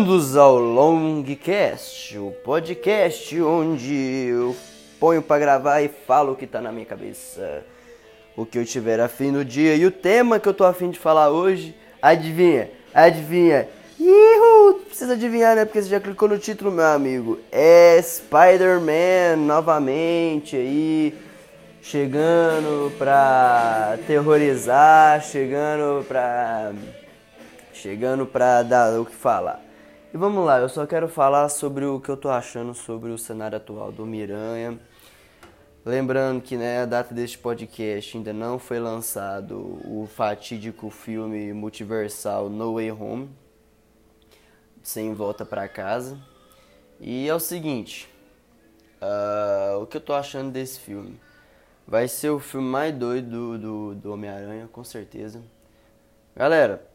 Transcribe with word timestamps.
Bem-vindos 0.00 0.34
ao 0.34 0.56
Longcast, 0.58 2.16
o 2.16 2.30
podcast 2.42 3.38
onde 3.42 4.28
eu 4.30 4.56
ponho 4.98 5.20
pra 5.20 5.38
gravar 5.38 5.82
e 5.82 5.88
falo 5.88 6.32
o 6.32 6.36
que 6.36 6.46
tá 6.46 6.58
na 6.58 6.72
minha 6.72 6.86
cabeça, 6.86 7.62
o 8.34 8.46
que 8.46 8.56
eu 8.56 8.64
tiver 8.64 8.98
afim 8.98 9.30
no 9.30 9.44
dia. 9.44 9.74
E 9.74 9.84
o 9.84 9.90
tema 9.90 10.40
que 10.40 10.48
eu 10.48 10.54
tô 10.54 10.64
afim 10.64 10.88
de 10.88 10.98
falar 10.98 11.28
hoje, 11.28 11.76
adivinha? 12.00 12.70
Adivinha? 12.94 13.68
Ihu! 13.98 14.80
Precisa 14.86 15.12
adivinhar, 15.12 15.54
né? 15.54 15.66
Porque 15.66 15.82
você 15.82 15.90
já 15.90 16.00
clicou 16.00 16.30
no 16.30 16.38
título, 16.38 16.72
meu 16.72 16.86
amigo. 16.86 17.38
É 17.52 18.00
Spider-Man 18.00 19.36
novamente 19.36 20.56
aí, 20.56 21.14
chegando 21.82 22.90
pra 22.96 23.98
terrorizar, 24.06 25.22
chegando 25.22 26.02
pra 26.06 26.72
chegando 27.74 28.24
pra 28.24 28.62
dar 28.62 28.98
o 28.98 29.04
que 29.04 29.14
falar. 29.14 29.69
E 30.12 30.16
vamos 30.16 30.44
lá, 30.44 30.58
eu 30.58 30.68
só 30.68 30.84
quero 30.88 31.08
falar 31.08 31.48
sobre 31.48 31.84
o 31.84 32.00
que 32.00 32.08
eu 32.08 32.16
tô 32.16 32.30
achando 32.30 32.74
sobre 32.74 33.10
o 33.10 33.18
cenário 33.18 33.56
atual 33.56 33.92
do 33.92 34.04
Miranha. 34.04 34.76
Lembrando 35.84 36.42
que 36.42 36.56
né, 36.56 36.82
a 36.82 36.84
data 36.84 37.14
deste 37.14 37.38
podcast 37.38 38.16
ainda 38.16 38.32
não 38.32 38.58
foi 38.58 38.80
lançado 38.80 39.80
o 39.84 40.08
fatídico 40.08 40.90
filme 40.90 41.52
multiversal 41.52 42.50
No 42.50 42.74
Way 42.74 42.90
Home, 42.90 43.30
Sem 44.82 45.14
Volta 45.14 45.44
para 45.44 45.68
Casa. 45.68 46.18
E 46.98 47.28
é 47.28 47.34
o 47.34 47.38
seguinte, 47.38 48.12
uh, 49.00 49.80
o 49.80 49.86
que 49.86 49.96
eu 49.96 50.00
tô 50.00 50.12
achando 50.12 50.50
desse 50.50 50.80
filme? 50.80 51.20
Vai 51.86 52.08
ser 52.08 52.30
o 52.30 52.40
filme 52.40 52.66
mais 52.66 52.92
doido 52.92 53.30
do, 53.30 53.58
do, 53.58 53.94
do 53.94 54.12
Homem-Aranha, 54.12 54.68
com 54.72 54.82
certeza. 54.82 55.40
Galera, 56.34 56.89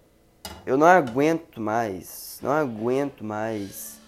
eu 0.66 0.78
não 0.78 0.88
aguento 0.88 1.60
mais, 1.62 2.40
não 2.42 2.52
aguento 2.52 3.24
mais 3.24 4.00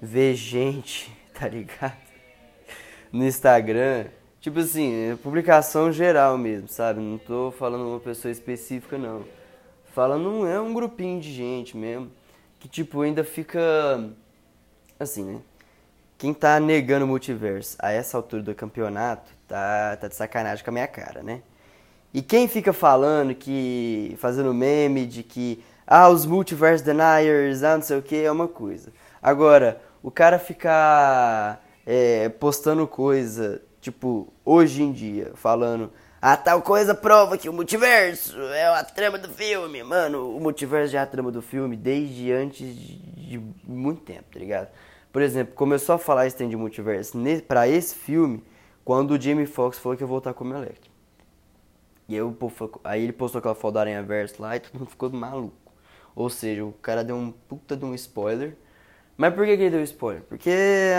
ver 0.00 0.34
gente, 0.34 1.12
tá 1.38 1.48
ligado? 1.48 1.96
No 3.12 3.24
Instagram, 3.24 4.06
tipo 4.40 4.58
assim, 4.58 5.18
publicação 5.22 5.92
geral 5.92 6.38
mesmo, 6.38 6.68
sabe? 6.68 7.00
Não 7.00 7.18
tô 7.18 7.50
falando 7.50 7.86
uma 7.86 8.00
pessoa 8.00 8.32
específica, 8.32 8.96
não. 8.96 9.24
Falando, 9.92 10.46
é 10.46 10.60
um 10.60 10.72
grupinho 10.72 11.20
de 11.20 11.32
gente 11.32 11.76
mesmo, 11.76 12.10
que 12.58 12.68
tipo, 12.68 13.02
ainda 13.02 13.22
fica 13.22 13.60
assim, 14.98 15.24
né? 15.24 15.40
Quem 16.16 16.32
tá 16.32 16.58
negando 16.60 17.04
o 17.04 17.08
multiverso 17.08 17.76
a 17.80 17.90
essa 17.90 18.16
altura 18.16 18.42
do 18.42 18.54
campeonato 18.54 19.30
tá, 19.48 19.96
tá 19.96 20.08
de 20.08 20.14
sacanagem 20.14 20.64
com 20.64 20.70
a 20.70 20.72
minha 20.72 20.86
cara, 20.86 21.22
né? 21.22 21.42
E 22.14 22.20
quem 22.20 22.46
fica 22.46 22.72
falando 22.72 23.34
que. 23.34 24.14
fazendo 24.18 24.52
meme 24.52 25.06
de 25.06 25.22
que. 25.22 25.62
Ah, 25.86 26.08
os 26.08 26.26
multiverse 26.26 26.84
deniers, 26.84 27.62
ah, 27.62 27.76
não 27.76 27.82
sei 27.82 27.98
o 27.98 28.02
que, 28.02 28.22
é 28.22 28.30
uma 28.30 28.48
coisa. 28.48 28.92
Agora, 29.20 29.80
o 30.02 30.10
cara 30.10 30.38
ficar 30.38 31.64
é, 31.86 32.28
postando 32.28 32.86
coisa, 32.86 33.62
tipo, 33.80 34.32
hoje 34.44 34.82
em 34.82 34.92
dia, 34.92 35.32
falando. 35.34 35.92
Ah, 36.20 36.36
tal 36.36 36.62
coisa 36.62 36.94
prova 36.94 37.36
que 37.36 37.48
o 37.48 37.52
multiverso 37.52 38.38
é 38.38 38.66
a 38.66 38.84
trama 38.84 39.18
do 39.18 39.28
filme. 39.28 39.82
Mano, 39.82 40.36
o 40.36 40.40
multiverso 40.40 40.92
já 40.92 41.00
é 41.00 41.02
a 41.02 41.06
trama 41.06 41.32
do 41.32 41.42
filme 41.42 41.76
desde 41.76 42.30
antes 42.30 42.76
de, 42.76 42.96
de 42.96 43.42
muito 43.64 44.02
tempo, 44.02 44.24
tá 44.32 44.38
ligado? 44.38 44.68
Por 45.12 45.20
exemplo, 45.20 45.54
começou 45.54 45.96
a 45.96 45.98
falar 45.98 46.26
esse 46.26 46.46
de 46.46 46.56
multiverso 46.56 47.18
para 47.48 47.66
esse 47.66 47.94
filme 47.94 48.42
quando 48.84 49.12
o 49.12 49.20
Jamie 49.20 49.46
Foxx 49.46 49.78
falou 49.80 49.96
que 49.96 50.04
ia 50.04 50.06
voltar 50.06 50.32
como 50.32 50.54
Electro. 50.54 50.91
E 52.12 52.20
aí, 52.20 52.26
aí 52.84 53.02
ele 53.02 53.12
postou 53.12 53.38
aquela 53.38 53.54
foto 53.54 53.74
da 53.74 53.80
Aranha 53.80 54.02
Verso 54.02 54.42
lá 54.42 54.56
e 54.56 54.60
todo 54.60 54.78
mundo 54.78 54.90
ficou 54.90 55.10
maluco. 55.10 55.56
Ou 56.14 56.28
seja, 56.28 56.64
o 56.64 56.72
cara 56.72 57.02
deu 57.02 57.16
um 57.16 57.32
puta 57.32 57.76
de 57.76 57.84
um 57.84 57.94
spoiler. 57.94 58.54
Mas 59.16 59.34
por 59.34 59.46
que, 59.46 59.56
que 59.56 59.62
ele 59.62 59.70
deu 59.70 59.82
spoiler? 59.82 60.22
Porque 60.24 60.50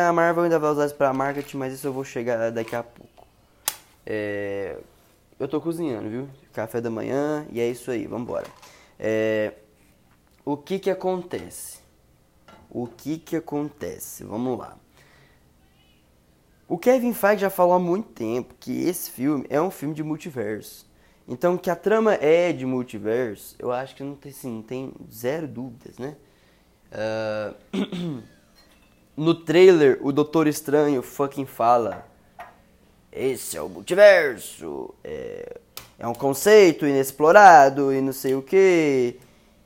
a 0.08 0.12
Marvel 0.12 0.44
ainda 0.44 0.58
vai 0.58 0.72
usar 0.72 0.86
isso 0.88 0.96
pra 0.96 1.14
marketing, 1.14 1.58
mas 1.58 1.74
isso 1.74 1.86
eu 1.86 1.94
vou 1.94 2.04
chegar 2.04 2.52
daqui 2.52 2.76
a 2.76 2.82
pouco. 2.82 3.28
É... 4.06 4.78
Eu 5.40 5.48
tô 5.48 5.62
cozinhando, 5.62 6.10
viu? 6.10 6.30
Café 6.52 6.82
da 6.82 6.90
manhã 6.90 7.46
e 7.52 7.60
é 7.60 7.68
isso 7.70 7.92
aí, 7.92 8.08
vambora. 8.08 8.48
É... 9.00 9.54
O 10.46 10.58
que 10.58 10.80
que 10.80 10.90
acontece? 10.90 11.80
O 12.70 12.88
que 12.88 13.18
que 13.18 13.36
acontece? 13.36 14.24
Vamos 14.24 14.58
lá. 14.58 14.78
O 16.68 16.78
Kevin 16.78 17.14
Feige 17.14 17.42
já 17.42 17.50
falou 17.50 17.76
há 17.76 17.80
muito 17.80 18.10
tempo 18.10 18.56
que 18.60 18.88
esse 18.88 19.12
filme 19.12 19.46
é 19.50 19.62
um 19.62 19.70
filme 19.70 19.94
de 19.94 20.02
multiverso. 20.02 20.92
Então, 21.28 21.58
que 21.58 21.70
a 21.70 21.76
trama 21.76 22.16
é 22.16 22.52
de 22.52 22.66
multiverso, 22.66 23.56
eu 23.58 23.72
acho 23.72 23.96
que 23.96 24.04
não 24.04 24.16
tem, 24.16 24.32
assim, 24.32 24.52
não 24.52 24.62
tem 24.62 24.92
zero 25.12 25.48
dúvidas, 25.48 25.98
né? 25.98 26.16
Uh... 26.92 28.24
no 29.16 29.36
trailer, 29.36 30.00
o 30.02 30.12
Doutor 30.12 30.48
Estranho 30.48 31.02
fucking 31.02 31.46
fala: 31.46 32.06
Esse 33.12 33.58
é 33.58 33.62
o 33.62 33.70
multiverso, 33.70 34.94
é, 35.04 35.60
é 36.00 36.08
um 36.08 36.14
conceito 36.14 36.86
inexplorado 36.86 37.94
e 37.94 38.02
não 38.02 38.14
sei 38.14 38.36
o 38.36 38.42
que. 38.42 39.18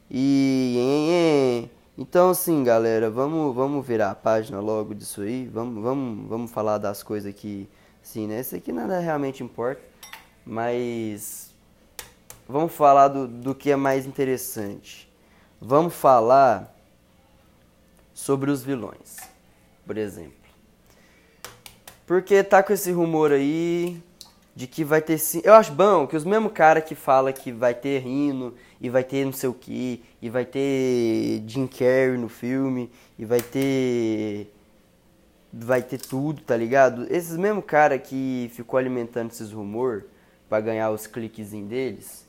E. 0.09 1.67
Então, 1.97 2.29
assim, 2.29 2.63
galera, 2.63 3.09
vamos, 3.09 3.55
vamos 3.55 3.85
virar 3.85 4.11
a 4.11 4.15
página 4.15 4.59
logo 4.59 4.93
disso 4.93 5.21
aí. 5.21 5.47
Vamos, 5.47 5.81
vamos, 5.81 6.29
vamos 6.29 6.51
falar 6.51 6.77
das 6.77 7.01
coisas 7.01 7.33
que. 7.33 7.67
Sim, 8.01 8.27
né? 8.27 8.39
Isso 8.39 8.55
aqui 8.55 8.71
nada 8.71 8.99
realmente 8.99 9.43
importa. 9.43 9.81
Mas 10.45 11.46
vamos 12.47 12.73
falar 12.73 13.07
do, 13.09 13.27
do 13.27 13.55
que 13.55 13.71
é 13.71 13.75
mais 13.75 14.05
interessante. 14.05 15.09
Vamos 15.59 15.93
falar 15.93 16.75
sobre 18.13 18.51
os 18.51 18.63
vilões, 18.63 19.17
por 19.85 19.97
exemplo. 19.97 20.33
Porque 22.05 22.43
tá 22.43 22.63
com 22.63 22.73
esse 22.73 22.91
rumor 22.91 23.31
aí 23.31 24.01
de 24.55 24.65
que 24.65 24.83
vai 24.83 25.01
ter 25.01 25.17
sim. 25.17 25.41
Eu 25.43 25.53
acho 25.53 25.71
bom 25.71 26.07
que 26.07 26.15
os 26.15 26.23
mesmos 26.23 26.51
cara 26.51 26.81
que 26.81 26.95
fala 26.95 27.31
que 27.33 27.51
vai 27.51 27.73
ter 27.73 27.99
Rino 27.99 28.55
e 28.79 28.89
vai 28.89 29.03
ter 29.03 29.25
não 29.25 29.33
sei 29.33 29.49
o 29.49 29.53
que 29.53 30.03
e 30.21 30.29
vai 30.29 30.45
ter 30.45 31.43
Jim 31.45 31.67
Carrey 31.67 32.17
no 32.17 32.29
filme 32.29 32.89
e 33.19 33.25
vai 33.25 33.41
ter 33.41 34.51
vai 35.51 35.81
ter 35.81 35.99
tudo, 35.99 36.41
tá 36.41 36.55
ligado? 36.55 37.05
Esses 37.09 37.37
mesmos 37.37 37.65
cara 37.65 37.97
que 37.97 38.49
ficou 38.53 38.77
alimentando 38.77 39.31
esses 39.31 39.51
rumor 39.51 40.05
para 40.49 40.61
ganhar 40.61 40.91
os 40.91 41.07
cliquezinhos 41.07 41.69
deles, 41.69 42.26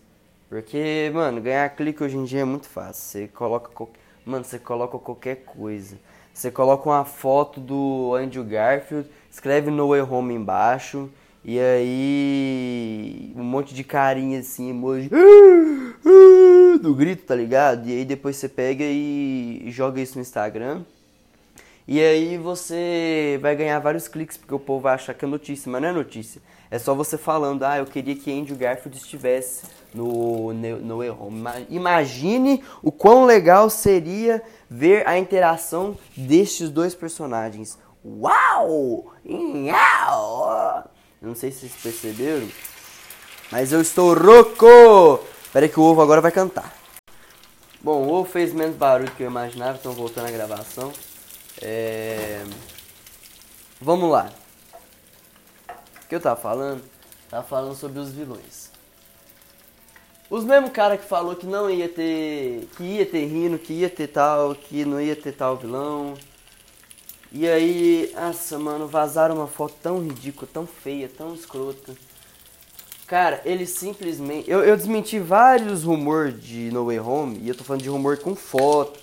porque, 0.48 1.10
mano, 1.12 1.40
ganhar 1.40 1.68
clique 1.70 2.02
hoje 2.02 2.16
em 2.16 2.24
dia 2.24 2.40
é 2.40 2.44
muito 2.44 2.68
fácil. 2.68 3.02
Você 3.02 3.28
coloca. 3.28 3.70
Mano, 4.24 4.44
você 4.44 4.58
coloca 4.58 4.98
qualquer 4.98 5.36
coisa. 5.44 5.98
Você 6.32 6.50
coloca 6.50 6.88
uma 6.88 7.04
foto 7.04 7.60
do 7.60 8.14
Andrew 8.14 8.44
Garfield, 8.44 9.08
escreve 9.30 9.70
No 9.70 9.88
Way 9.88 10.02
Home 10.02 10.34
embaixo, 10.34 11.10
e 11.44 11.58
aí. 11.58 13.32
Um 13.36 13.42
monte 13.42 13.74
de 13.74 13.84
carinha 13.84 14.40
assim, 14.40 14.70
emoji. 14.70 15.10
Do 16.80 16.94
grito, 16.94 17.24
tá 17.24 17.34
ligado? 17.34 17.88
E 17.88 17.92
aí 17.92 18.04
depois 18.04 18.36
você 18.36 18.48
pega 18.48 18.84
e 18.84 19.64
joga 19.68 20.00
isso 20.00 20.14
no 20.14 20.22
Instagram. 20.22 20.84
E 21.90 22.02
aí 22.02 22.36
você 22.36 23.38
vai 23.40 23.56
ganhar 23.56 23.78
vários 23.78 24.06
cliques, 24.06 24.36
porque 24.36 24.54
o 24.54 24.58
povo 24.58 24.82
vai 24.82 24.92
achar 24.92 25.14
que 25.14 25.24
é 25.24 25.28
notícia, 25.28 25.72
mas 25.72 25.80
não 25.80 25.88
é 25.88 25.92
notícia. 25.92 26.42
É 26.70 26.78
só 26.78 26.94
você 26.94 27.16
falando, 27.16 27.62
ah, 27.62 27.78
eu 27.78 27.86
queria 27.86 28.14
que 28.14 28.30
Andrew 28.30 28.58
Garfield 28.58 28.98
estivesse 28.98 29.64
no, 29.94 30.52
no, 30.52 31.00
no. 31.00 31.64
Imagine 31.70 32.62
o 32.82 32.92
quão 32.92 33.24
legal 33.24 33.70
seria 33.70 34.42
ver 34.68 35.08
a 35.08 35.18
interação 35.18 35.96
destes 36.14 36.68
dois 36.68 36.94
personagens. 36.94 37.78
Uau! 38.04 39.14
Uau! 39.24 40.84
Não 41.22 41.34
sei 41.34 41.50
se 41.50 41.60
vocês 41.60 41.82
perceberam, 41.82 42.48
mas 43.50 43.72
eu 43.72 43.80
estou 43.80 44.12
rouco! 44.12 45.24
Espera 45.42 45.66
que 45.66 45.80
o 45.80 45.84
ovo 45.84 46.02
agora 46.02 46.20
vai 46.20 46.32
cantar. 46.32 46.70
Bom, 47.80 48.02
o 48.02 48.12
ovo 48.12 48.28
fez 48.28 48.52
menos 48.52 48.76
barulho 48.76 49.10
que 49.12 49.22
eu 49.22 49.30
imaginava, 49.30 49.78
então 49.80 49.92
voltando 49.92 50.26
à 50.26 50.30
gravação. 50.30 50.92
É... 51.60 52.44
Vamos 53.80 54.10
lá. 54.10 54.30
O 56.04 56.08
que 56.08 56.14
eu 56.14 56.20
tava 56.20 56.40
falando? 56.40 56.82
Tava 57.30 57.46
falando 57.46 57.74
sobre 57.74 57.98
os 57.98 58.10
vilões. 58.10 58.70
Os 60.30 60.44
mesmos 60.44 60.72
cara 60.72 60.98
que 60.98 61.04
falou 61.04 61.34
que 61.34 61.46
não 61.46 61.70
ia 61.70 61.88
ter. 61.88 62.68
que 62.76 62.82
ia 62.82 63.06
ter 63.06 63.24
Rino, 63.26 63.58
que 63.58 63.72
ia 63.72 63.88
ter 63.88 64.08
tal, 64.08 64.54
que 64.54 64.84
não 64.84 65.00
ia 65.00 65.16
ter 65.16 65.32
tal 65.32 65.56
vilão. 65.56 66.14
E 67.30 67.46
aí, 67.46 68.10
nossa, 68.14 68.58
mano, 68.58 68.86
vazaram 68.86 69.36
uma 69.36 69.46
foto 69.46 69.74
tão 69.82 70.00
ridícula, 70.00 70.48
tão 70.52 70.66
feia, 70.66 71.08
tão 71.08 71.34
escrota. 71.34 71.94
Cara, 73.06 73.40
eles 73.44 73.70
simplesmente. 73.70 74.50
Eu, 74.50 74.62
eu 74.64 74.76
desmenti 74.76 75.18
vários 75.18 75.84
rumores 75.84 76.42
de 76.42 76.70
No 76.70 76.86
Way 76.86 77.00
Home, 77.00 77.38
e 77.42 77.48
eu 77.48 77.54
tô 77.54 77.64
falando 77.64 77.82
de 77.82 77.88
rumor 77.88 78.18
com 78.18 78.34
foto, 78.34 79.00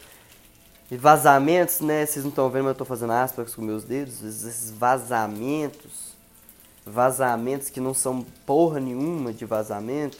e 0.89 0.97
vazamentos, 0.97 1.81
né? 1.81 2.05
Vocês 2.05 2.23
não 2.23 2.29
estão 2.29 2.49
vendo, 2.49 2.65
mas 2.65 2.73
eu 2.73 2.77
tô 2.77 2.85
fazendo 2.85 3.11
aspas 3.11 3.55
com 3.55 3.61
meus 3.61 3.83
dedos. 3.83 4.21
Esses 4.23 4.71
vazamentos, 4.71 6.15
vazamentos 6.85 7.69
que 7.69 7.79
não 7.79 7.93
são 7.93 8.23
porra 8.45 8.79
nenhuma 8.79 9.33
de 9.33 9.45
vazamento. 9.45 10.17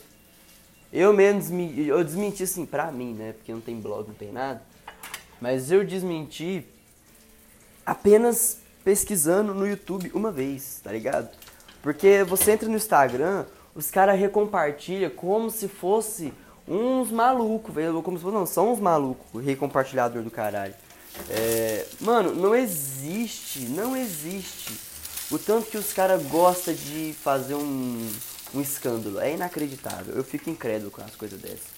Eu 0.92 1.14
mesmo 1.14 1.60
eu 1.62 2.04
desmenti 2.04 2.44
assim 2.44 2.66
pra 2.66 2.92
mim, 2.92 3.14
né? 3.14 3.34
Porque 3.34 3.54
não 3.54 3.62
tem 3.62 3.80
blog, 3.80 4.08
não 4.08 4.16
tem 4.16 4.32
nada. 4.32 4.62
Mas 5.40 5.72
eu 5.72 5.86
desmenti 5.86 6.66
apenas 7.86 8.60
pesquisando 8.84 9.54
no 9.54 9.68
YouTube 9.68 10.12
uma 10.14 10.32
vez, 10.32 10.80
tá 10.84 10.92
ligado? 10.92 11.30
Porque 11.82 12.24
você 12.24 12.52
entra 12.54 12.68
no 12.68 12.76
Instagram, 12.76 13.46
os 13.76 13.92
caras 13.92 14.20
recompartilham 14.20 15.12
como 15.12 15.52
se 15.52 15.68
fosse 15.68 16.34
uns 16.68 17.12
malucos, 17.12 17.74
velho. 17.74 18.02
Como 18.02 18.18
se 18.18 18.24
fosse, 18.24 18.36
não, 18.36 18.46
são 18.46 18.74
uns 18.74 18.80
malucos, 18.80 19.44
recompartilhador 19.44 20.24
do 20.24 20.32
caralho. 20.32 20.74
É, 21.30 21.86
mano, 22.02 22.34
não 22.34 22.56
existe, 22.56 23.62
não 23.62 23.96
existe. 23.96 24.74
O 25.32 25.40
tanto 25.40 25.70
que 25.70 25.78
os 25.78 25.94
caras 25.94 26.22
gostam 26.24 26.74
de 26.74 27.16
fazer 27.22 27.56
um, 27.56 28.10
um 28.54 28.62
escândalo. 28.62 29.20
É 29.20 29.34
inacreditável. 29.34 30.16
Eu 30.16 30.24
fico 30.24 30.50
incrédulo 30.50 30.92
com 30.92 31.02
as 31.02 31.16
coisas 31.16 31.40
dessas. 31.40 31.76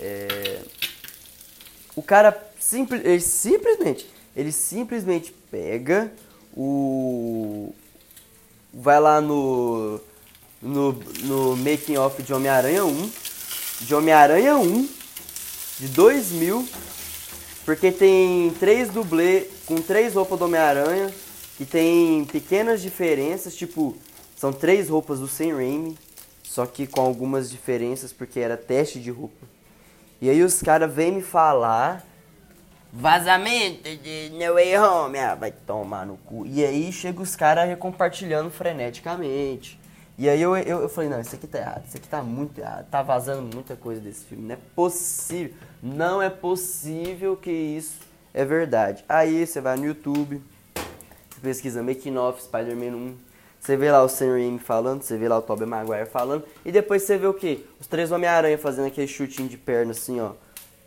É, 0.00 0.62
o 1.94 2.02
cara 2.02 2.36
simples, 2.58 3.04
ele 3.04 3.20
simplesmente, 3.20 4.08
ele 4.36 4.52
simplesmente 4.52 5.32
pega 5.50 6.12
o. 6.56 7.74
Vai 8.72 9.00
lá 9.00 9.20
no. 9.20 10.00
No, 10.60 10.92
no 10.92 11.56
making 11.56 11.96
off 11.98 12.20
de 12.20 12.34
Homem-Aranha 12.34 12.84
1. 12.84 13.10
De 13.80 13.94
Homem-Aranha 13.94 14.56
1 14.56 14.88
de 15.80 15.88
2000. 15.88 16.68
Porque 17.64 17.92
tem 17.92 18.50
três 18.58 18.88
dublê 18.88 19.46
com 19.66 19.76
três 19.76 20.14
roupas 20.14 20.38
do 20.38 20.44
Homem-Aranha. 20.46 21.12
E 21.60 21.64
tem 21.64 22.24
pequenas 22.24 22.80
diferenças, 22.80 23.54
tipo, 23.54 23.96
são 24.36 24.52
três 24.52 24.88
roupas 24.88 25.18
do 25.18 25.26
Sam 25.26 25.56
Raimi, 25.56 25.98
só 26.44 26.64
que 26.64 26.86
com 26.86 27.00
algumas 27.00 27.50
diferenças 27.50 28.12
porque 28.12 28.38
era 28.38 28.56
teste 28.56 29.00
de 29.00 29.10
roupa. 29.10 29.44
E 30.20 30.30
aí 30.30 30.42
os 30.42 30.62
caras 30.62 30.92
vêm 30.92 31.12
me 31.12 31.22
falar 31.22 32.06
Vazamento 32.92 33.96
de 33.96 34.30
No 34.30 34.54
Way 34.54 34.78
Home, 34.78 35.18
ah, 35.18 35.34
vai 35.34 35.52
tomar 35.52 36.06
no 36.06 36.16
cu. 36.16 36.46
E 36.46 36.64
aí 36.64 36.90
chega 36.90 37.20
os 37.20 37.36
caras 37.36 37.68
recompartilhando 37.68 38.50
freneticamente. 38.50 39.77
E 40.18 40.28
aí 40.28 40.42
eu, 40.42 40.56
eu, 40.56 40.80
eu, 40.80 40.88
falei, 40.88 41.08
não, 41.08 41.20
isso 41.20 41.34
aqui 41.34 41.46
tá 41.46 41.58
errado, 41.58 41.84
isso 41.86 41.96
aqui 41.96 42.08
tá 42.08 42.22
muito 42.22 42.58
errado, 42.58 42.88
tá 42.90 43.02
vazando 43.02 43.54
muita 43.54 43.76
coisa 43.76 44.00
desse 44.00 44.24
filme, 44.24 44.48
não 44.48 44.54
é 44.54 44.58
possível, 44.74 45.54
não 45.80 46.20
é 46.20 46.28
possível 46.28 47.36
que 47.36 47.52
isso 47.52 48.00
é 48.34 48.44
verdade. 48.44 49.04
Aí 49.08 49.46
você 49.46 49.60
vai 49.60 49.76
no 49.76 49.86
YouTube, 49.86 50.42
pesquisa 51.40 51.84
Making 51.84 52.16
of 52.16 52.42
Spider-Man 52.42 52.96
1, 52.96 53.16
você 53.60 53.76
vê 53.76 53.92
lá 53.92 54.02
o 54.02 54.08
Sam 54.08 54.32
Raimi 54.32 54.58
falando, 54.58 55.02
você 55.02 55.16
vê 55.16 55.28
lá 55.28 55.38
o 55.38 55.42
Tobey 55.42 55.66
Maguire 55.66 56.06
falando, 56.06 56.44
e 56.64 56.72
depois 56.72 57.04
você 57.04 57.16
vê 57.16 57.28
o 57.28 57.34
quê? 57.34 57.64
Os 57.80 57.86
três 57.86 58.10
Homem-Aranha 58.10 58.58
fazendo 58.58 58.88
aquele 58.88 59.06
chutinho 59.06 59.48
de 59.48 59.56
perna 59.56 59.92
assim, 59.92 60.20
ó, 60.20 60.32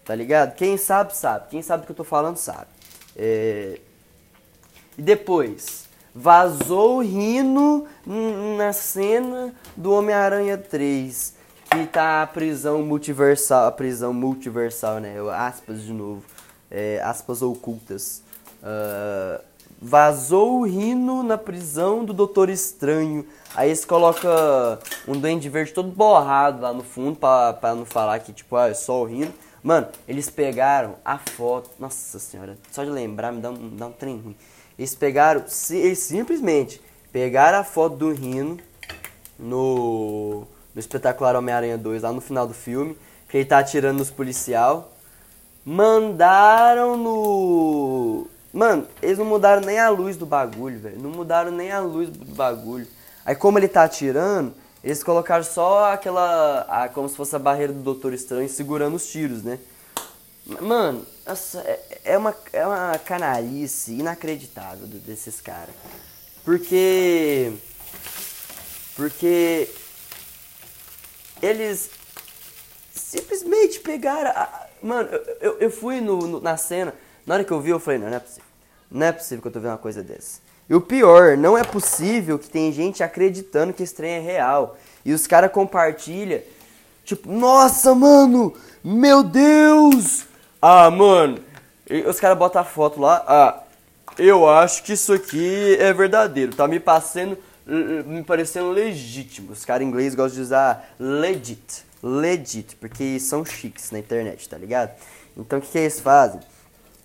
Tá 0.03 0.15
ligado? 0.15 0.55
Quem 0.55 0.77
sabe, 0.77 1.15
sabe. 1.15 1.49
Quem 1.49 1.61
sabe 1.61 1.83
do 1.83 1.85
que 1.85 1.91
eu 1.91 1.95
tô 1.95 2.03
falando, 2.03 2.37
sabe. 2.37 2.67
É... 3.15 3.79
E 4.97 5.01
depois, 5.01 5.87
vazou 6.13 6.97
o 6.97 7.01
Rino 7.01 7.85
na 8.57 8.73
cena 8.73 9.53
do 9.75 9.93
Homem-Aranha 9.93 10.57
3. 10.57 11.41
Que 11.69 11.85
tá 11.87 12.23
a 12.23 12.27
prisão 12.27 12.83
multiversal. 12.83 13.67
A 13.67 13.71
prisão 13.71 14.13
multiversal, 14.13 14.99
né? 14.99 15.15
Aspas 15.33 15.83
de 15.83 15.93
novo. 15.93 16.23
É, 16.69 17.01
aspas 17.03 17.41
ocultas. 17.41 18.21
Uh, 18.61 19.41
vazou 19.81 20.59
o 20.59 20.65
Rino 20.65 21.23
na 21.23 21.37
prisão 21.37 22.03
do 22.03 22.13
Doutor 22.13 22.49
Estranho. 22.49 23.25
Aí 23.55 23.69
eles 23.69 23.83
colocam 23.85 24.31
um 25.07 25.13
Duende 25.13 25.49
Verde 25.49 25.73
todo 25.73 25.89
borrado 25.89 26.61
lá 26.61 26.71
no 26.73 26.83
fundo 26.83 27.17
pra, 27.17 27.75
não 27.75 27.85
falar 27.85 28.19
que, 28.19 28.31
tipo, 28.31 28.55
ah, 28.55 28.67
é 28.67 28.73
só 28.73 29.01
o 29.01 29.05
Rino. 29.05 29.33
Mano, 29.63 29.87
eles 30.07 30.29
pegaram 30.29 30.95
a 31.05 31.17
foto. 31.17 31.69
Nossa 31.79 32.19
senhora, 32.19 32.57
só 32.71 32.83
de 32.83 32.89
lembrar 32.89 33.31
me 33.31 33.41
dá 33.41 33.49
um, 33.49 33.75
dá 33.75 33.87
um 33.87 33.91
trem 33.91 34.19
ruim. 34.19 34.35
Eles 34.81 34.95
pegaram, 34.95 35.45
eles 35.69 35.99
simplesmente 35.99 36.81
pegaram 37.11 37.59
a 37.59 37.63
foto 37.63 37.95
do 37.97 38.11
Rino 38.11 38.57
no, 39.37 40.47
no 40.73 40.79
espetacular 40.79 41.35
Homem-Aranha 41.35 41.77
2, 41.77 42.01
lá 42.01 42.11
no 42.11 42.19
final 42.19 42.47
do 42.47 42.55
filme, 42.55 42.97
que 43.29 43.37
ele 43.37 43.45
tá 43.45 43.59
atirando 43.59 43.99
nos 43.99 44.09
policial. 44.09 44.91
Mandaram 45.63 46.97
no. 46.97 48.25
Mano, 48.51 48.87
eles 49.03 49.19
não 49.19 49.25
mudaram 49.25 49.61
nem 49.61 49.77
a 49.77 49.87
luz 49.87 50.17
do 50.17 50.25
bagulho, 50.25 50.79
velho. 50.79 50.99
Não 50.99 51.11
mudaram 51.11 51.51
nem 51.51 51.71
a 51.71 51.79
luz 51.79 52.09
do 52.09 52.33
bagulho. 52.33 52.87
Aí, 53.23 53.35
como 53.35 53.59
ele 53.59 53.67
tá 53.67 53.83
atirando, 53.83 54.51
eles 54.83 55.03
colocaram 55.03 55.43
só 55.43 55.93
aquela. 55.93 56.61
A, 56.61 56.89
como 56.89 57.07
se 57.07 57.15
fosse 57.15 57.35
a 57.35 57.39
barreira 57.39 57.71
do 57.71 57.83
Doutor 57.83 58.15
Estranho 58.15 58.49
segurando 58.49 58.95
os 58.95 59.05
tiros, 59.05 59.43
né? 59.43 59.59
Mano, 60.59 61.05
essa 61.25 61.59
é, 61.61 62.01
é, 62.03 62.17
uma, 62.17 62.35
é 62.51 62.65
uma 62.65 62.97
canalice 62.99 63.93
inacreditável 63.93 64.87
desses 64.87 65.39
caras. 65.39 65.73
Porque. 66.43 67.53
Porque. 68.95 69.69
Eles 71.41 71.89
simplesmente 72.93 73.79
pegaram. 73.79 74.31
A, 74.31 74.67
mano, 74.81 75.09
eu, 75.39 75.57
eu 75.59 75.71
fui 75.71 76.01
no, 76.01 76.19
no, 76.19 76.41
na 76.41 76.57
cena. 76.57 76.93
Na 77.25 77.35
hora 77.35 77.43
que 77.43 77.51
eu 77.51 77.61
vi, 77.61 77.69
eu 77.69 77.79
falei: 77.79 77.99
não, 77.99 78.09
não 78.09 78.17
é 78.17 78.19
possível. 78.19 78.43
Não 78.89 79.05
é 79.05 79.11
possível 79.11 79.41
que 79.41 79.47
eu 79.47 79.51
tô 79.51 79.59
vendo 79.59 79.71
uma 79.71 79.77
coisa 79.77 80.03
dessa. 80.03 80.41
E 80.69 80.75
o 80.75 80.81
pior, 80.81 81.37
não 81.37 81.57
é 81.57 81.63
possível 81.63 82.39
que 82.39 82.49
tem 82.49 82.71
gente 82.71 83.03
acreditando 83.03 83.73
que 83.73 83.83
esse 83.83 83.93
trem 83.93 84.13
é 84.13 84.19
real. 84.19 84.77
E 85.03 85.13
os 85.13 85.27
caras 85.27 85.51
compartilham, 85.51 86.41
tipo, 87.03 87.31
nossa, 87.31 87.93
mano, 87.95 88.53
meu 88.83 89.23
Deus! 89.23 90.30
Ah, 90.61 90.91
mano, 90.91 91.39
os 92.07 92.19
caras 92.19 92.37
botam 92.37 92.61
a 92.61 92.63
foto 92.63 93.01
lá, 93.01 93.23
ah, 93.27 93.63
eu 94.19 94.47
acho 94.47 94.83
que 94.83 94.93
isso 94.93 95.11
aqui 95.11 95.75
é 95.79 95.91
verdadeiro, 95.91 96.55
tá 96.55 96.67
me 96.67 96.79
passando, 96.79 97.35
me 97.65 98.21
parecendo 98.21 98.69
legítimo. 98.69 99.53
Os 99.53 99.65
caras 99.65 99.87
inglês 99.87 100.13
gostam 100.13 100.35
de 100.35 100.41
usar 100.41 100.93
legit, 100.99 101.83
legit, 102.03 102.75
porque 102.75 103.19
são 103.19 103.43
chiques 103.43 103.89
na 103.89 103.97
internet, 103.97 104.47
tá 104.47 104.55
ligado? 104.55 104.91
Então 105.35 105.57
o 105.57 105.61
que, 105.63 105.69
que 105.69 105.79
eles 105.79 105.99
fazem? 105.99 106.39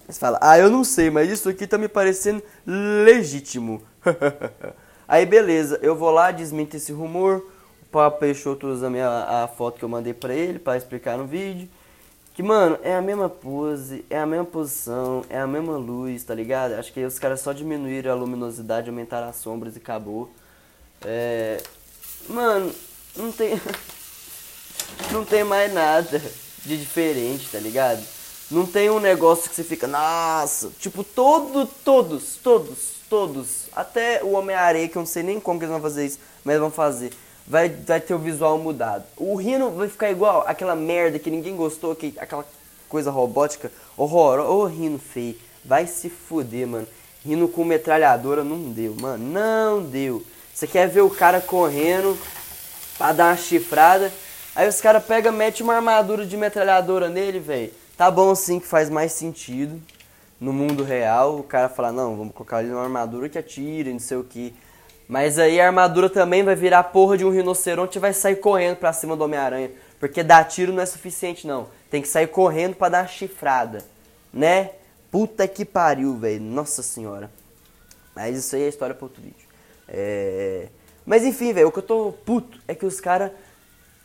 Eles 0.04 0.18
falam, 0.18 0.38
ah, 0.42 0.58
eu 0.58 0.68
não 0.68 0.84
sei, 0.84 1.08
mas 1.08 1.30
isso 1.30 1.48
aqui 1.48 1.66
tá 1.66 1.78
me 1.78 1.88
parecendo 1.88 2.42
legítimo. 2.66 3.82
Aí 5.08 5.24
beleza, 5.24 5.78
eu 5.80 5.96
vou 5.96 6.10
lá, 6.10 6.30
desminto 6.30 6.76
esse 6.76 6.92
rumor. 6.92 7.42
O 7.80 7.86
Papo 7.90 8.18
Peixoto 8.20 8.66
usa 8.66 8.88
a, 8.88 8.90
minha, 8.90 9.08
a 9.08 9.48
foto 9.48 9.78
que 9.78 9.84
eu 9.84 9.88
mandei 9.88 10.12
pra 10.12 10.34
ele 10.34 10.58
para 10.58 10.76
explicar 10.76 11.16
no 11.16 11.24
vídeo. 11.24 11.70
Que, 12.36 12.42
mano, 12.42 12.78
é 12.82 12.94
a 12.94 13.00
mesma 13.00 13.30
pose, 13.30 14.04
é 14.10 14.18
a 14.18 14.26
mesma 14.26 14.44
posição, 14.44 15.24
é 15.30 15.38
a 15.38 15.46
mesma 15.46 15.78
luz, 15.78 16.22
tá 16.22 16.34
ligado? 16.34 16.74
Acho 16.74 16.92
que 16.92 17.02
os 17.02 17.18
caras 17.18 17.40
só 17.40 17.50
diminuíram 17.50 18.12
a 18.12 18.14
luminosidade, 18.14 18.90
aumentaram 18.90 19.26
as 19.26 19.36
sombras 19.36 19.74
e 19.74 19.78
acabou. 19.78 20.30
É. 21.02 21.58
Mano, 22.28 22.70
não 23.16 23.32
tem. 23.32 23.58
não 25.10 25.24
tem 25.24 25.44
mais 25.44 25.72
nada 25.72 26.20
de 26.62 26.76
diferente, 26.76 27.48
tá 27.50 27.58
ligado? 27.58 28.06
Não 28.50 28.66
tem 28.66 28.90
um 28.90 29.00
negócio 29.00 29.48
que 29.48 29.56
você 29.56 29.64
fica, 29.64 29.86
nossa, 29.86 30.70
tipo, 30.78 31.02
todo, 31.02 31.66
todos, 31.66 32.36
todos, 32.36 32.96
todos, 33.08 33.62
até 33.74 34.22
o 34.22 34.32
Homem-Areia, 34.32 34.90
que 34.90 34.98
eu 34.98 35.00
não 35.00 35.06
sei 35.06 35.22
nem 35.22 35.40
como 35.40 35.58
que 35.58 35.64
eles 35.64 35.72
vão 35.72 35.80
fazer 35.80 36.04
isso, 36.04 36.18
mas 36.44 36.60
vão 36.60 36.70
fazer. 36.70 37.14
Vai, 37.46 37.68
vai 37.68 38.00
ter 38.00 38.14
o 38.14 38.18
visual 38.18 38.58
mudado. 38.58 39.04
O 39.16 39.36
Rino 39.36 39.70
vai 39.70 39.88
ficar 39.88 40.10
igual 40.10 40.44
aquela 40.46 40.74
merda 40.74 41.18
que 41.18 41.30
ninguém 41.30 41.54
gostou, 41.54 41.94
que, 41.94 42.14
aquela 42.18 42.44
coisa 42.88 43.10
robótica, 43.10 43.70
horror, 43.96 44.40
ô 44.40 44.60
oh, 44.60 44.64
Rino 44.66 44.98
feio. 44.98 45.36
Vai 45.64 45.86
se 45.86 46.08
fuder, 46.08 46.66
mano. 46.66 46.86
Rino 47.24 47.48
com 47.48 47.64
metralhadora 47.64 48.44
não 48.44 48.70
deu, 48.70 48.94
mano, 49.00 49.24
não 49.24 49.82
deu. 49.82 50.24
Você 50.54 50.66
quer 50.66 50.88
ver 50.88 51.02
o 51.02 51.10
cara 51.10 51.40
correndo 51.40 52.16
pra 52.96 53.12
dar 53.12 53.30
uma 53.30 53.36
chifrada, 53.36 54.12
aí 54.54 54.68
os 54.68 54.80
caras 54.80 55.04
pegam, 55.04 55.32
mete 55.32 55.62
uma 55.62 55.74
armadura 55.74 56.24
de 56.24 56.36
metralhadora 56.36 57.08
nele, 57.08 57.38
velho 57.38 57.72
Tá 57.96 58.10
bom 58.10 58.34
sim 58.34 58.60
que 58.60 58.66
faz 58.66 58.90
mais 58.90 59.12
sentido 59.12 59.80
no 60.38 60.52
mundo 60.52 60.84
real 60.84 61.38
o 61.38 61.42
cara 61.42 61.66
falar, 61.68 61.92
não, 61.92 62.14
vamos 62.14 62.34
colocar 62.34 62.58
ali 62.58 62.70
uma 62.70 62.82
armadura 62.82 63.26
que 63.26 63.38
atire, 63.38 63.90
não 63.90 63.98
sei 63.98 64.18
o 64.18 64.24
que. 64.24 64.54
Mas 65.08 65.38
aí 65.38 65.60
a 65.60 65.66
armadura 65.66 66.10
também 66.10 66.42
vai 66.42 66.56
virar 66.56 66.80
a 66.80 66.84
porra 66.84 67.16
de 67.16 67.24
um 67.24 67.30
rinoceronte 67.30 67.98
e 67.98 68.00
vai 68.00 68.12
sair 68.12 68.36
correndo 68.36 68.76
pra 68.76 68.92
cima 68.92 69.16
do 69.16 69.24
Homem-Aranha. 69.24 69.70
Porque 70.00 70.22
dar 70.22 70.44
tiro 70.44 70.72
não 70.72 70.82
é 70.82 70.86
suficiente, 70.86 71.46
não. 71.46 71.68
Tem 71.90 72.02
que 72.02 72.08
sair 72.08 72.26
correndo 72.26 72.74
para 72.74 72.90
dar 72.90 73.08
chifrada. 73.08 73.78
Né? 74.32 74.70
Puta 75.10 75.46
que 75.46 75.64
pariu, 75.64 76.16
velho. 76.16 76.40
Nossa 76.40 76.82
senhora. 76.82 77.30
Mas 78.14 78.36
isso 78.36 78.56
aí 78.56 78.62
é 78.62 78.68
história 78.68 78.94
para 78.94 79.04
outro 79.04 79.22
vídeo. 79.22 79.46
É... 79.88 80.68
Mas 81.04 81.22
enfim, 81.24 81.52
velho, 81.52 81.68
o 81.68 81.72
que 81.72 81.78
eu 81.78 81.82
tô 81.82 82.12
puto 82.24 82.58
é 82.66 82.74
que 82.74 82.84
os 82.84 83.00
caras, 83.00 83.30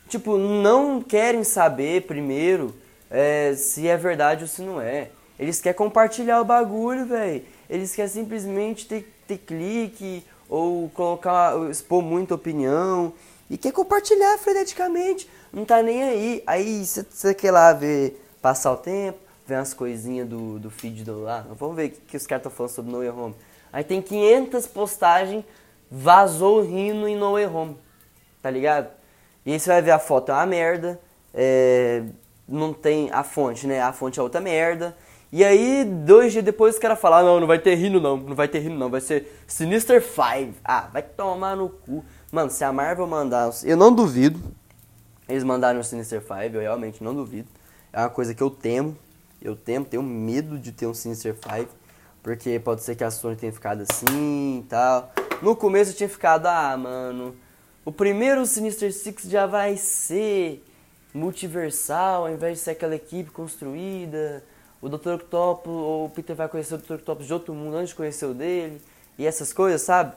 tipo, 0.08 0.38
não 0.38 1.02
querem 1.02 1.42
saber 1.42 2.02
primeiro 2.02 2.74
é, 3.10 3.54
se 3.56 3.88
é 3.88 3.96
verdade 3.96 4.44
ou 4.44 4.48
se 4.48 4.62
não 4.62 4.80
é. 4.80 5.10
Eles 5.38 5.60
querem 5.60 5.76
compartilhar 5.76 6.40
o 6.40 6.44
bagulho, 6.44 7.04
velho. 7.06 7.42
Eles 7.68 7.94
querem 7.94 8.10
simplesmente 8.10 8.86
ter, 8.86 9.12
ter 9.26 9.38
clique 9.38 10.24
ou 10.52 10.90
colocar, 10.90 11.54
expor 11.70 12.02
muita 12.02 12.34
opinião. 12.34 13.14
e 13.48 13.56
quer 13.56 13.72
compartilhar 13.72 14.36
freneticamente. 14.36 15.28
Não 15.50 15.64
tá 15.64 15.82
nem 15.82 16.02
aí. 16.02 16.42
Aí 16.46 16.84
você 16.84 17.34
quer 17.34 17.50
lá 17.50 17.72
ver, 17.72 18.22
passar 18.40 18.72
o 18.72 18.76
tempo, 18.76 19.18
ver 19.46 19.54
umas 19.56 19.72
coisinhas 19.72 20.28
do, 20.28 20.58
do 20.58 20.70
feed 20.70 21.04
do 21.04 21.22
lá. 21.22 21.46
Vamos 21.58 21.74
ver 21.74 21.86
o 21.86 21.90
que, 21.90 22.00
que 22.02 22.16
os 22.18 22.26
caras 22.26 22.40
estão 22.40 22.52
falando 22.52 22.70
sobre 22.70 22.92
No 22.92 22.98
Way 22.98 23.08
Home. 23.08 23.34
Aí 23.72 23.82
tem 23.82 24.02
500 24.02 24.66
postagens, 24.66 25.42
vazou 25.90 26.60
rindo 26.60 27.08
em 27.08 27.16
No 27.16 27.32
Way 27.32 27.46
Home. 27.46 27.78
Tá 28.42 28.50
ligado? 28.50 28.90
E 29.46 29.52
aí 29.52 29.58
você 29.58 29.70
vai 29.70 29.80
ver 29.80 29.92
a 29.92 29.98
foto, 29.98 30.32
é 30.32 30.34
uma 30.34 30.44
merda. 30.44 31.00
É, 31.32 32.02
não 32.46 32.74
tem 32.74 33.10
a 33.10 33.22
fonte, 33.24 33.66
né? 33.66 33.80
A 33.80 33.92
fonte 33.92 34.20
é 34.20 34.22
outra 34.22 34.40
merda. 34.40 34.94
E 35.32 35.42
aí, 35.42 35.82
dois 35.82 36.30
dias 36.30 36.44
depois, 36.44 36.74
os 36.74 36.78
caras 36.78 37.00
falaram, 37.00 37.26
não, 37.26 37.40
não 37.40 37.46
vai 37.46 37.58
ter 37.58 37.74
rindo 37.74 37.98
não, 37.98 38.18
não 38.18 38.36
vai 38.36 38.46
ter 38.46 38.58
rindo 38.58 38.76
não, 38.76 38.90
vai 38.90 39.00
ser 39.00 39.42
Sinister 39.46 40.02
5. 40.02 40.58
Ah, 40.62 40.90
vai 40.92 41.00
tomar 41.00 41.56
no 41.56 41.70
cu. 41.70 42.04
Mano, 42.30 42.50
se 42.50 42.62
a 42.62 42.70
Marvel 42.70 43.06
mandar, 43.06 43.50
eu 43.64 43.74
não 43.74 43.94
duvido, 43.94 44.38
eles 45.26 45.42
mandaram 45.42 45.80
o 45.80 45.84
Sinister 45.84 46.20
5, 46.20 46.34
eu 46.56 46.60
realmente 46.60 47.02
não 47.02 47.14
duvido. 47.14 47.48
É 47.90 48.00
uma 48.00 48.10
coisa 48.10 48.34
que 48.34 48.42
eu 48.42 48.50
temo, 48.50 48.94
eu 49.40 49.56
temo, 49.56 49.86
tenho 49.86 50.02
medo 50.02 50.58
de 50.58 50.70
ter 50.70 50.86
um 50.86 50.92
Sinister 50.92 51.34
5, 51.34 51.70
porque 52.22 52.58
pode 52.58 52.82
ser 52.82 52.94
que 52.94 53.02
a 53.02 53.10
Sony 53.10 53.34
tenha 53.34 53.52
ficado 53.52 53.86
assim 53.90 54.58
e 54.58 54.66
tal. 54.68 55.14
No 55.40 55.56
começo 55.56 55.92
eu 55.92 55.96
tinha 55.96 56.10
ficado, 56.10 56.44
ah, 56.44 56.76
mano, 56.76 57.34
o 57.86 57.90
primeiro 57.90 58.44
Sinister 58.44 58.92
Six 58.92 59.24
já 59.24 59.46
vai 59.46 59.78
ser 59.78 60.62
multiversal, 61.14 62.26
ao 62.26 62.32
invés 62.32 62.58
de 62.58 62.64
ser 62.64 62.72
aquela 62.72 62.94
equipe 62.94 63.30
construída 63.30 64.44
o 64.82 64.88
Dr. 64.88 65.14
Octopus, 65.14 65.72
ou 65.72 66.06
o 66.06 66.10
Peter 66.10 66.34
vai 66.34 66.48
conhecer 66.48 66.74
o 66.74 66.78
Dr. 66.78 66.94
Octopus 66.94 67.26
de 67.26 67.32
outro 67.32 67.54
mundo 67.54 67.76
antes 67.76 67.90
de 67.90 67.94
conhecer 67.94 68.26
o 68.26 68.34
dele, 68.34 68.82
e 69.16 69.24
essas 69.24 69.52
coisas, 69.52 69.80
sabe? 69.80 70.14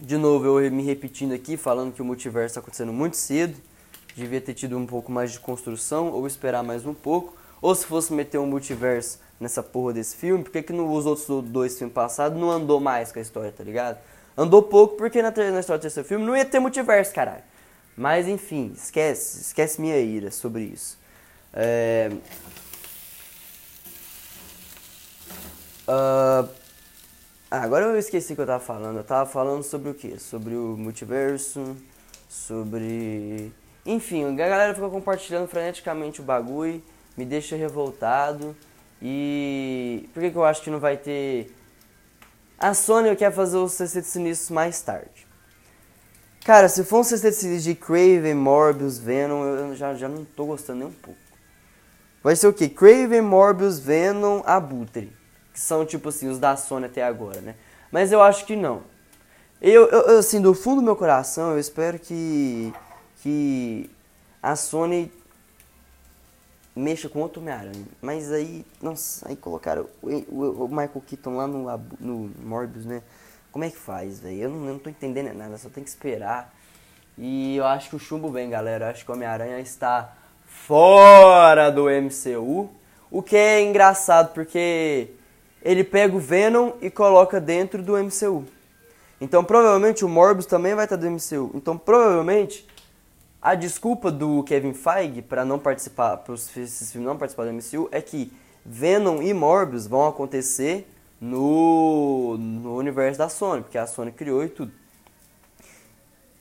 De 0.00 0.16
novo, 0.16 0.44
eu 0.60 0.70
me 0.72 0.82
repetindo 0.82 1.32
aqui, 1.32 1.56
falando 1.56 1.94
que 1.94 2.02
o 2.02 2.04
multiverso 2.04 2.46
está 2.46 2.60
acontecendo 2.60 2.92
muito 2.92 3.16
cedo, 3.16 3.56
devia 4.16 4.40
ter 4.40 4.54
tido 4.54 4.76
um 4.76 4.86
pouco 4.86 5.12
mais 5.12 5.30
de 5.30 5.38
construção, 5.38 6.10
ou 6.10 6.26
esperar 6.26 6.64
mais 6.64 6.84
um 6.84 6.92
pouco, 6.92 7.36
ou 7.62 7.72
se 7.74 7.86
fosse 7.86 8.12
meter 8.12 8.38
um 8.38 8.46
multiverso 8.46 9.20
nessa 9.38 9.62
porra 9.62 9.92
desse 9.92 10.16
filme, 10.16 10.42
por 10.42 10.50
que, 10.50 10.62
que 10.62 10.72
nos 10.72 11.06
outros 11.06 11.26
dois 11.48 11.78
filmes 11.78 11.94
passados 11.94 12.38
não 12.38 12.50
andou 12.50 12.80
mais 12.80 13.12
com 13.12 13.20
a 13.20 13.22
história, 13.22 13.52
tá 13.52 13.62
ligado? 13.62 13.98
Andou 14.36 14.62
pouco 14.62 14.96
porque 14.96 15.22
na, 15.22 15.30
na 15.30 15.60
história 15.60 15.78
do 15.78 15.82
terceiro 15.82 16.08
filme 16.08 16.24
não 16.24 16.36
ia 16.36 16.44
ter 16.44 16.58
multiverso, 16.58 17.12
caralho. 17.12 17.42
Mas 17.96 18.28
enfim, 18.28 18.72
esquece, 18.76 19.40
esquece 19.40 19.80
minha 19.80 19.98
ira 19.98 20.30
sobre 20.30 20.62
isso. 20.62 20.98
É, 21.52 22.10
Uh, 25.88 26.46
agora 27.50 27.86
eu 27.86 27.98
esqueci 27.98 28.34
o 28.34 28.36
que 28.36 28.42
eu 28.42 28.46
tava 28.46 28.62
falando. 28.62 28.98
Eu 28.98 29.04
tava 29.04 29.28
falando 29.28 29.62
sobre 29.62 29.90
o 29.90 29.94
que? 29.94 30.18
Sobre 30.18 30.54
o 30.54 30.76
multiverso, 30.76 31.74
sobre. 32.28 33.50
Enfim, 33.86 34.26
a 34.26 34.32
galera 34.32 34.74
fica 34.74 34.88
compartilhando 34.90 35.48
freneticamente 35.48 36.20
o 36.20 36.24
bagulho, 36.24 36.82
me 37.16 37.24
deixa 37.24 37.56
revoltado. 37.56 38.54
E. 39.00 40.08
Por 40.12 40.20
que, 40.20 40.30
que 40.30 40.36
eu 40.36 40.44
acho 40.44 40.60
que 40.60 40.70
não 40.70 40.78
vai 40.78 40.98
ter. 40.98 41.54
A 42.58 42.74
Sony 42.74 43.16
quer 43.16 43.32
fazer 43.32 43.56
os 43.56 43.72
60 43.72 44.06
sinistros 44.06 44.50
mais 44.50 44.82
tarde. 44.82 45.26
Cara, 46.44 46.68
se 46.68 46.84
for 46.84 47.00
um 47.00 47.04
60 47.04 47.32
sinistros 47.32 47.64
de 47.64 47.74
Craven, 47.74 48.34
Morbius, 48.34 48.98
Venom, 48.98 49.44
eu 49.44 49.74
já, 49.76 49.94
já 49.94 50.08
não 50.08 50.24
tô 50.24 50.46
gostando 50.46 50.80
nem 50.80 50.88
um 50.88 50.92
pouco. 50.92 51.20
Vai 52.22 52.34
ser 52.34 52.48
o 52.48 52.52
que? 52.52 52.68
Craven, 52.68 53.22
Morbius, 53.22 53.78
Venom, 53.78 54.42
Abutre 54.44 55.17
que 55.58 55.64
são 55.64 55.84
tipo 55.84 56.08
assim 56.08 56.28
os 56.28 56.38
da 56.38 56.56
Sony 56.56 56.86
até 56.86 57.02
agora, 57.02 57.40
né? 57.40 57.56
Mas 57.90 58.12
eu 58.12 58.22
acho 58.22 58.46
que 58.46 58.54
não. 58.54 58.82
Eu, 59.60 59.88
eu 59.88 60.18
assim, 60.20 60.40
do 60.40 60.54
fundo 60.54 60.76
do 60.76 60.84
meu 60.84 60.94
coração, 60.94 61.50
eu 61.50 61.58
espero 61.58 61.98
que 61.98 62.72
que 63.20 63.90
a 64.40 64.54
Sony 64.54 65.12
mexa 66.76 67.08
com 67.08 67.18
outro 67.18 67.40
Homem-Aranha. 67.40 67.84
Mas 68.00 68.30
aí, 68.30 68.64
nossa, 68.80 69.28
aí 69.28 69.34
colocaram 69.34 69.86
o, 70.00 70.08
o, 70.08 70.64
o, 70.66 70.68
Michael 70.68 71.02
Keaton 71.04 71.36
lá 71.36 71.48
no, 71.48 71.66
no 71.98 72.30
Morbius, 72.40 72.84
né? 72.84 73.02
Como 73.50 73.64
é 73.64 73.70
que 73.70 73.76
faz, 73.76 74.20
velho? 74.20 74.42
Eu 74.42 74.50
não, 74.50 74.64
eu 74.64 74.72
não 74.74 74.78
tô 74.78 74.88
entendendo 74.88 75.34
nada, 75.34 75.58
só 75.58 75.68
tem 75.68 75.82
que 75.82 75.90
esperar. 75.90 76.54
E 77.16 77.56
eu 77.56 77.66
acho 77.66 77.90
que 77.90 77.96
o 77.96 77.98
chumbo 77.98 78.30
vem, 78.30 78.48
galera. 78.48 78.84
Eu 78.84 78.90
acho 78.90 79.04
que 79.04 79.10
o 79.10 79.14
Homem-Aranha 79.14 79.58
está 79.58 80.16
fora 80.46 81.68
do 81.68 81.86
MCU. 81.86 82.70
O 83.10 83.22
que 83.22 83.34
é 83.34 83.60
engraçado, 83.60 84.32
porque 84.32 85.17
ele 85.62 85.84
pega 85.84 86.16
o 86.16 86.18
Venom 86.18 86.72
e 86.80 86.90
coloca 86.90 87.40
dentro 87.40 87.82
do 87.82 87.96
MCU. 87.96 88.44
Então 89.20 89.42
provavelmente 89.42 90.04
o 90.04 90.08
Morbius 90.08 90.46
também 90.46 90.74
vai 90.74 90.84
estar 90.84 90.96
do 90.96 91.10
MCU. 91.10 91.50
Então 91.54 91.76
provavelmente 91.76 92.66
a 93.40 93.54
desculpa 93.54 94.10
do 94.10 94.42
Kevin 94.44 94.74
Feige 94.74 95.22
para 95.22 95.44
não 95.44 95.58
participar, 95.58 96.16
para 96.18 96.34
esses 96.34 96.90
filmes 96.90 97.08
não 97.08 97.16
participar 97.16 97.44
do 97.44 97.52
MCU 97.52 97.88
é 97.92 98.00
que 98.00 98.32
Venom 98.64 99.22
e 99.22 99.32
Morbius 99.32 99.86
vão 99.86 100.06
acontecer 100.06 100.88
no, 101.20 102.36
no 102.38 102.76
universo 102.76 103.18
da 103.18 103.28
Sony, 103.28 103.62
porque 103.62 103.78
a 103.78 103.86
Sony 103.86 104.12
criou 104.12 104.44
e 104.44 104.48
tudo. 104.48 104.72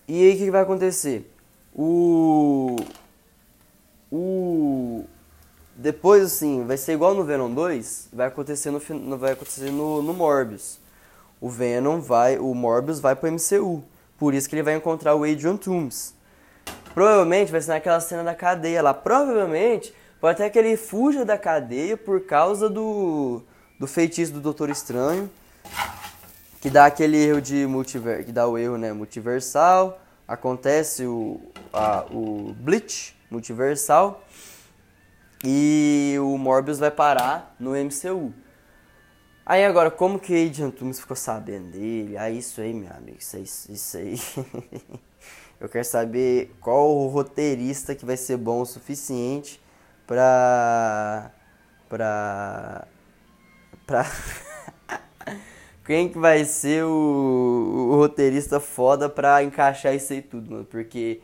E 0.08 0.24
aí 0.24 0.36
o 0.36 0.38
que 0.38 0.52
vai 0.52 0.62
acontecer? 0.62 1.32
O 1.74 2.76
o 4.12 5.06
depois, 5.80 6.24
assim, 6.24 6.66
vai 6.66 6.76
ser 6.76 6.94
igual 6.94 7.14
no 7.14 7.24
Venom 7.24 7.54
2, 7.54 8.10
vai 8.12 8.28
acontecer 8.28 8.72
no, 8.72 8.80
vai 9.16 9.34
acontecer 9.34 9.70
no, 9.70 10.02
no 10.02 10.12
Morbius. 10.12 10.80
O 11.40 11.50
Venom 11.50 12.00
vai, 12.00 12.40
o 12.40 12.56
Morbius 12.56 13.00
vai 13.00 13.16
pro 13.16 13.32
MCU. 13.32 13.84
Por 14.18 14.34
isso 14.34 14.50
que 14.50 14.56
ele 14.56 14.64
vai 14.64 14.74
encontrar 14.74 15.14
o 15.14 15.24
Adrian 15.24 15.56
Toomes. 15.56 16.16
Provavelmente 16.96 17.52
vai 17.52 17.62
ser 17.62 17.70
naquela 17.74 18.00
cena 18.00 18.24
da 18.24 18.34
cadeia 18.34 18.82
lá. 18.82 18.92
Provavelmente 18.92 19.94
pode 20.20 20.42
até 20.42 20.50
que 20.50 20.58
ele 20.58 20.76
fuja 20.76 21.24
da 21.24 21.38
cadeia 21.38 21.96
por 21.96 22.22
causa 22.22 22.68
do, 22.68 23.44
do 23.80 23.86
feitiço 23.86 24.34
do 24.34 24.42
Doutor 24.42 24.72
Estranho. 24.72 25.30
Que 26.60 26.72
dá 26.72 26.88
aquele 26.88 27.18
erro 27.24 27.40
de 27.40 27.68
multiver, 27.68 28.26
que 28.26 28.32
dá 28.32 28.48
o 28.48 28.58
erro, 28.58 28.80
né, 28.80 28.92
multiversal. 28.94 30.02
Acontece 30.28 31.06
o, 31.06 31.40
a, 31.72 32.04
o 32.10 32.56
Bleach 32.58 33.16
multiversal 33.30 34.24
e 35.44 36.16
o 36.20 36.38
Morbius 36.38 36.80
vai 36.80 36.92
parar 36.92 37.56
no 37.60 37.72
MCU. 37.76 38.34
Aí 39.46 39.64
agora, 39.64 39.90
como 39.90 40.20
que 40.20 40.46
Adrian 40.46 40.70
Toomes 40.72 41.00
ficou 41.00 41.16
sabendo 41.16 41.72
dele? 41.72 42.18
Ah, 42.18 42.30
isso 42.30 42.60
aí, 42.60 42.74
meu 42.74 42.92
amigo, 42.92 43.18
isso 43.20 43.38
aí. 43.38 43.44
Isso 43.44 43.98
aí. 43.98 44.20
Eu 45.60 45.70
quero 45.70 45.86
saber 45.86 46.54
qual 46.62 46.96
o 46.96 47.08
roteirista 47.08 47.96
que 47.96 48.06
vai 48.06 48.18
ser 48.18 48.38
bom 48.38 48.62
o 48.62 48.66
suficiente 48.66 49.60
pra. 50.06 51.32
pra. 51.90 52.88
pra. 53.86 54.06
Quem 55.86 56.10
que 56.10 56.20
vai 56.20 56.44
ser 56.44 56.84
o, 56.84 56.90
o 57.92 57.96
roteirista 57.96 58.60
foda 58.60 59.10
pra 59.10 59.42
encaixar 59.42 59.96
isso 59.96 60.12
aí 60.12 60.22
tudo, 60.22 60.52
mano? 60.52 60.66
Porque 60.66 61.22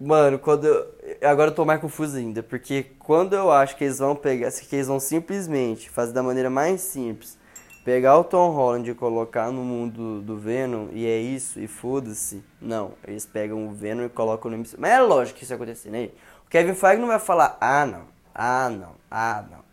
Mano, 0.00 0.38
quando 0.38 0.64
eu, 0.64 0.86
agora 1.22 1.50
eu 1.50 1.54
tô 1.54 1.64
mais 1.64 1.80
confuso 1.80 2.16
ainda, 2.16 2.40
porque 2.40 2.84
quando 3.00 3.34
eu 3.34 3.50
acho 3.50 3.76
que 3.76 3.82
eles 3.82 3.98
vão 3.98 4.14
pegar, 4.14 4.48
que 4.52 4.76
eles 4.76 4.86
vão 4.86 5.00
simplesmente 5.00 5.90
fazer 5.90 6.12
da 6.12 6.22
maneira 6.22 6.48
mais 6.48 6.82
simples, 6.82 7.36
pegar 7.84 8.16
o 8.16 8.22
Tom 8.22 8.50
Holland 8.50 8.88
e 8.88 8.94
colocar 8.94 9.50
no 9.50 9.64
mundo 9.64 10.20
do 10.22 10.36
Venom 10.38 10.86
e 10.92 11.04
é 11.04 11.18
isso 11.18 11.58
e 11.58 11.66
foda-se. 11.66 12.44
Não, 12.60 12.92
eles 13.08 13.26
pegam 13.26 13.66
o 13.66 13.72
Venom 13.72 14.04
e 14.04 14.08
colocam 14.08 14.48
no 14.48 14.56
Mas 14.78 14.90
é 14.92 15.00
lógico 15.00 15.38
que 15.38 15.44
isso 15.44 15.52
acontecer, 15.54 15.90
né? 15.90 16.10
O 16.46 16.48
Kevin 16.48 16.74
Feige 16.74 17.00
não 17.00 17.08
vai 17.08 17.18
falar: 17.18 17.56
"Ah, 17.60 17.84
não. 17.84 18.02
Ah, 18.32 18.70
não. 18.70 18.92
Ah, 19.10 19.44
não. 19.50 19.64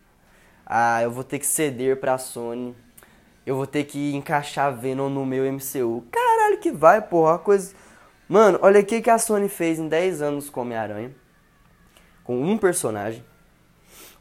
Ah, 0.65 1.03
eu 1.03 1.11
vou 1.11 1.23
ter 1.23 1.37
que 1.37 1.45
ceder 1.45 1.99
pra 1.99 2.17
Sony. 2.17 2.75
Eu 3.45 3.55
vou 3.55 3.67
ter 3.67 3.83
que 3.83 4.15
encaixar 4.15 4.75
Venom 4.75 5.07
no 5.09 5.23
meu 5.23 5.45
MCU". 5.45 6.03
Caralho, 6.11 6.57
que 6.59 6.71
vai, 6.71 6.99
porra, 6.99 7.37
coisa 7.37 7.75
Mano, 8.27 8.57
olha 8.61 8.79
o 8.79 8.85
que 8.85 9.07
a 9.09 9.19
Sony 9.19 9.47
fez 9.47 9.77
em 9.77 9.87
10 9.87 10.21
anos 10.21 10.49
com 10.49 10.61
Homem-Aranha. 10.61 11.11
Com 12.23 12.41
um 12.41 12.57
personagem. 12.57 13.23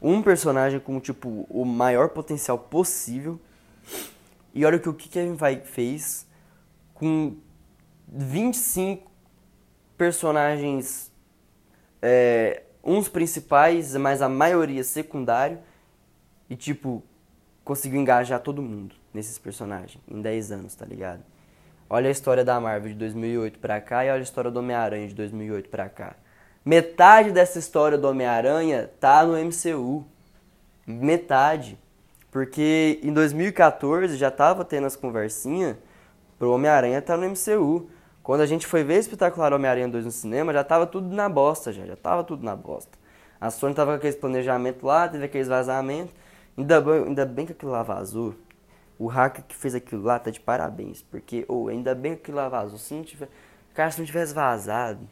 Um 0.01 0.21
personagem 0.21 0.79
com, 0.79 1.01
tipo, 1.01 1.47
o 1.49 1.65
maior 1.65 2.11
potencial 2.11 2.59
possível. 2.59 3.41
E 4.53 4.65
olha 4.65 4.77
o 4.77 4.81
que 4.81 4.89
o 4.91 4.95
Kevin 4.95 5.39
Feige 5.39 5.63
fez 5.65 6.27
com 6.93 7.37
25 8.07 9.11
personagens, 9.97 11.11
é, 12.03 12.63
uns 12.85 13.09
principais, 13.09 13.97
mas 13.97 14.21
a 14.21 14.29
maioria 14.29 14.85
secundário. 14.85 15.59
E, 16.51 16.55
tipo, 16.55 17.03
conseguiu 17.65 17.99
engajar 17.99 18.39
todo 18.41 18.61
mundo 18.61 18.95
nesses 19.15 19.39
personagens 19.39 19.99
em 20.07 20.21
10 20.21 20.53
anos, 20.53 20.75
tá 20.75 20.85
ligado? 20.85 21.23
Olha 21.89 22.09
a 22.09 22.11
história 22.11 22.45
da 22.45 22.59
Marvel 22.59 22.93
de 22.93 22.99
2008 22.99 23.59
pra 23.59 23.81
cá 23.81 24.05
e 24.05 24.11
olha 24.11 24.21
a 24.21 24.23
história 24.23 24.51
do 24.51 24.59
Homem-Aranha 24.59 25.07
de 25.07 25.15
2008 25.15 25.69
pra 25.69 25.89
cá. 25.89 26.17
Metade 26.65 27.31
dessa 27.31 27.59
história 27.59 27.99
do 27.99 28.09
Homem-Aranha 28.09 28.91
tá 28.99 29.25
no 29.25 29.35
MCU. 29.37 30.07
Metade. 30.87 31.79
Porque 32.31 32.99
em 33.03 33.13
2014 33.13 34.17
já 34.17 34.31
tava 34.31 34.65
tendo 34.65 34.87
as 34.87 34.97
conversinhas 34.97 35.77
pro 36.39 36.53
Homem-Aranha 36.53 37.03
tá 37.03 37.17
no 37.17 37.29
MCU. 37.29 37.89
Quando 38.23 38.41
a 38.41 38.47
gente 38.47 38.67
foi 38.67 38.83
ver 38.83 38.99
Espetacular 38.99 39.53
Homem-Aranha 39.53 39.89
2 39.89 40.07
no 40.07 40.11
cinema, 40.11 40.55
já 40.55 40.65
tava 40.65 40.87
tudo 40.87 41.15
na 41.15 41.29
bosta, 41.29 41.71
já, 41.71 41.85
já 41.85 41.97
tava 41.97 42.25
tudo 42.25 42.43
na 42.43 42.57
bosta. 42.57 42.99
A 43.39 43.51
Sony 43.51 43.75
tava 43.75 43.93
com 43.93 43.97
aquele 43.99 44.17
planejamento 44.17 44.87
lá, 44.87 45.07
teve 45.07 45.27
aqueles 45.27 45.49
vazamentos. 45.49 46.15
Ainda 46.57 46.81
bem, 46.81 47.05
ainda 47.05 47.27
bem 47.27 47.45
que 47.45 47.53
aquilo 47.53 47.73
lá 47.73 47.83
vazou. 47.83 48.35
O 49.05 49.07
hacker 49.07 49.45
que 49.45 49.55
fez 49.55 49.75
aquilo 49.75 50.03
lá 50.03 50.19
tá 50.19 50.31
de 50.31 50.41
parabéns. 50.41 51.03
Porque, 51.03 51.45
ou 51.47 51.65
oh, 51.65 51.69
ainda 51.69 51.95
bem 51.95 52.15
que 52.15 52.23
aquilo 52.23 52.39
lá 52.39 52.49
vazou. 52.49 52.79
Se 52.79 52.95
não 52.95 53.03
tiver. 53.03 53.29
Cara, 53.75 53.91
se 53.91 53.99
não 53.99 54.07
tivesse 54.07 54.33
vazado. 54.33 55.07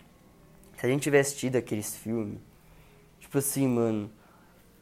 Se 0.79 0.87
a 0.87 0.89
gente 0.89 1.03
tivesse 1.03 1.37
tido 1.37 1.57
aqueles 1.57 1.95
filmes. 1.95 2.39
Tipo 3.21 3.37
assim, 3.37 3.69
mano. 3.69 4.11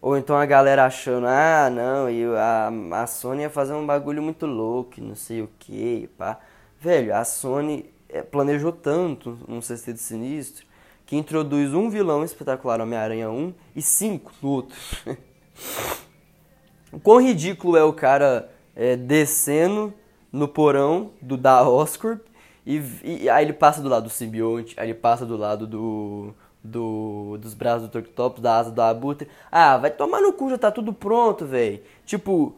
Ou 0.00 0.16
então 0.16 0.36
a 0.36 0.46
galera 0.46 0.86
achando, 0.86 1.26
ah, 1.26 1.68
não, 1.68 2.08
e 2.08 2.24
a, 2.36 2.70
a 3.02 3.06
Sony 3.08 3.42
ia 3.42 3.50
fazer 3.50 3.72
um 3.72 3.84
bagulho 3.84 4.22
muito 4.22 4.46
louco, 4.46 5.00
não 5.00 5.16
sei 5.16 5.42
o 5.42 5.50
que, 5.58 6.08
pá. 6.16 6.38
Velho, 6.78 7.14
a 7.14 7.24
Sony 7.24 7.92
é, 8.08 8.22
planejou 8.22 8.72
tanto 8.72 9.38
um 9.46 9.60
Sexteto 9.60 9.98
Sinistro 9.98 10.64
que 11.04 11.16
introduz 11.16 11.74
um 11.74 11.90
vilão 11.90 12.24
espetacular 12.24 12.80
Homem-Aranha 12.80 13.28
1 13.28 13.52
e 13.74 13.82
cinco 13.82 14.32
no 14.40 14.50
outro. 14.50 14.76
o 16.90 17.00
quão 17.00 17.20
ridículo 17.20 17.76
é 17.76 17.82
o 17.82 17.92
cara 17.92 18.48
é, 18.80 18.96
descendo 18.96 19.92
no 20.32 20.48
porão 20.48 21.10
do 21.20 21.36
da 21.36 21.68
Oscorp 21.68 22.22
e, 22.66 22.82
e, 23.04 23.28
aí 23.28 23.44
ele 23.44 23.52
passa 23.52 23.82
do 23.82 23.88
lado 23.90 24.04
do 24.04 24.10
simbionte, 24.10 24.74
aí 24.78 24.86
ele 24.86 24.94
passa 24.94 25.26
do 25.26 25.36
lado 25.36 25.66
do, 25.66 26.32
do 26.64 27.36
dos 27.38 27.52
braços 27.52 27.82
do 27.82 27.90
Torctopus, 27.90 28.42
da 28.42 28.56
asa 28.56 28.70
do 28.70 28.80
Abutre. 28.80 29.28
Ah, 29.52 29.76
vai 29.76 29.90
tomar 29.90 30.22
no 30.22 30.32
cu, 30.32 30.48
já 30.48 30.56
tá 30.56 30.70
tudo 30.70 30.94
pronto, 30.94 31.44
velho. 31.44 31.82
Tipo, 32.06 32.54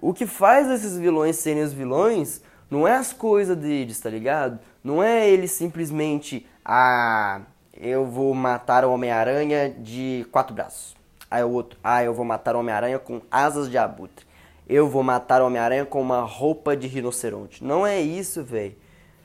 o 0.00 0.14
que 0.14 0.26
faz 0.26 0.70
esses 0.70 0.96
vilões 0.96 1.36
serem 1.36 1.64
os 1.64 1.72
vilões 1.72 2.40
não 2.70 2.86
é 2.86 2.94
as 2.94 3.12
coisas 3.12 3.56
deles, 3.56 3.98
tá 3.98 4.10
ligado? 4.10 4.60
Não 4.82 5.02
é 5.02 5.28
ele 5.28 5.48
simplesmente, 5.48 6.46
ah, 6.64 7.40
eu 7.76 8.06
vou 8.06 8.32
matar 8.32 8.84
o 8.84 8.92
Homem-Aranha 8.92 9.70
de 9.70 10.24
quatro 10.30 10.54
braços. 10.54 10.94
Aí 11.28 11.42
o 11.42 11.50
outro, 11.50 11.76
ah, 11.82 12.04
eu 12.04 12.14
vou 12.14 12.24
matar 12.24 12.54
o 12.54 12.60
Homem-Aranha 12.60 13.00
com 13.00 13.20
asas 13.28 13.68
de 13.68 13.76
abutre. 13.76 14.24
Eu 14.68 14.88
vou 14.88 15.02
matar 15.02 15.42
o 15.42 15.46
Homem-Aranha 15.46 15.84
com 15.84 16.00
uma 16.00 16.20
roupa 16.22 16.76
de 16.76 16.86
rinoceronte. 16.86 17.62
Não 17.62 17.86
é 17.86 18.00
isso, 18.00 18.42
velho. 18.42 18.74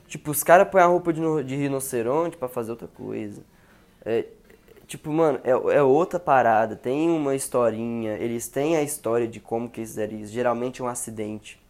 Tipo, 0.06 0.30
os 0.30 0.42
caras 0.42 0.68
põem 0.68 0.82
a 0.82 0.86
roupa 0.86 1.12
de, 1.12 1.20
de 1.44 1.56
rinoceronte 1.56 2.36
para 2.36 2.48
fazer 2.48 2.72
outra 2.72 2.88
coisa. 2.88 3.42
É, 4.04 4.26
tipo, 4.86 5.10
mano, 5.10 5.40
é, 5.44 5.50
é, 5.50 5.82
outra 5.82 6.20
parada. 6.20 6.76
Tem 6.76 7.08
uma 7.08 7.34
historinha. 7.34 8.14
Eles 8.14 8.48
têm 8.48 8.76
a 8.76 8.82
história 8.82 9.26
de 9.26 9.40
como 9.40 9.70
que 9.70 9.80
eles 9.80 9.90
fizeram 9.90 10.18
isso. 10.18 10.32
Geralmente 10.32 10.82
é 10.82 10.84
um 10.84 10.88
acidente. 10.88 11.60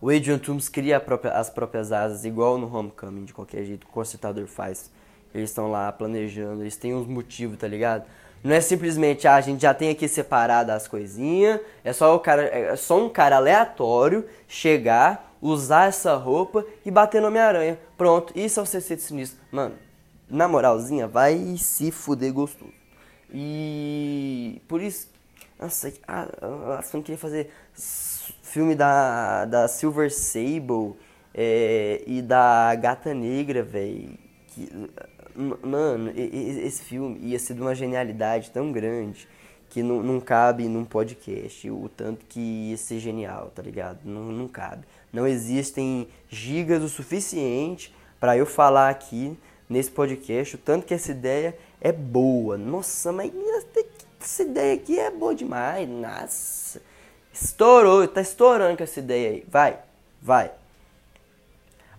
O 0.00 0.10
Adrian 0.10 0.38
Toomes 0.38 0.68
cria 0.68 1.00
própria, 1.00 1.32
as 1.32 1.48
próprias 1.48 1.90
asas, 1.92 2.24
igual 2.24 2.58
no 2.58 2.74
Homecoming, 2.74 3.24
de 3.24 3.32
qualquer 3.32 3.64
jeito. 3.64 3.84
O 3.84 3.88
consertador 3.88 4.46
faz. 4.46 4.90
Eles 5.34 5.50
estão 5.50 5.70
lá 5.70 5.90
planejando, 5.92 6.62
eles 6.62 6.76
têm 6.76 6.94
uns 6.94 7.06
motivos, 7.06 7.58
tá 7.58 7.66
ligado? 7.66 8.04
Não 8.42 8.54
é 8.54 8.60
simplesmente, 8.60 9.26
ah, 9.26 9.34
a 9.34 9.40
gente 9.40 9.62
já 9.62 9.74
tem 9.74 9.90
aqui 9.90 10.06
separado 10.06 10.70
as 10.70 10.86
coisinhas, 10.86 11.60
é 11.82 11.92
só 11.92 12.14
o 12.14 12.20
cara, 12.20 12.42
é 12.44 12.76
só 12.76 13.04
um 13.04 13.08
cara 13.08 13.36
aleatório 13.36 14.24
chegar, 14.46 15.34
usar 15.42 15.88
essa 15.88 16.14
roupa 16.14 16.64
e 16.84 16.90
bater 16.90 17.20
no 17.20 17.28
Homem-Aranha. 17.28 17.78
Pronto, 17.96 18.32
isso 18.38 18.60
é 18.60 18.62
o 18.62 18.66
de 18.66 19.02
Sinistro. 19.02 19.38
Mano, 19.50 19.74
na 20.28 20.46
moralzinha, 20.46 21.08
vai 21.08 21.56
se 21.58 21.90
fuder 21.90 22.32
gostoso. 22.32 22.72
E 23.32 24.62
por 24.68 24.80
isso, 24.80 25.08
nossa, 25.58 25.92
ah, 26.06 26.28
a 26.78 26.82
Sony 26.82 27.02
queria 27.02 27.18
fazer 27.18 27.50
filme 28.42 28.74
da, 28.74 29.44
da 29.44 29.68
Silver 29.68 30.12
Sable 30.12 30.94
é, 31.34 32.02
e 32.06 32.22
da 32.22 32.74
Gata 32.74 33.12
Negra, 33.12 33.62
velho. 33.62 34.18
Mano, 35.62 36.12
esse 36.16 36.82
filme 36.82 37.18
ia 37.22 37.38
ser 37.38 37.54
de 37.54 37.60
uma 37.60 37.74
genialidade 37.74 38.50
tão 38.50 38.72
grande 38.72 39.28
que 39.68 39.82
não, 39.82 40.02
não 40.02 40.20
cabe 40.20 40.68
num 40.68 40.84
podcast 40.84 41.68
o 41.70 41.90
tanto 41.94 42.24
que 42.26 42.40
ia 42.70 42.76
ser 42.76 42.98
genial, 42.98 43.52
tá 43.54 43.62
ligado? 43.62 43.98
Não, 44.04 44.32
não 44.32 44.48
cabe. 44.48 44.86
Não 45.12 45.26
existem 45.26 46.08
gigas 46.28 46.82
o 46.82 46.88
suficiente 46.88 47.94
para 48.18 48.36
eu 48.36 48.46
falar 48.46 48.88
aqui 48.88 49.36
nesse 49.68 49.90
podcast 49.90 50.54
o 50.54 50.58
tanto 50.58 50.86
que 50.86 50.94
essa 50.94 51.10
ideia 51.10 51.56
é 51.80 51.92
boa. 51.92 52.56
Nossa, 52.56 53.12
mas 53.12 53.30
essa 54.20 54.42
ideia 54.42 54.74
aqui 54.74 54.98
é 54.98 55.10
boa 55.10 55.34
demais. 55.34 55.88
Nossa. 55.88 56.80
Estourou, 57.32 58.08
tá 58.08 58.20
estourando 58.20 58.76
com 58.76 58.82
essa 58.82 58.98
ideia 58.98 59.30
aí. 59.30 59.44
Vai, 59.48 59.78
vai. 60.22 60.50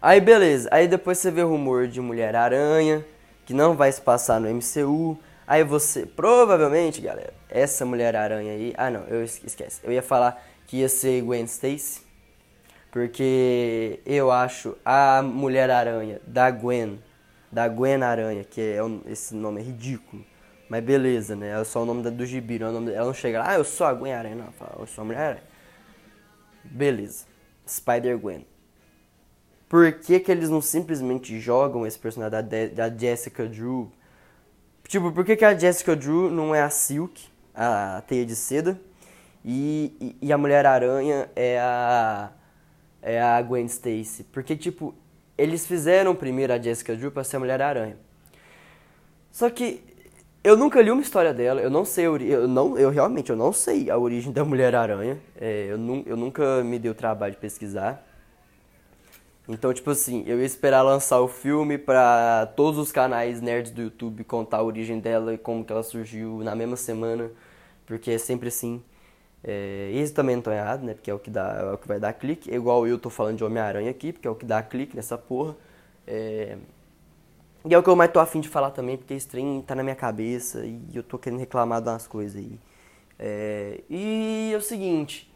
Aí 0.02 0.22
beleza, 0.22 0.70
aí 0.72 0.88
depois 0.88 1.18
você 1.18 1.32
vê 1.32 1.42
o 1.42 1.50
rumor 1.50 1.88
de 1.88 2.00
Mulher-Aranha, 2.00 3.06
que 3.48 3.54
não 3.54 3.76
vai 3.76 3.90
se 3.90 4.02
passar 4.02 4.42
no 4.42 4.50
MCU. 4.54 5.18
Aí 5.48 5.64
você, 5.64 6.06
provavelmente, 6.06 7.00
galera, 7.00 7.34
essa 7.50 7.86
Mulher-Aranha 7.86 8.52
aí. 8.52 8.74
Ah 8.78 8.92
não, 8.92 9.06
eu 9.06 9.24
esquece. 9.24 9.80
Eu 9.84 9.92
ia 9.92 10.04
falar 10.04 10.44
que 10.68 10.78
ia 10.78 10.90
ser 10.90 11.22
Gwen 11.22 11.46
Stacy. 11.46 12.02
Porque 12.92 14.02
eu 14.06 14.32
acho 14.32 14.78
a 14.84 15.22
Mulher-Aranha 15.22 16.20
da 16.28 16.52
Gwen, 16.52 17.02
da 17.50 17.68
Gwen 17.70 18.04
Aranha, 18.04 18.44
que 18.44 18.60
é 18.60 18.80
esse 19.10 19.34
nome 19.34 19.62
é 19.62 19.64
ridículo. 19.64 20.26
Mas 20.68 20.84
beleza, 20.84 21.34
né? 21.34 21.60
É 21.60 21.64
só 21.64 21.84
o 21.84 21.86
nome 21.86 22.04
do 22.10 22.26
gibi, 22.26 22.60
não 22.60 22.68
é 22.68 22.72
nome, 22.72 22.92
ela 22.92 23.06
não 23.06 23.14
chega 23.14 23.40
lá, 23.40 23.52
ah, 23.52 23.56
eu 23.56 23.64
sou 23.64 23.88
a 23.88 23.94
Gwen 23.94 24.14
Aranha, 24.14 24.36
não, 24.36 24.52
fala, 24.52 24.76
eu 24.80 24.88
sou 24.88 25.04
a 25.04 25.06
Mulher-Aranha. 25.06 25.44
Beleza. 26.66 27.26
Spider-Gwen. 27.66 28.46
Por 29.70 29.92
que, 29.94 30.20
que 30.20 30.32
eles 30.32 30.50
não 30.50 30.62
simplesmente 30.62 31.40
jogam 31.40 31.86
esse 31.86 32.00
personagem 32.00 32.32
da, 32.32 32.88
da 32.88 32.98
Jessica 32.98 33.46
Drew? 33.46 33.92
Tipo, 34.88 35.12
por 35.12 35.26
que, 35.26 35.36
que 35.36 35.44
a 35.44 35.58
Jessica 35.58 35.96
Drew 35.96 36.32
não 36.32 36.56
é 36.56 36.62
a 36.62 36.70
Silk, 36.70 37.26
a 37.54 38.02
teia 38.08 38.26
de 38.26 38.36
seda, 38.36 38.80
e, 39.44 39.94
e, 40.00 40.28
e 40.28 40.34
a 40.34 40.38
Mulher-Aranha 40.38 41.30
é 41.36 41.60
a, 41.60 42.32
é 43.02 43.22
a 43.22 43.42
Gwen 43.42 43.66
Stacy? 43.66 44.24
Porque, 44.32 44.56
tipo, 44.56 44.96
eles 45.38 45.68
fizeram 45.68 46.16
primeiro 46.16 46.54
a 46.54 46.58
Jessica 46.58 46.96
Drew 46.96 47.12
pra 47.12 47.26
ser 47.26 47.36
a 47.36 47.40
Mulher-Aranha. 47.40 47.98
Só 49.30 49.50
que 49.50 49.84
eu 50.42 50.56
nunca 50.56 50.82
li 50.82 50.90
uma 50.90 51.02
história 51.02 51.34
dela, 51.34 51.60
eu 51.60 51.70
não 51.70 51.84
sei, 51.84 52.06
eu, 52.06 52.48
não, 52.48 52.78
eu 52.78 52.90
realmente 52.90 53.30
eu 53.30 53.36
não 53.36 53.52
sei 53.52 53.90
a 53.90 53.98
origem 53.98 54.32
da 54.32 54.46
Mulher-Aranha. 54.46 55.20
É, 55.36 55.68
eu, 55.70 55.78
nu, 55.78 56.04
eu 56.06 56.16
nunca 56.16 56.64
me 56.64 56.80
dei 56.80 56.90
o 56.90 56.96
trabalho 56.96 57.34
de 57.34 57.40
pesquisar. 57.40 58.07
Então, 59.48 59.74
tipo 59.74 59.90
assim, 59.92 60.24
eu 60.28 60.40
ia 60.40 60.46
esperar 60.46 60.82
lançar 60.82 61.22
o 61.22 61.28
filme 61.28 61.78
pra 61.78 62.48
todos 62.56 62.78
os 62.80 62.92
canais 62.92 63.42
nerds 63.42 63.72
do 63.72 63.82
YouTube 63.84 64.24
contar 64.26 64.58
a 64.58 64.64
origem 64.64 65.00
dela 65.00 65.34
e 65.34 65.38
como 65.38 65.64
que 65.64 65.72
ela 65.72 65.84
surgiu 65.84 66.40
na 66.44 66.54
mesma 66.56 66.76
semana, 66.76 67.32
porque 67.86 68.12
é 68.12 68.18
sempre 68.18 68.50
assim. 68.50 68.84
É, 69.44 69.92
isso 69.94 70.14
também 70.14 70.36
não 70.36 70.44
tô 70.44 70.52
errado, 70.52 70.84
né? 70.84 70.94
Porque 70.94 71.10
é 71.10 71.14
o 71.14 71.20
que 71.20 71.30
dá, 71.30 71.54
é 71.62 71.74
o 71.74 71.78
que 71.78 71.88
vai 71.88 72.00
dar 72.00 72.14
clique. 72.14 72.54
Igual 72.54 72.86
eu 72.88 73.00
tô 73.00 73.10
falando 73.10 73.38
de 73.38 73.44
Homem-Aranha 73.46 73.92
aqui, 73.92 74.12
porque 74.14 74.28
é 74.28 74.32
o 74.32 74.36
que 74.36 74.46
dá 74.46 74.62
clique 74.64 74.96
nessa 74.96 75.18
porra. 75.18 75.56
É, 76.06 76.58
e 77.66 77.74
é 77.74 77.78
o 77.78 77.84
que 77.84 77.90
eu 77.90 77.96
mais 77.96 78.12
tô 78.12 78.20
afim 78.20 78.40
de 78.40 78.50
falar 78.50 78.72
também, 78.72 78.98
porque 78.98 79.14
esse 79.14 79.28
trem 79.28 79.62
tá 79.62 79.76
na 79.76 79.84
minha 79.84 79.96
cabeça 79.96 80.66
e 80.66 80.80
eu 80.94 81.04
tô 81.04 81.18
querendo 81.18 81.40
reclamar 81.40 81.82
de 81.82 81.90
umas 81.90 82.08
coisas 82.08 82.38
aí. 82.38 82.60
É, 83.20 83.82
e 83.90 84.52
é 84.54 84.58
o 84.58 84.62
seguinte, 84.62 85.32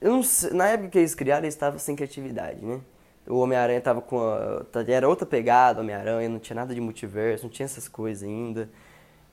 eu 0.00 0.12
não 0.12 0.22
sei, 0.22 0.50
na 0.52 0.68
época 0.68 0.90
que 0.90 0.98
eles 0.98 1.14
criaram, 1.14 1.44
eles 1.44 1.54
estavam 1.54 1.78
sem 1.78 1.96
criatividade, 1.96 2.64
né? 2.64 2.80
O 3.26 3.38
Homem-Aranha 3.40 3.80
tava 3.80 4.00
com. 4.00 4.20
A, 4.20 4.64
era 4.86 5.08
outra 5.08 5.26
pegada, 5.26 5.80
Homem-Aranha, 5.80 6.28
não 6.28 6.38
tinha 6.38 6.54
nada 6.56 6.74
de 6.74 6.80
multiverso, 6.80 7.44
não 7.44 7.50
tinha 7.50 7.66
essas 7.66 7.88
coisas 7.88 8.22
ainda. 8.22 8.70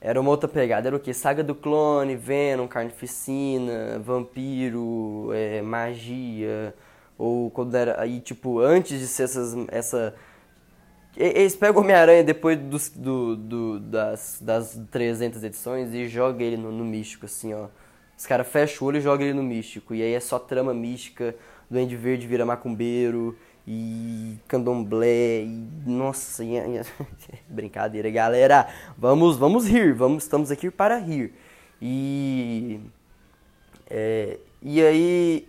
Era 0.02 0.20
uma 0.20 0.30
outra 0.30 0.50
pegada, 0.50 0.88
era 0.90 0.96
o 0.96 1.00
que? 1.00 1.14
Saga 1.14 1.44
do 1.44 1.56
clone, 1.56 2.16
Venom, 2.16 2.68
carnificina, 2.68 4.00
vampiro, 4.00 5.30
é, 5.34 5.62
magia. 5.62 6.74
Ou 7.18 7.50
quando 7.52 7.76
era. 7.76 8.02
Aí, 8.02 8.20
tipo, 8.20 8.60
antes 8.60 9.00
de 9.00 9.08
ser 9.08 9.24
essas, 9.24 9.56
essa. 9.70 10.16
Eles 11.16 11.56
pegam 11.56 11.78
o 11.82 11.84
Homem-Aranha 11.84 12.24
depois 12.24 12.60
dos, 12.60 12.90
do, 12.90 13.38
do, 13.38 13.80
das, 13.80 14.40
das 14.42 14.78
300 14.92 15.44
edições 15.46 15.94
e 15.94 16.08
jogam 16.10 16.42
ele 16.42 16.58
no, 16.58 16.72
no 16.72 16.84
místico, 16.84 17.26
assim, 17.26 17.54
ó 17.54 17.68
os 18.18 18.26
caras 18.26 18.48
fecham 18.48 18.86
o 18.86 18.88
olho 18.88 18.98
e 18.98 19.02
jogam 19.02 19.26
ele 19.26 19.34
no 19.34 19.44
místico. 19.44 19.94
E 19.94 20.02
aí 20.02 20.14
é 20.14 20.20
só 20.20 20.40
trama 20.40 20.74
mística, 20.74 21.36
Duende 21.70 21.96
Verde 21.96 22.28
vira 22.28 22.46
macumbeiro 22.46 23.38
e 23.68 24.38
candomblé 24.48 25.44
e 25.44 25.68
nossa, 25.86 26.44
e, 26.44 26.54
brincadeira, 27.50 28.10
galera. 28.10 28.68
Vamos, 28.98 29.38
vamos 29.38 29.68
rir, 29.68 29.94
vamos, 29.94 30.24
estamos 30.24 30.52
aqui 30.52 30.70
para 30.70 30.98
rir. 30.98 31.34
E 31.82 32.80
é, 33.90 34.40
e 34.62 34.82
aí 34.82 35.48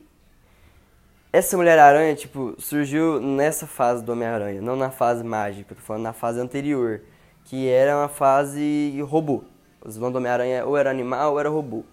essa 1.33 1.55
Mulher-Aranha, 1.57 2.15
tipo, 2.15 2.55
surgiu 2.59 3.21
nessa 3.21 3.67
fase 3.67 4.03
do 4.03 4.13
Homem-Aranha, 4.13 4.63
não 4.63 4.75
na 4.75 4.91
fase 4.91 5.23
mágica, 5.23 5.75
tô 5.75 5.83
falando 5.83 6.03
na 6.03 6.15
fase 6.15 6.41
anterior, 6.41 7.03
que 7.45 7.69
era 7.69 7.95
uma 7.95 8.09
fase 8.09 8.99
robô. 9.03 9.45
Os 9.85 9.97
vilões 9.97 10.15
do 10.15 10.17
Homem-Aranha 10.17 10.65
ou 10.65 10.79
era 10.79 10.91
animal 10.91 11.33
ou 11.33 11.41
era 11.41 11.51
robô. 11.51 11.85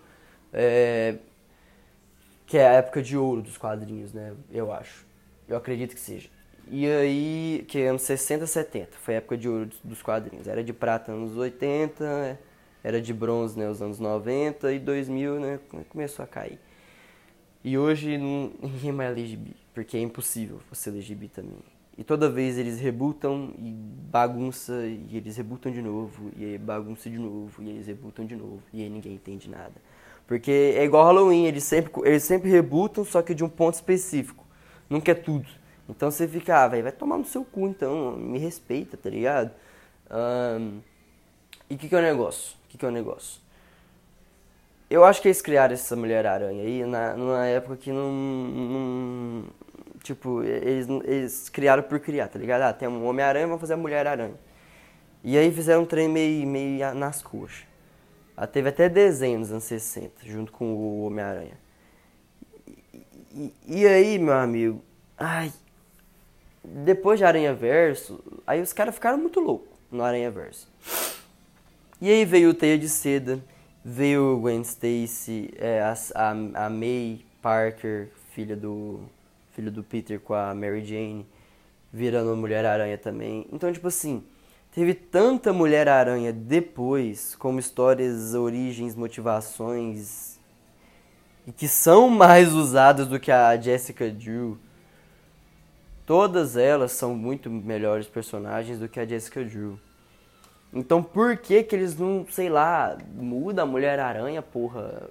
É, 0.53 1.15
que 2.45 2.57
é 2.57 2.67
a 2.67 2.73
época 2.73 3.01
de 3.01 3.17
ouro 3.17 3.41
dos 3.41 3.57
quadrinhos, 3.57 4.13
né? 4.13 4.33
Eu 4.51 4.71
acho. 4.71 5.05
Eu 5.47 5.57
acredito 5.57 5.95
que 5.95 5.99
seja. 5.99 6.29
E 6.69 6.87
aí, 6.87 7.65
que 7.67 7.79
é 7.79 7.87
anos 7.89 8.03
60, 8.03 8.47
70, 8.47 8.91
foi 8.97 9.15
a 9.15 9.17
época 9.17 9.37
de 9.37 9.49
ouro 9.49 9.69
dos 9.83 10.01
quadrinhos. 10.01 10.47
Era 10.47 10.63
de 10.63 10.71
prata 10.71 11.11
anos 11.11 11.35
80, 11.35 12.39
era 12.83 13.01
de 13.01 13.13
bronze 13.13 13.57
né, 13.57 13.69
os 13.69 13.81
anos 13.81 13.99
90 13.99 14.71
e 14.73 14.79
2000 14.79 15.39
né, 15.39 15.59
começou 15.89 16.23
a 16.23 16.27
cair. 16.27 16.59
E 17.63 17.77
hoje 17.77 18.17
ninguém 18.17 18.91
mais 18.91 19.15
lê 19.15 19.25
gibi, 19.25 19.55
porque 19.73 19.97
é 19.97 20.01
impossível 20.01 20.59
você 20.69 20.91
ler 20.91 21.01
gibi 21.01 21.27
também. 21.27 21.57
E 21.97 22.03
toda 22.03 22.29
vez 22.29 22.57
eles 22.57 22.79
rebutam 22.79 23.53
e 23.57 23.71
bagunça, 24.11 24.73
e 24.85 25.15
eles 25.15 25.37
rebutam 25.37 25.71
de 25.71 25.81
novo, 25.81 26.31
e 26.35 26.57
bagunça 26.57 27.09
de 27.09 27.19
novo, 27.19 27.61
e 27.61 27.69
eles 27.69 27.85
rebutam 27.85 28.25
de 28.25 28.35
novo, 28.35 28.63
e 28.73 28.81
aí 28.81 28.89
ninguém 28.89 29.13
entende 29.13 29.47
nada. 29.47 29.73
Porque 30.27 30.73
é 30.77 30.83
igual 30.83 31.05
Halloween, 31.05 31.45
eles 31.45 31.63
sempre, 31.63 31.91
eles 32.05 32.23
sempre 32.23 32.49
rebutam, 32.49 33.03
só 33.03 33.21
que 33.21 33.33
de 33.33 33.43
um 33.43 33.49
ponto 33.49 33.75
específico. 33.75 34.45
Nunca 34.89 35.11
é 35.11 35.15
tudo. 35.15 35.47
Então 35.89 36.09
você 36.09 36.27
fica, 36.27 36.63
ah, 36.63 36.67
véio, 36.67 36.83
vai 36.83 36.91
tomar 36.91 37.17
no 37.17 37.25
seu 37.25 37.43
cu 37.43 37.67
então, 37.67 38.15
me 38.17 38.39
respeita, 38.39 38.95
tá 38.95 39.09
ligado? 39.09 39.51
Um, 40.09 40.79
e 41.69 41.75
o 41.75 41.77
que, 41.77 41.89
que 41.89 41.95
é 41.95 41.99
o 41.99 42.01
negócio? 42.01 42.55
O 42.65 42.69
que, 42.69 42.77
que 42.77 42.85
é 42.85 42.87
o 42.87 42.91
negócio? 42.91 43.41
Eu 44.89 45.03
acho 45.03 45.21
que 45.21 45.27
eles 45.27 45.41
criaram 45.41 45.73
essa 45.73 45.95
Mulher-Aranha 45.95 46.63
aí 46.63 46.85
na, 46.85 47.15
numa 47.15 47.45
época 47.45 47.77
que 47.77 47.91
não, 47.91 48.11
não 48.11 49.43
Tipo, 50.03 50.43
eles, 50.43 50.87
eles 51.05 51.49
criaram 51.49 51.81
por 51.81 51.97
criar, 51.97 52.27
tá 52.27 52.37
ligado? 52.37 52.63
Ah, 52.63 52.73
tem 52.73 52.89
um 52.89 53.07
Homem-Aranha, 53.07 53.47
vamos 53.47 53.61
fazer 53.61 53.73
a 53.73 53.77
Mulher-Aranha. 53.77 54.35
E 55.23 55.37
aí 55.37 55.49
fizeram 55.49 55.83
um 55.83 55.85
trem 55.85 56.09
meio, 56.09 56.45
meio 56.45 56.93
nas 56.93 57.23
coxas. 57.23 57.63
Ah, 58.35 58.47
teve 58.47 58.69
até 58.69 58.89
desenho 58.89 59.39
nos 59.39 59.51
anos 59.51 59.63
60, 59.65 60.25
junto 60.25 60.51
com 60.51 60.73
o 60.73 61.05
Homem-Aranha. 61.05 61.57
E, 63.31 63.53
e, 63.67 63.87
aí, 63.87 64.17
meu 64.17 64.33
amigo, 64.33 64.83
ai, 65.17 65.51
depois 66.63 67.19
de 67.19 67.25
Aranha 67.25 67.53
Verso, 67.53 68.23
aí 68.45 68.61
os 68.61 68.73
caras 68.73 68.95
ficaram 68.95 69.17
muito 69.17 69.39
loucos 69.39 69.69
no 69.91 70.03
Aranha 70.03 70.31
Verso. 70.31 70.67
E 72.01 72.09
aí 72.09 72.25
veio 72.25 72.49
o 72.49 72.53
Teia 72.53 72.77
de 72.77 72.89
Seda, 72.89 73.39
veio 73.83 74.35
o 74.35 74.39
Gwen 74.39 74.61
Stacy, 74.61 75.53
é, 75.57 75.81
a, 75.81 75.93
a, 76.15 76.65
a 76.65 76.69
May 76.69 77.25
Parker, 77.41 78.09
filha 78.31 78.55
do 78.55 79.01
filho 79.51 79.71
do 79.71 79.83
Peter 79.83 80.19
com 80.19 80.33
a 80.33 80.53
Mary 80.53 80.83
Jane, 80.83 81.25
virando 81.91 82.35
Mulher-Aranha 82.35 82.97
também. 82.97 83.47
Então, 83.51 83.71
tipo 83.71 83.87
assim, 83.87 84.23
teve 84.73 84.93
tanta 84.93 85.53
Mulher-Aranha 85.53 86.33
depois, 86.33 87.35
como 87.35 87.59
histórias, 87.59 88.33
origens, 88.33 88.95
motivações, 88.95 90.39
e 91.45 91.51
que 91.51 91.67
são 91.67 92.09
mais 92.11 92.51
usadas 92.53 93.07
do 93.07 93.19
que 93.19 93.31
a 93.31 93.55
Jessica 93.55 94.09
Drew. 94.09 94.57
Todas 96.05 96.57
elas 96.57 96.91
são 96.91 97.15
muito 97.15 97.49
melhores 97.49 98.07
personagens 98.07 98.79
do 98.79 98.89
que 98.89 98.99
a 98.99 99.05
Jessica 99.05 99.43
Drew. 99.43 99.79
Então 100.73 101.03
por 101.03 101.37
que 101.37 101.63
que 101.63 101.75
eles 101.75 101.95
não, 101.95 102.25
sei 102.29 102.49
lá, 102.49 102.97
muda 103.15 103.61
a 103.61 103.65
Mulher-Aranha, 103.65 104.41
porra? 104.41 105.07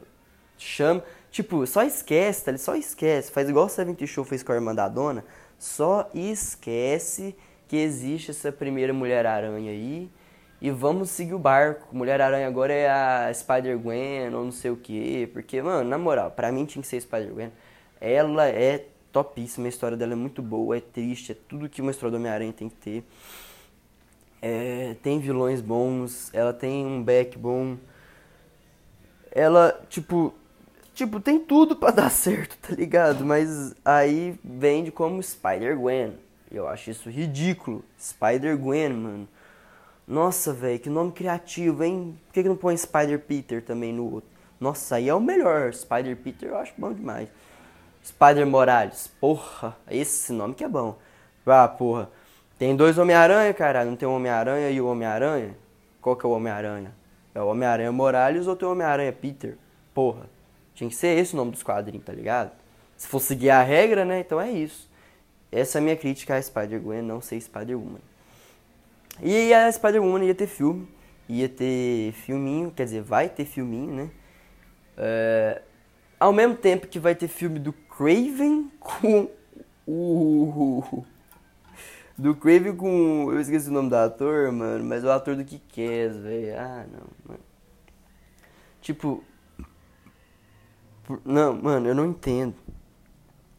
Chama. 0.59 1.03
Tipo, 1.31 1.67
só 1.67 1.83
esquece, 1.83 2.45
tá? 2.45 2.59
Só 2.59 2.75
esquece. 2.75 3.31
Faz 3.31 3.49
igual 3.49 3.67
o 3.67 3.69
Seventy 3.69 4.07
Show 4.07 4.25
fez 4.25 4.43
com 4.43 4.53
a 4.53 4.57
irmã 4.57 4.75
da 4.75 4.89
dona. 4.89 5.25
Só 5.59 6.11
esquece 6.13 7.35
que 7.73 7.79
existe 7.79 8.33
essa 8.33 8.53
primeira 8.53 8.93
Mulher-Aranha 8.93 9.71
aí. 9.71 10.11
E 10.61 10.71
vamos 10.71 11.09
seguir 11.09 11.33
o 11.33 11.39
barco. 11.39 11.89
Mulher-Aranha 11.97 12.47
agora 12.47 12.71
é 12.71 12.87
a 12.87 13.33
Spider-Gwen 13.33 14.27
ou 14.27 14.45
não 14.45 14.53
sei 14.53 14.71
o 14.71 14.77
que. 14.77 15.27
Porque, 15.29 15.63
mano, 15.63 15.89
na 15.89 15.97
moral, 15.97 16.31
pra 16.31 16.53
mim 16.53 16.67
tinha 16.67 16.83
que 16.83 16.87
ser 16.87 17.01
Spider-Gwen. 17.01 17.51
Ela 17.99 18.47
é 18.47 18.85
topíssima, 19.11 19.69
a 19.69 19.71
história 19.71 19.97
dela 19.97 20.13
é 20.13 20.17
muito 20.17 20.43
boa, 20.43 20.77
é 20.77 20.81
triste, 20.83 21.33
é 21.33 21.35
tudo 21.49 21.67
que 21.67 21.81
uma 21.81 21.93
história 21.93 22.11
do 22.11 22.19
Homem-Aranha 22.19 22.53
tem 22.53 22.69
que 22.69 22.77
ter. 22.77 23.05
É, 24.43 24.95
tem 25.03 25.19
vilões 25.19 25.63
bons, 25.63 26.29
ela 26.35 26.53
tem 26.53 26.85
um 26.85 27.03
back 27.03 27.39
bom. 27.39 27.79
Ela, 29.35 29.81
tipo, 29.89 30.35
Tipo, 30.93 31.21
tem 31.21 31.41
tudo 31.41 31.75
para 31.75 31.91
dar 32.05 32.11
certo, 32.11 32.55
tá 32.59 32.75
ligado? 32.75 33.25
Mas 33.25 33.75
aí 33.83 34.39
vende 34.45 34.91
como 34.93 35.23
Spider-Gwen. 35.23 36.13
Eu 36.53 36.69
acho 36.69 36.91
isso 36.91 37.09
ridículo. 37.09 37.85
Spider-Gwen, 37.99 38.91
mano. 38.91 39.29
Nossa, 40.07 40.53
velho, 40.53 40.79
que 40.79 40.91
nome 40.91 41.13
criativo, 41.13 41.83
hein? 41.83 42.19
Por 42.27 42.35
que, 42.35 42.43
que 42.43 42.49
não 42.49 42.57
põe 42.57 42.77
Spider-Peter 42.77 43.65
também 43.65 43.93
no 43.93 44.13
outro? 44.13 44.29
Nossa, 44.61 44.97
aí 44.97 45.09
é 45.09 45.15
o 45.15 45.21
melhor. 45.21 45.73
Spider-Peter 45.73 46.51
eu 46.51 46.57
acho 46.57 46.75
bom 46.77 46.93
demais. 46.93 47.29
Spider-Morales. 48.05 49.11
Porra, 49.21 49.77
esse 49.91 50.33
nome 50.33 50.55
que 50.55 50.65
é 50.65 50.69
bom. 50.69 50.99
Ah, 51.47 51.67
porra. 51.67 52.11
Tem 52.59 52.77
dois 52.77 52.99
Homem-Aranha, 52.99 53.55
cara. 53.55 53.85
Não 53.85 53.97
tem 53.97 54.07
o 54.07 54.13
Homem-Aranha 54.13 54.71
e 54.71 54.81
o 54.81 54.87
Homem-Aranha? 54.87 55.57
Qual 56.01 56.15
que 56.15 56.27
é 56.27 56.29
o 56.29 56.33
Homem-Aranha? 56.33 56.93
É 57.35 57.41
o 57.41 57.47
Homem-Aranha 57.47 57.91
Morales 57.91 58.47
ou 58.47 58.55
tem 58.55 58.69
o 58.69 58.73
Homem-Aranha 58.73 59.13
Peter? 59.13 59.57
Porra. 59.95 60.27
Tinha 60.75 60.89
que 60.91 60.97
ser 60.97 61.19
esse 61.19 61.35
o 61.35 61.37
nome 61.37 61.53
dos 61.53 61.63
quadrinhos, 61.63 62.05
tá 62.05 62.13
ligado? 62.13 62.51
Se 62.97 63.07
for 63.07 63.21
seguir 63.21 63.51
a 63.51 63.63
regra, 63.63 64.05
né? 64.05 64.21
Então 64.21 64.41
é 64.41 64.51
isso. 64.51 64.89
Essa 65.53 65.77
é 65.77 65.81
a 65.81 65.83
minha 65.83 65.97
crítica 65.97 66.35
a 66.35 66.43
Spider-Gwen, 66.43 67.03
não 67.03 67.21
ser 67.21 67.39
Spider-Woman. 67.39 68.01
E 69.23 69.53
a 69.53 69.71
Spider-Woman 69.71 70.25
ia 70.25 70.35
ter 70.35 70.47
filme, 70.47 70.89
ia 71.29 71.49
ter 71.49 72.13
filminho, 72.13 72.71
quer 72.71 72.85
dizer, 72.85 73.03
vai 73.03 73.29
ter 73.29 73.45
filminho, 73.45 73.95
né? 73.95 74.11
É, 74.97 75.61
ao 76.19 76.33
mesmo 76.33 76.57
tempo 76.57 76.87
que 76.87 76.99
vai 76.99 77.15
ter 77.15 77.29
filme 77.29 77.59
do 77.59 77.73
Craven 77.73 78.71
com 78.81 79.29
o. 79.87 81.05
Do 82.17 82.35
Craven 82.35 82.75
com. 82.75 83.31
Eu 83.31 83.41
esqueci 83.41 83.69
o 83.69 83.73
nome 83.73 83.91
do 83.91 83.97
ator, 83.97 84.51
mano, 84.53 84.85
mas 84.85 85.05
o 85.05 85.11
ator 85.11 85.37
do 85.37 85.45
que 85.45 85.59
quer, 85.59 86.11
velho. 86.11 86.59
Ah, 86.59 86.87
não, 86.91 87.07
mano. 87.27 87.41
Tipo, 88.81 89.23
não, 91.25 91.55
mano, 91.55 91.89
eu 91.89 91.95
não 91.95 92.07
entendo. 92.07 92.55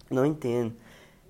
Não 0.10 0.26
entendo. 0.26 0.74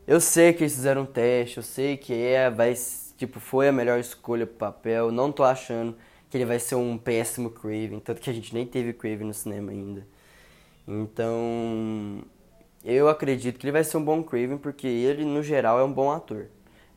Eu 0.06 0.20
sei 0.20 0.52
que 0.52 0.64
eles 0.64 0.76
fizeram 0.76 1.04
um 1.04 1.06
teste, 1.06 1.58
eu 1.58 1.64
sei 1.64 1.96
que 1.96 2.14
é, 2.14 2.50
vai, 2.50 2.74
tipo, 3.18 3.40
foi 3.40 3.70
a 3.70 3.72
melhor 3.72 4.00
escolha 4.00 4.46
pro 4.46 4.58
papel. 4.58 5.12
Não 5.14 5.32
tô 5.32 5.44
achando 5.44 5.96
que 6.30 6.36
ele 6.36 6.46
vai 6.46 6.60
ser 6.60 6.76
um 6.76 6.98
péssimo 6.98 7.50
Craven, 7.50 8.00
tanto 8.02 8.20
que 8.20 8.30
a 8.30 8.34
gente 8.34 8.54
nem 8.54 8.66
teve 8.66 8.92
Craven 8.92 9.28
no 9.28 9.34
cinema 9.34 9.72
ainda. 9.72 10.06
Então, 10.86 12.22
eu 12.84 13.08
acredito 13.08 13.58
que 13.58 13.66
ele 13.66 13.72
vai 13.72 13.84
ser 13.84 13.96
um 13.96 14.04
bom 14.04 14.22
Craven 14.22 14.58
porque 14.58 14.88
ele, 14.88 15.24
no 15.24 15.42
geral, 15.42 15.80
é 15.80 15.84
um 15.86 15.94
bom 15.94 16.12
ator. 16.12 16.48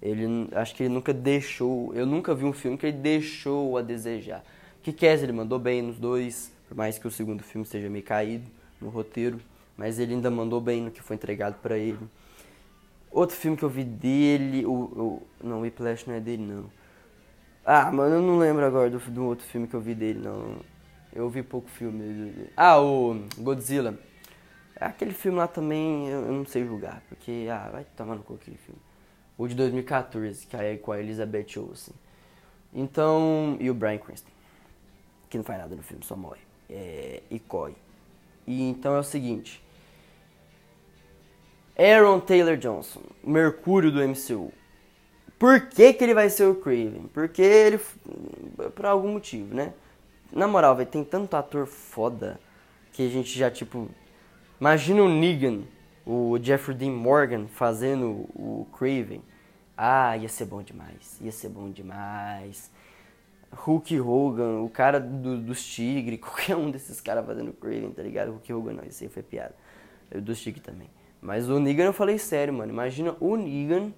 Ele, 0.02 0.48
acho 0.52 0.74
que 0.74 0.82
ele 0.82 0.92
nunca 0.92 1.14
deixou, 1.14 1.94
eu 1.94 2.06
nunca 2.06 2.34
vi 2.34 2.44
um 2.44 2.52
filme 2.52 2.76
que 2.76 2.86
ele 2.86 2.96
deixou 2.98 3.78
a 3.78 3.82
desejar. 3.82 4.44
Que 4.82 4.92
Kes 4.92 5.22
ele 5.22 5.32
mandou 5.32 5.60
bem 5.60 5.80
nos 5.80 5.96
dois, 5.96 6.52
por 6.68 6.76
mais 6.76 6.98
que 6.98 7.06
o 7.06 7.10
segundo 7.10 7.42
filme 7.44 7.64
seja 7.64 7.88
meio 7.88 8.04
caído 8.04 8.50
no 8.80 8.88
roteiro, 8.88 9.40
mas 9.76 10.00
ele 10.00 10.14
ainda 10.14 10.30
mandou 10.30 10.60
bem 10.60 10.82
no 10.82 10.90
que 10.90 11.00
foi 11.00 11.14
entregado 11.14 11.54
para 11.62 11.78
ele. 11.78 11.98
Outro 13.10 13.36
filme 13.36 13.56
que 13.56 13.62
eu 13.62 13.68
vi 13.68 13.84
dele, 13.84 14.66
o, 14.66 14.72
o 14.72 15.22
não, 15.42 15.60
Whiplash 15.62 16.06
não 16.06 16.14
é 16.14 16.20
dele 16.20 16.42
não. 16.42 16.70
Ah, 17.64 17.90
mano, 17.90 18.16
eu 18.16 18.22
não 18.22 18.38
lembro 18.38 18.64
agora 18.64 18.90
do, 18.90 18.98
do 18.98 19.24
outro 19.24 19.44
filme 19.46 19.66
que 19.66 19.74
eu 19.74 19.80
vi 19.80 19.94
dele 19.94 20.20
não. 20.20 20.60
Eu 21.12 21.28
vi 21.30 21.42
pouco 21.42 21.68
filme 21.68 21.98
dele. 21.98 22.52
Ah, 22.56 22.80
o 22.80 23.24
Godzilla. 23.38 23.98
Aquele 24.78 25.12
filme 25.12 25.38
lá 25.38 25.48
também 25.48 26.08
eu, 26.08 26.26
eu 26.26 26.32
não 26.32 26.44
sei 26.44 26.66
julgar, 26.66 27.02
porque 27.08 27.48
ah, 27.50 27.70
vai 27.72 27.84
tomar 27.96 28.14
no 28.14 28.22
cu 28.22 28.34
aquele 28.34 28.58
filme. 28.58 28.80
O 29.38 29.48
de 29.48 29.54
2014, 29.54 30.46
que 30.46 30.56
é 30.56 30.76
com 30.76 30.92
a 30.92 31.00
Elizabeth 31.00 31.58
Olsen. 31.58 31.94
Então, 32.72 33.56
e 33.58 33.70
o 33.70 33.74
Brian 33.74 33.98
Cranston, 33.98 34.30
que 35.30 35.38
não 35.38 35.44
faz 35.44 35.58
nada 35.58 35.74
no 35.74 35.82
filme, 35.82 36.04
só 36.04 36.14
morre. 36.14 36.40
É, 36.68 37.22
e 37.30 37.38
corre. 37.38 37.74
E 38.46 38.62
então 38.68 38.94
é 38.94 38.98
o 38.98 39.02
seguinte. 39.02 39.62
Aaron 41.78 42.20
Taylor 42.20 42.56
Johnson, 42.56 43.02
Mercúrio 43.22 43.92
do 43.92 44.00
MCU. 44.00 44.52
Por 45.38 45.68
que, 45.68 45.92
que 45.92 46.02
ele 46.02 46.14
vai 46.14 46.30
ser 46.30 46.44
o 46.44 46.54
Craven? 46.54 47.10
Porque 47.12 47.42
ele. 47.42 47.80
Por 48.74 48.86
algum 48.86 49.12
motivo, 49.12 49.54
né? 49.54 49.74
Na 50.32 50.48
moral, 50.48 50.74
velho, 50.74 50.88
tem 50.88 51.04
tanto 51.04 51.36
ator 51.36 51.66
foda 51.66 52.40
que 52.92 53.06
a 53.06 53.10
gente 53.10 53.38
já, 53.38 53.50
tipo. 53.50 53.90
Imagina 54.58 55.02
o 55.02 55.08
Negan, 55.08 55.64
o 56.06 56.38
Jeffrey 56.42 56.74
Dean 56.74 56.92
Morgan 56.92 57.46
fazendo 57.46 58.26
o 58.34 58.66
Craven. 58.72 59.22
Ah, 59.76 60.16
ia 60.16 60.28
ser 60.30 60.46
bom 60.46 60.62
demais. 60.62 61.18
Ia 61.20 61.30
ser 61.30 61.50
bom 61.50 61.70
demais. 61.70 62.70
Hulk 63.52 64.00
Hogan, 64.00 64.60
o 64.60 64.70
cara 64.70 64.98
do, 64.98 65.36
dos 65.36 65.62
Tigres, 65.62 66.18
qualquer 66.24 66.56
um 66.56 66.70
desses 66.70 67.02
caras 67.02 67.26
fazendo 67.26 67.52
Craven, 67.52 67.90
tá 67.90 68.02
ligado? 68.02 68.30
Hulk 68.30 68.52
Hogan 68.54 68.72
não, 68.72 68.84
isso 68.84 69.04
aí 69.04 69.10
foi 69.10 69.22
piada. 69.22 69.54
Eu 70.10 70.22
dos 70.22 70.40
Tigres 70.40 70.64
também. 70.64 70.88
Mas 71.26 71.48
o 71.50 71.58
Negan 71.58 71.86
eu 71.86 71.92
falei 71.92 72.18
sério, 72.18 72.54
mano. 72.54 72.72
Imagina 72.72 73.16
o 73.18 73.36
Negan. 73.36 73.92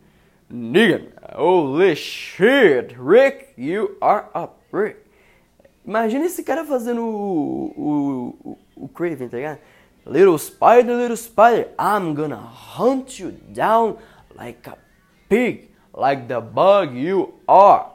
Negan, 0.48 1.08
holy 1.36 1.94
shit, 1.94 2.96
Rick, 2.98 3.48
you 3.58 3.98
are 4.00 4.28
a 4.32 4.46
prick. 4.46 4.96
Imagina 5.86 6.24
esse 6.24 6.42
cara 6.42 6.64
fazendo 6.64 7.02
o, 7.02 7.74
o, 7.76 8.50
o, 8.50 8.58
o 8.84 8.88
Craven, 8.88 9.28
tá 9.28 9.36
ligado? 9.36 9.58
Little 10.06 10.38
spider, 10.38 10.96
little 10.96 11.18
spider, 11.18 11.68
I'm 11.78 12.14
gonna 12.14 12.40
hunt 12.40 13.20
you 13.20 13.32
down 13.52 13.98
like 14.34 14.66
a 14.66 14.78
pig, 15.28 15.68
like 15.94 16.28
the 16.28 16.40
bug 16.40 16.98
you 16.98 17.34
are. 17.46 17.90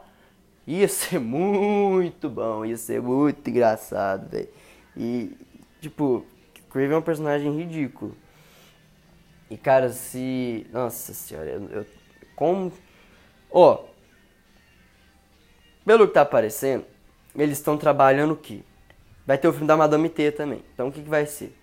Ia 0.64 0.86
ser 0.86 1.18
muito 1.18 2.30
bom, 2.30 2.64
ia 2.64 2.76
ser 2.76 3.02
muito 3.02 3.50
engraçado, 3.50 4.30
velho. 4.30 4.48
E, 4.96 5.36
tipo, 5.80 6.24
Craven 6.70 6.94
é 6.94 6.98
um 6.98 7.02
personagem 7.02 7.56
ridículo. 7.56 8.14
E, 9.50 9.56
cara, 9.56 9.90
se. 9.90 10.66
Nossa 10.72 11.12
senhora, 11.12 11.50
eu. 11.50 11.68
eu 11.70 11.86
como. 12.34 12.72
Ó. 13.50 13.74
Oh, 13.74 13.94
pelo 15.84 16.08
que 16.08 16.14
tá 16.14 16.22
aparecendo, 16.22 16.84
eles 17.36 17.58
estão 17.58 17.76
trabalhando 17.76 18.32
o 18.32 18.36
quê? 18.36 18.62
Vai 19.26 19.36
ter 19.36 19.48
o 19.48 19.52
filme 19.52 19.66
da 19.66 19.76
Madame 19.76 20.08
T 20.08 20.32
também. 20.32 20.62
Então, 20.72 20.88
o 20.88 20.92
que, 20.92 21.02
que 21.02 21.08
vai 21.08 21.26
ser? 21.26 21.54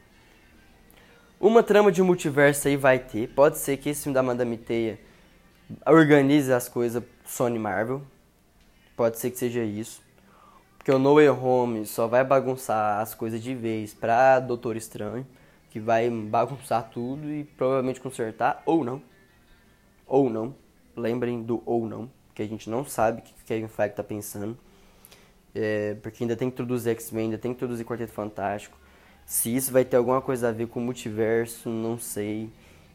Uma 1.40 1.64
trama 1.64 1.92
de 1.92 2.04
multiverso 2.04 2.68
aí 2.68 2.78
vai 2.78 3.00
ter. 3.00 3.28
Pode 3.30 3.58
ser 3.58 3.78
que 3.78 3.90
esse 3.90 4.04
filme 4.04 4.14
da 4.14 4.22
Madame 4.22 4.58
Teia 4.58 5.00
organize 5.88 6.54
as 6.54 6.70
coisas 6.70 7.04
Sony 7.26 7.58
Marvel. 7.58 8.02
Pode 8.96 9.18
ser 9.18 9.32
que 9.32 9.38
seja 9.38 9.64
isso. 9.64 10.04
Porque 10.78 10.92
o 10.92 11.00
No 11.00 11.16
Way 11.16 11.30
Home 11.30 11.86
só 11.86 12.08
vai 12.08 12.24
bagunçar 12.24 13.00
as 13.00 13.16
coisas 13.16 13.42
de 13.42 13.56
vez 13.56 13.94
pra 13.94 14.40
Doutor 14.40 14.76
Estranho. 14.76 15.26
Que 15.72 15.80
vai 15.80 16.08
bagunçar 16.10 16.90
tudo 16.92 17.28
e 17.32 17.44
provavelmente 17.44 18.00
consertar. 18.00 18.62
Ou 18.66 18.84
não. 18.84 19.02
Ou 20.06 20.30
não. 20.30 20.54
Lembrem 20.96 21.42
do 21.42 21.64
ou 21.66 21.88
não. 21.88 22.12
Que 22.36 22.44
a 22.44 22.48
gente 22.48 22.70
não 22.70 22.86
sabe 22.86 23.22
o 23.22 23.24
que 23.24 23.32
o 23.32 23.46
Kevin 23.46 23.68
Feige 23.68 23.96
tá 23.96 24.04
pensando. 24.04 24.56
É, 25.56 25.96
porque 25.96 26.24
ainda 26.24 26.36
tem 26.36 26.50
que 26.50 26.54
introduzir 26.54 26.92
X-Men, 26.92 27.26
ainda 27.26 27.38
tem 27.38 27.52
que 27.52 27.58
introduzir 27.58 27.86
Quarteto 27.86 28.14
Fantástico. 28.14 28.78
Se 29.26 29.54
isso 29.56 29.72
vai 29.72 29.84
ter 29.84 29.98
alguma 29.98 30.22
coisa 30.22 30.50
a 30.50 30.52
ver 30.52 30.68
com 30.68 30.80
o 30.80 30.84
multiverso, 30.84 31.70
não 31.70 31.98
sei. 31.98 32.50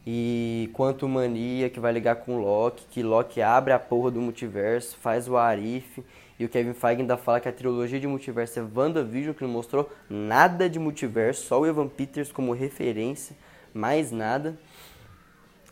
E 0.06 0.70
quanto 0.72 1.08
mania 1.08 1.68
que 1.68 1.80
vai 1.80 1.92
ligar 1.92 2.16
com 2.16 2.36
o 2.36 2.40
Loki, 2.40 2.86
que 2.90 3.02
Loki 3.02 3.42
abre 3.42 3.72
a 3.72 3.78
porra 3.78 4.10
do 4.10 4.20
multiverso, 4.20 4.96
faz 4.98 5.28
o 5.28 5.36
Arif. 5.36 6.02
E 6.38 6.44
o 6.44 6.48
Kevin 6.48 6.74
Feige 6.74 7.00
ainda 7.00 7.16
fala 7.16 7.40
que 7.40 7.48
a 7.48 7.52
trilogia 7.52 7.98
de 7.98 8.06
multiverso 8.06 8.58
é 8.58 8.62
WandaVision, 8.62 9.34
que 9.34 9.42
não 9.42 9.50
mostrou 9.50 9.90
nada 10.08 10.68
de 10.68 10.78
multiverso, 10.78 11.46
só 11.46 11.60
o 11.60 11.66
Evan 11.66 11.88
Peters 11.88 12.30
como 12.30 12.52
referência, 12.52 13.34
mais 13.72 14.12
nada. 14.12 14.58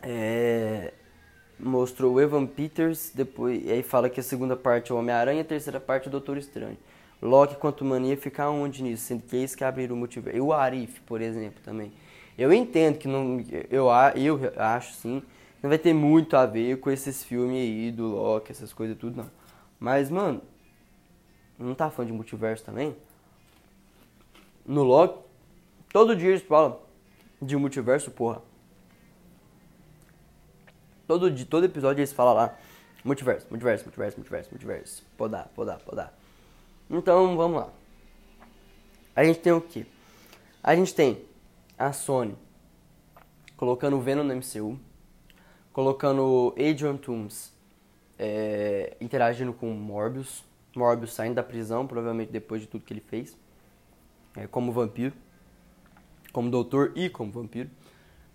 É... 0.02 0.92
Mostrou 1.60 2.14
o 2.14 2.20
Evan 2.20 2.46
Peters, 2.46 3.12
depois 3.14 3.64
e 3.64 3.70
aí 3.70 3.82
fala 3.82 4.08
que 4.08 4.18
a 4.18 4.22
segunda 4.22 4.56
parte 4.56 4.90
é 4.90 4.94
o 4.94 4.98
Homem-Aranha, 4.98 5.42
a 5.42 5.44
terceira 5.44 5.78
parte 5.78 6.06
é 6.06 6.08
o 6.08 6.10
Doutor 6.10 6.36
Estranho. 6.38 6.78
Loki 7.22 7.56
quanto 7.56 7.84
mania 7.84 8.16
fica 8.16 8.48
onde 8.50 8.82
nisso? 8.82 9.04
Sendo 9.04 9.22
que 9.22 9.36
é 9.36 9.40
isso 9.40 9.56
que 9.56 9.64
abrir 9.64 9.92
o 9.92 9.96
multiverso. 9.96 10.36
E 10.36 10.40
o 10.40 10.52
Arif, 10.52 11.00
por 11.02 11.20
exemplo, 11.20 11.60
também. 11.64 11.92
Eu 12.36 12.52
entendo 12.52 12.98
que 12.98 13.06
não. 13.06 13.42
Eu, 13.70 13.86
eu 14.16 14.52
acho 14.56 14.94
sim. 14.94 15.22
Não 15.62 15.70
vai 15.70 15.78
ter 15.78 15.94
muito 15.94 16.36
a 16.36 16.44
ver 16.44 16.78
com 16.80 16.90
esses 16.90 17.24
filmes 17.24 17.56
aí 17.56 17.90
do 17.92 18.08
Loki, 18.08 18.52
essas 18.52 18.72
coisas 18.72 18.96
tudo, 18.98 19.16
não. 19.16 19.30
Mas, 19.78 20.10
mano. 20.10 20.42
Não 21.58 21.74
tá 21.74 21.90
fã 21.90 22.04
de 22.04 22.12
multiverso 22.12 22.64
também? 22.64 22.96
No 24.66 24.82
Loki, 24.82 25.22
todo 25.92 26.16
dia 26.16 26.30
eles 26.30 26.42
falam 26.42 26.78
de 27.40 27.56
multiverso, 27.56 28.10
porra. 28.10 28.42
Todo, 31.06 31.30
dia, 31.30 31.46
todo 31.46 31.64
episódio 31.64 32.00
eles 32.00 32.12
falam 32.12 32.34
lá. 32.34 32.56
Multiverso, 33.04 33.46
multiverso, 33.50 33.84
multiverso, 33.84 34.16
multiverso, 34.16 34.50
multiverso. 34.50 35.02
Podar, 35.16 35.48
podar, 35.54 35.78
podar. 35.80 36.14
Então, 36.88 37.36
vamos 37.36 37.58
lá. 37.60 37.68
A 39.14 39.22
gente 39.22 39.40
tem 39.40 39.52
o 39.52 39.60
que? 39.60 39.86
A 40.62 40.74
gente 40.74 40.94
tem 40.94 41.22
a 41.78 41.92
Sony 41.92 42.36
colocando 43.56 43.96
o 43.96 44.00
Venom 44.00 44.24
no 44.24 44.34
MCU, 44.34 44.78
colocando 45.72 46.54
Adrian 46.58 46.96
Toomes 46.96 47.52
é, 48.18 48.96
interagindo 49.00 49.52
com 49.52 49.70
Morbius, 49.70 50.42
Morbius 50.74 51.12
saindo 51.12 51.34
da 51.34 51.42
prisão, 51.42 51.86
provavelmente 51.86 52.30
depois 52.30 52.60
de 52.60 52.66
tudo 52.66 52.84
que 52.84 52.92
ele 52.92 53.00
fez, 53.00 53.36
é, 54.36 54.46
como 54.46 54.72
vampiro, 54.72 55.14
como 56.32 56.50
doutor 56.50 56.92
e 56.94 57.08
como 57.08 57.30
vampiro. 57.30 57.70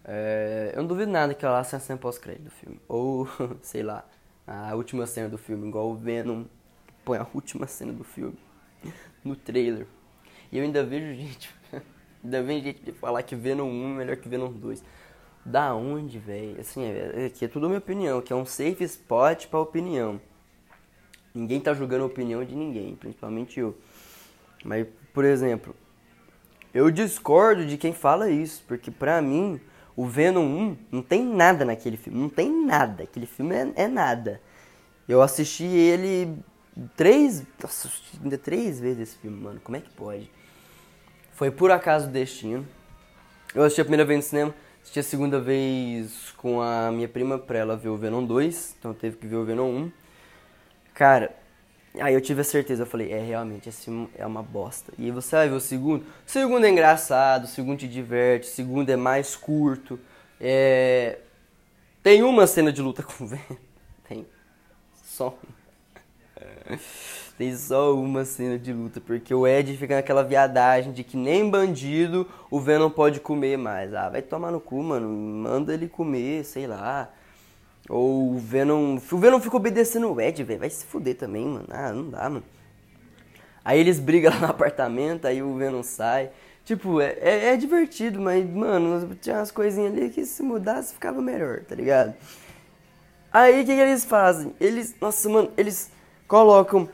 É, 0.04 0.72
eu 0.74 0.82
não 0.82 0.88
duvido 0.88 1.12
nada 1.12 1.34
que 1.34 1.46
ela 1.46 1.64
seja 1.64 1.78
a 1.78 1.80
cena 1.80 2.00
pós-crédito 2.00 2.46
do 2.46 2.52
filme, 2.52 2.80
ou 2.88 3.28
sei 3.62 3.84
lá, 3.84 4.06
a 4.48 4.74
última 4.76 5.06
cena 5.06 5.30
do 5.30 5.38
filme, 5.38 5.68
igual 5.68 5.92
o 5.92 5.96
Venom 5.96 6.46
põe 7.06 7.18
a 7.18 7.28
última 7.34 7.68
cena 7.68 7.94
do 7.94 8.04
filme 8.04 8.38
no 9.24 9.36
trailer. 9.36 9.86
E 10.52 10.58
eu 10.58 10.64
ainda 10.64 10.84
vejo 10.84 11.14
gente. 11.14 11.54
ainda 12.24 12.42
vejo 12.42 12.64
gente 12.64 12.92
falar 12.94 13.22
que 13.24 13.36
Venom 13.36 13.70
1 13.70 13.94
é 13.94 13.98
melhor 13.98 14.18
que 14.18 14.28
Venom 14.28 14.52
2. 14.52 14.84
Da 15.46 15.74
onde, 15.74 16.20
velho? 16.20 16.60
Assim, 16.60 16.84
é, 16.86 17.26
aqui 17.26 17.46
é 17.46 17.48
tudo 17.48 17.68
minha 17.68 17.80
opinião, 17.80 18.22
que 18.22 18.34
é 18.34 18.36
um 18.36 18.46
safe 18.46 18.84
spot 18.84 19.48
pra 19.48 19.60
opinião. 19.60 20.20
Ninguém 21.34 21.60
tá 21.60 21.74
julgando 21.74 22.04
a 22.04 22.08
opinião 22.08 22.44
de 22.44 22.56
ninguém, 22.56 22.96
principalmente 22.96 23.60
eu. 23.60 23.78
Mas, 24.64 24.88
por 25.14 25.24
exemplo, 25.26 25.76
eu 26.74 26.90
discordo 26.92 27.66
de 27.66 27.78
quem 27.78 27.94
fala 27.94 28.30
isso, 28.30 28.64
porque 28.68 28.92
pra 28.92 29.22
mim, 29.22 29.60
o 29.96 30.06
Venom 30.06 30.44
1 30.44 30.78
não 30.92 31.02
tem 31.02 31.26
nada 31.26 31.66
naquele 31.66 31.98
filme. 31.98 32.20
Não 32.20 32.30
tem 32.30 32.66
nada. 32.66 33.04
Aquele 33.04 33.26
filme 33.26 33.56
é, 33.56 33.72
é 33.76 33.88
nada. 33.88 34.42
Eu 35.08 35.22
assisti 35.22 35.66
ele 35.66 36.38
três. 36.96 37.44
Nossa, 37.62 37.90
ainda 38.22 38.38
três 38.38 38.80
vezes 38.80 39.10
esse 39.10 39.18
filme, 39.18 39.42
mano. 39.42 39.60
Como 39.64 39.76
é 39.76 39.82
que 39.82 39.90
pode? 39.90 40.30
Foi 41.34 41.52
por 41.52 41.72
acaso 41.72 42.08
o 42.08 42.12
destino. 42.12 42.66
Eu 43.54 43.64
assisti 43.64 43.82
a 43.82 43.84
primeira 43.84 44.06
vez 44.06 44.18
no 44.18 44.30
cinema, 44.30 44.56
assisti 44.80 45.00
a 45.00 45.04
segunda 45.04 45.40
vez 45.40 46.32
com 46.38 46.62
a 46.62 46.92
minha 46.92 47.08
prima 47.08 47.40
pra 47.40 47.58
ela 47.58 47.76
ver 47.76 47.90
o 47.90 47.98
Venom 47.98 48.24
2, 48.24 48.76
então 48.78 48.94
teve 48.94 49.18
que 49.18 49.26
ver 49.26 49.38
o 49.38 49.44
Venom 49.44 49.72
1. 49.72 49.92
Cara, 51.00 51.34
aí 52.02 52.14
eu 52.14 52.20
tive 52.20 52.42
a 52.42 52.44
certeza, 52.44 52.84
eu 52.84 52.86
falei, 52.86 53.10
é 53.10 53.22
realmente, 53.22 53.70
esse 53.70 53.90
é 54.18 54.26
uma 54.28 54.44
bosta. 54.44 54.92
E 54.98 55.10
você 55.12 55.34
vai 55.34 55.48
ver 55.48 55.56
o 55.56 55.62
segundo. 55.62 56.02
O 56.04 56.06
segundo 56.26 56.66
é 56.66 56.70
engraçado, 56.70 57.46
o 57.46 57.48
segundo 57.48 57.80
te 57.80 57.88
diverte, 57.88 58.50
o 58.50 58.52
segundo 58.52 58.90
é 58.90 58.98
mais 58.98 59.34
curto. 59.34 59.98
É... 60.42 61.20
Tem 62.04 62.22
uma 62.22 62.46
cena 62.46 62.70
de 62.70 62.82
luta 62.82 63.02
com 63.08 63.24
o 63.24 63.28
Venom. 63.28 63.56
Tem. 64.10 64.28
Só 65.02 65.38
Tem 67.38 67.56
só 67.56 67.96
uma 67.96 68.26
cena 68.26 68.60
de 68.60 68.74
luta, 68.74 69.00
porque 69.00 69.34
o 69.34 69.48
Ed 69.48 69.78
fica 69.78 69.96
naquela 69.96 70.22
viadagem 70.22 70.92
de 70.92 71.06
que 71.06 71.16
nem 71.16 71.50
bandido 71.50 72.28
o 72.52 72.60
Venom 72.60 72.90
pode 72.90 73.22
comer 73.22 73.58
mais. 73.58 73.94
Ah, 73.94 74.10
vai 74.10 74.22
tomar 74.22 74.52
no 74.52 74.60
cu, 74.60 74.84
mano. 74.84 75.08
Manda 75.08 75.74
ele 75.74 75.88
comer, 75.88 76.44
sei 76.44 76.68
lá. 76.68 77.10
Ou 77.90 78.34
o 78.34 78.38
Venom. 78.38 78.98
O 79.12 79.18
Venom 79.18 79.40
fica 79.40 79.58
obedecendo 79.58 80.14
o 80.14 80.22
Ed, 80.22 80.44
velho. 80.44 80.60
Vai 80.60 80.70
se 80.70 80.86
fuder 80.86 81.16
também, 81.16 81.46
mano. 81.46 81.66
Ah, 81.70 81.92
não 81.92 82.10
dá, 82.10 82.30
mano. 82.30 82.44
Aí 83.66 83.80
eles 83.80 84.00
brigam 84.00 84.32
lá 84.40 84.40
no 84.40 84.46
apartamento, 84.48 85.26
aí 85.26 85.42
o 85.42 85.56
Venom 85.56 85.84
sai. 85.84 86.30
Tipo, 86.64 87.02
é, 87.02 87.18
é, 87.20 87.46
é 87.48 87.58
divertido, 87.58 88.22
mas, 88.22 88.48
mano, 88.48 89.16
tinha 89.16 89.38
umas 89.38 89.50
coisinhas 89.50 89.92
ali 89.92 90.10
que 90.10 90.24
se 90.24 90.44
mudasse 90.44 90.94
ficava 90.94 91.20
melhor, 91.20 91.62
tá 91.62 91.74
ligado? 91.74 92.14
Aí 93.34 93.64
o 93.64 93.66
que, 93.66 93.74
que 93.74 93.82
eles 93.82 94.06
fazem? 94.06 94.54
Eles. 94.60 94.96
Nossa, 95.02 95.28
mano, 95.28 95.52
eles 95.58 95.92
colocam. 96.28 96.88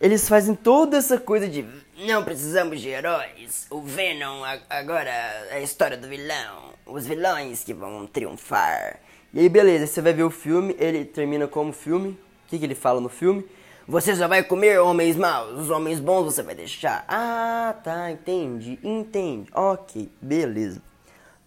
Eles 0.00 0.28
fazem 0.28 0.54
toda 0.54 0.96
essa 0.96 1.16
coisa 1.16 1.48
de 1.48 1.64
não 1.96 2.24
precisamos 2.24 2.80
de 2.80 2.88
heróis. 2.88 3.68
O 3.70 3.80
Venom 3.80 4.42
agora 4.68 5.10
é 5.10 5.54
a 5.54 5.60
história 5.60 5.96
do 5.96 6.08
vilão. 6.08 6.74
Os 6.84 7.06
vilões 7.06 7.62
que 7.62 7.72
vão 7.72 8.04
triunfar. 8.04 8.98
E 9.34 9.40
aí, 9.40 9.48
beleza, 9.48 9.88
você 9.88 10.00
vai 10.00 10.12
ver 10.12 10.22
o 10.22 10.30
filme, 10.30 10.76
ele 10.78 11.04
termina 11.04 11.48
como 11.48 11.72
filme. 11.72 12.10
O 12.10 12.48
que, 12.48 12.56
que 12.56 12.64
ele 12.64 12.76
fala 12.76 13.00
no 13.00 13.08
filme? 13.08 13.44
Você 13.84 14.14
só 14.14 14.28
vai 14.28 14.44
comer 14.44 14.78
homens 14.78 15.16
maus, 15.16 15.58
os 15.58 15.70
homens 15.70 15.98
bons 15.98 16.26
você 16.26 16.40
vai 16.40 16.54
deixar. 16.54 17.04
Ah, 17.08 17.74
tá, 17.82 18.12
entendi, 18.12 18.78
entendi. 18.80 19.50
Ok, 19.52 20.08
beleza. 20.22 20.80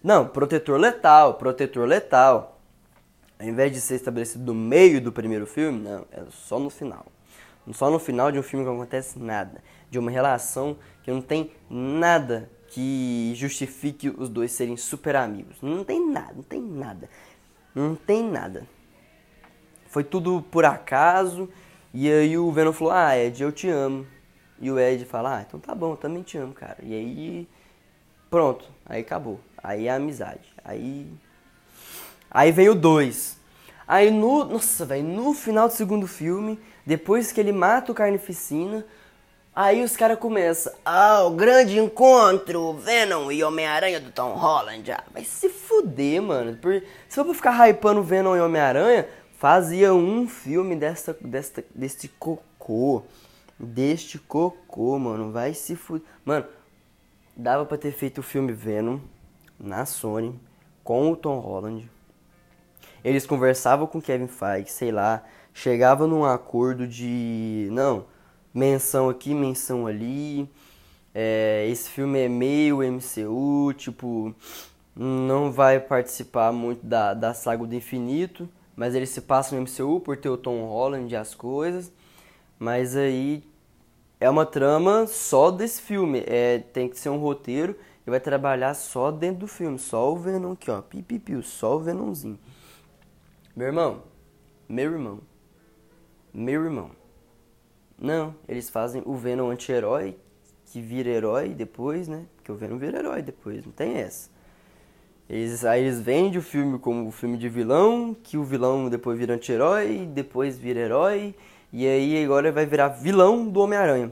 Não, 0.04 0.28
protetor 0.28 0.78
letal, 0.78 1.34
protetor 1.34 1.88
letal. 1.88 2.60
Ao 3.40 3.46
invés 3.46 3.72
de 3.72 3.80
ser 3.80 3.94
estabelecido 3.94 4.52
no 4.52 4.54
meio 4.54 5.00
do 5.00 5.10
primeiro 5.10 5.46
filme, 5.46 5.80
não, 5.80 6.04
é 6.12 6.24
só 6.30 6.58
no 6.58 6.68
final. 6.68 7.06
Só 7.72 7.90
no 7.90 7.98
final 7.98 8.30
de 8.30 8.38
um 8.38 8.42
filme 8.42 8.66
que 8.66 8.70
não 8.70 8.76
acontece 8.76 9.18
nada. 9.18 9.62
De 9.90 9.98
uma 9.98 10.10
relação 10.10 10.76
que 11.02 11.10
não 11.10 11.22
tem 11.22 11.52
nada 11.70 12.50
que 12.68 13.32
justifique 13.34 14.10
os 14.10 14.28
dois 14.28 14.52
serem 14.52 14.76
super 14.76 15.16
amigos. 15.16 15.56
Não 15.62 15.82
tem 15.84 16.06
nada, 16.06 16.34
não 16.36 16.42
tem 16.42 16.60
nada. 16.60 17.08
Não 17.78 17.94
tem 17.94 18.24
nada. 18.24 18.66
Foi 19.86 20.02
tudo 20.02 20.44
por 20.50 20.64
acaso. 20.64 21.48
E 21.94 22.10
aí 22.10 22.36
o 22.36 22.50
Venom 22.50 22.72
falou, 22.72 22.92
ah, 22.92 23.16
Ed, 23.16 23.40
eu 23.40 23.52
te 23.52 23.68
amo. 23.68 24.04
E 24.60 24.68
o 24.68 24.78
Ed 24.80 25.04
fala, 25.04 25.36
ah, 25.38 25.44
então 25.46 25.60
tá 25.60 25.76
bom, 25.76 25.92
eu 25.92 25.96
também 25.96 26.22
te 26.22 26.36
amo, 26.36 26.52
cara. 26.52 26.78
E 26.82 26.92
aí, 26.92 27.48
pronto, 28.28 28.64
aí 28.84 29.02
acabou. 29.02 29.40
Aí 29.62 29.86
é 29.86 29.90
a 29.90 29.94
amizade. 29.94 30.52
Aí. 30.64 31.06
Aí 32.28 32.50
vem 32.50 32.68
o 32.68 32.74
2. 32.74 33.38
Aí 33.86 34.10
no. 34.10 34.44
Nossa, 34.44 34.84
velho, 34.84 35.04
no 35.04 35.32
final 35.32 35.68
do 35.68 35.74
segundo 35.74 36.08
filme, 36.08 36.58
depois 36.84 37.30
que 37.30 37.40
ele 37.40 37.52
mata 37.52 37.92
o 37.92 37.94
Carnificina, 37.94 38.84
aí 39.54 39.84
os 39.84 39.96
caras 39.96 40.18
começam. 40.18 40.72
Ah, 40.84 41.22
o 41.22 41.30
grande 41.30 41.78
encontro, 41.78 42.74
Venom 42.74 43.30
e 43.30 43.44
Homem-Aranha 43.44 44.00
do 44.00 44.10
Tom 44.10 44.34
Holland. 44.34 44.90
Ah, 44.90 45.04
vai 45.12 45.22
se 45.22 45.48
fuder, 45.78 46.22
mano. 46.22 46.56
Por, 46.56 46.82
se 47.08 47.24
for 47.24 47.34
ficar 47.34 47.68
hypando 47.68 48.02
Venom 48.02 48.36
e 48.36 48.40
Homem-Aranha, 48.40 49.08
fazia 49.36 49.94
um 49.94 50.26
filme 50.26 50.76
dessa, 50.76 51.16
dessa, 51.20 51.64
desse 51.74 52.08
cocô. 52.08 53.02
Deste 53.58 54.18
cocô, 54.18 54.98
mano. 54.98 55.30
Vai 55.32 55.54
se 55.54 55.76
fuder. 55.76 56.06
Mano, 56.24 56.46
dava 57.36 57.64
pra 57.64 57.78
ter 57.78 57.92
feito 57.92 58.18
o 58.18 58.22
filme 58.22 58.52
Venom 58.52 58.98
na 59.58 59.86
Sony 59.86 60.38
com 60.82 61.10
o 61.10 61.16
Tom 61.16 61.38
Holland. 61.38 61.90
Eles 63.04 63.26
conversavam 63.26 63.86
com 63.86 64.02
Kevin 64.02 64.26
Feige, 64.26 64.70
sei 64.70 64.90
lá, 64.90 65.24
chegava 65.54 66.06
num 66.06 66.24
acordo 66.24 66.86
de 66.86 67.68
não, 67.70 68.06
menção 68.52 69.08
aqui, 69.08 69.34
menção 69.34 69.86
ali. 69.86 70.48
É, 71.14 71.66
esse 71.70 71.88
filme 71.90 72.18
é 72.18 72.28
meio 72.28 72.78
MCU, 72.78 73.72
tipo, 73.74 74.34
não 74.98 75.52
vai 75.52 75.78
participar 75.78 76.52
muito 76.52 76.84
da, 76.84 77.14
da 77.14 77.32
saga 77.32 77.64
do 77.64 77.74
infinito, 77.74 78.48
mas 78.74 78.96
ele 78.96 79.06
se 79.06 79.20
passa 79.20 79.54
no 79.54 79.62
MCU 79.62 80.00
por 80.00 80.16
ter 80.16 80.28
o 80.28 80.36
Tom 80.36 80.66
Holland 80.66 81.12
e 81.12 81.16
as 81.16 81.36
coisas. 81.36 81.92
Mas 82.58 82.96
aí 82.96 83.44
é 84.18 84.28
uma 84.28 84.44
trama 84.44 85.06
só 85.06 85.52
desse 85.52 85.80
filme. 85.80 86.24
É, 86.26 86.58
tem 86.58 86.88
que 86.88 86.98
ser 86.98 87.10
um 87.10 87.18
roteiro 87.18 87.76
e 88.04 88.10
vai 88.10 88.18
trabalhar 88.18 88.74
só 88.74 89.12
dentro 89.12 89.40
do 89.40 89.46
filme. 89.46 89.78
Só 89.78 90.12
o 90.12 90.16
Venom 90.16 90.52
aqui, 90.52 90.68
ó. 90.68 90.82
Pipipiu, 90.82 91.42
só 91.44 91.76
o 91.76 91.80
Venomzinho. 91.80 92.38
Meu 93.54 93.68
irmão, 93.68 94.02
meu 94.68 94.92
irmão, 94.92 95.20
meu 96.34 96.64
irmão. 96.64 96.90
Não, 97.96 98.34
eles 98.48 98.68
fazem 98.68 99.02
o 99.04 99.14
Venom 99.14 99.50
anti-herói, 99.50 100.16
que 100.66 100.80
vira 100.80 101.08
herói 101.08 101.50
depois, 101.50 102.06
né? 102.08 102.26
Porque 102.36 102.50
o 102.50 102.54
Venom 102.56 102.78
vira 102.78 102.98
herói 102.98 103.22
depois, 103.22 103.64
não 103.64 103.72
tem 103.72 103.96
essa. 103.96 104.30
Eles, 105.28 105.62
aí 105.64 105.82
eles 105.82 106.00
vendem 106.00 106.38
o 106.38 106.42
filme 106.42 106.78
como 106.78 107.06
o 107.06 107.12
filme 107.12 107.36
de 107.36 107.48
vilão, 107.50 108.16
que 108.22 108.38
o 108.38 108.44
vilão 108.44 108.88
depois 108.88 109.18
vira 109.18 109.34
anti-herói, 109.34 110.08
depois 110.10 110.56
vira 110.56 110.80
herói, 110.80 111.34
e 111.70 111.86
aí 111.86 112.24
agora 112.24 112.50
vai 112.50 112.64
virar 112.64 112.88
vilão 112.88 113.46
do 113.46 113.60
Homem-Aranha. 113.60 114.10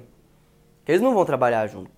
Eles 0.87 1.01
não 1.01 1.15
vão 1.15 1.25
trabalhar 1.25 1.67
junto. 1.69 1.91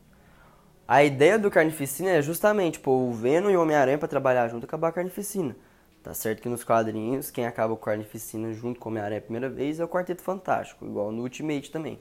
A 0.86 1.02
ideia 1.02 1.36
do 1.36 1.50
Carnificina 1.50 2.10
é 2.10 2.22
justamente 2.22 2.78
pôr 2.78 2.92
o 2.92 3.12
Venom 3.12 3.50
e 3.50 3.56
o 3.56 3.60
Homem-Aranha 3.60 3.98
para 3.98 4.06
trabalhar 4.06 4.46
junto 4.48 4.64
acabar 4.64 4.88
a 4.88 4.92
Carnificina. 4.92 5.56
Tá 6.00 6.14
certo 6.14 6.40
que 6.40 6.48
nos 6.48 6.62
quadrinhos, 6.62 7.30
quem 7.30 7.44
acaba 7.44 7.74
com 7.74 7.82
o 7.82 7.84
Carnificina 7.84 8.52
junto 8.52 8.78
com 8.78 8.88
o 8.88 8.92
Homem-Aranha 8.92 9.18
a 9.18 9.22
primeira 9.22 9.50
vez 9.50 9.80
é 9.80 9.84
o 9.84 9.88
Quarteto 9.88 10.22
Fantástico, 10.22 10.86
igual 10.86 11.10
no 11.10 11.22
Ultimate 11.22 11.72
também. 11.72 11.98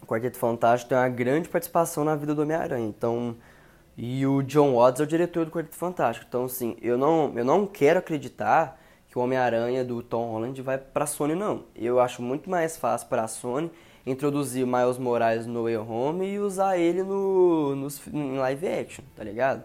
O 0.00 0.06
Quarteto 0.06 0.38
Fantástico 0.38 0.90
tem 0.90 0.96
uma 0.96 1.08
grande 1.08 1.48
participação 1.48 2.04
na 2.04 2.14
vida 2.14 2.36
do 2.36 2.42
Homem-Aranha, 2.42 2.86
então... 2.86 3.36
E 3.96 4.26
o 4.26 4.42
John 4.42 4.74
Watts 4.74 5.00
é 5.00 5.04
o 5.04 5.06
diretor 5.06 5.44
do 5.44 5.50
Quarteto 5.50 5.76
Fantástico, 5.76 6.26
então 6.28 6.44
assim, 6.44 6.76
eu 6.80 6.96
não, 6.96 7.32
eu 7.36 7.44
não 7.44 7.66
quero 7.66 7.98
acreditar 7.98 8.80
que 9.08 9.18
o 9.18 9.20
Homem-Aranha 9.20 9.84
do 9.84 10.02
Tom 10.02 10.30
Holland 10.30 10.62
vai 10.62 10.78
pra 10.78 11.04
Sony, 11.04 11.34
não. 11.34 11.64
Eu 11.76 12.00
acho 12.00 12.22
muito 12.22 12.48
mais 12.48 12.78
fácil 12.78 13.08
para 13.08 13.24
a 13.24 13.28
Sony 13.28 13.70
introduzir 14.06 14.64
o 14.64 14.66
Miles 14.66 14.96
Morales 14.96 15.44
no 15.44 15.64
Way 15.64 15.76
Home 15.76 16.26
e 16.26 16.38
usar 16.38 16.78
ele 16.78 17.02
no, 17.02 17.76
no, 17.76 17.88
em 18.12 18.38
live 18.38 18.66
action, 18.66 19.04
tá 19.14 19.22
ligado? 19.22 19.64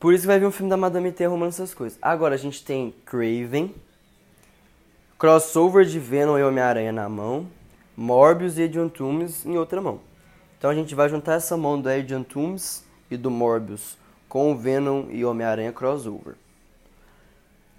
Por 0.00 0.12
isso 0.12 0.22
que 0.22 0.26
vai 0.26 0.40
vir 0.40 0.46
um 0.46 0.50
filme 0.50 0.68
da 0.68 0.76
Madame 0.76 1.12
T 1.12 1.24
arrumando 1.24 1.50
essas 1.50 1.72
coisas. 1.72 1.96
Agora 2.02 2.34
a 2.34 2.38
gente 2.38 2.64
tem 2.64 2.92
Craven, 3.06 3.72
crossover 5.16 5.84
de 5.84 6.00
Venom 6.00 6.36
e 6.36 6.42
Homem-Aranha 6.42 6.90
na 6.90 7.08
mão, 7.08 7.46
Morbius 7.96 8.58
e 8.58 8.64
Adrian 8.64 8.88
Toomes 8.88 9.46
em 9.46 9.56
outra 9.56 9.80
mão. 9.80 10.00
Então 10.62 10.70
a 10.70 10.74
gente 10.76 10.94
vai 10.94 11.08
juntar 11.08 11.34
essa 11.34 11.56
mão 11.56 11.80
do 11.80 11.88
Adrian 11.88 12.22
Toomes 12.22 12.84
e 13.10 13.16
do 13.16 13.32
Morbius 13.32 13.98
com 14.28 14.52
o 14.52 14.56
Venom 14.56 15.10
e 15.10 15.24
Homem-Aranha 15.24 15.72
crossover. 15.72 16.36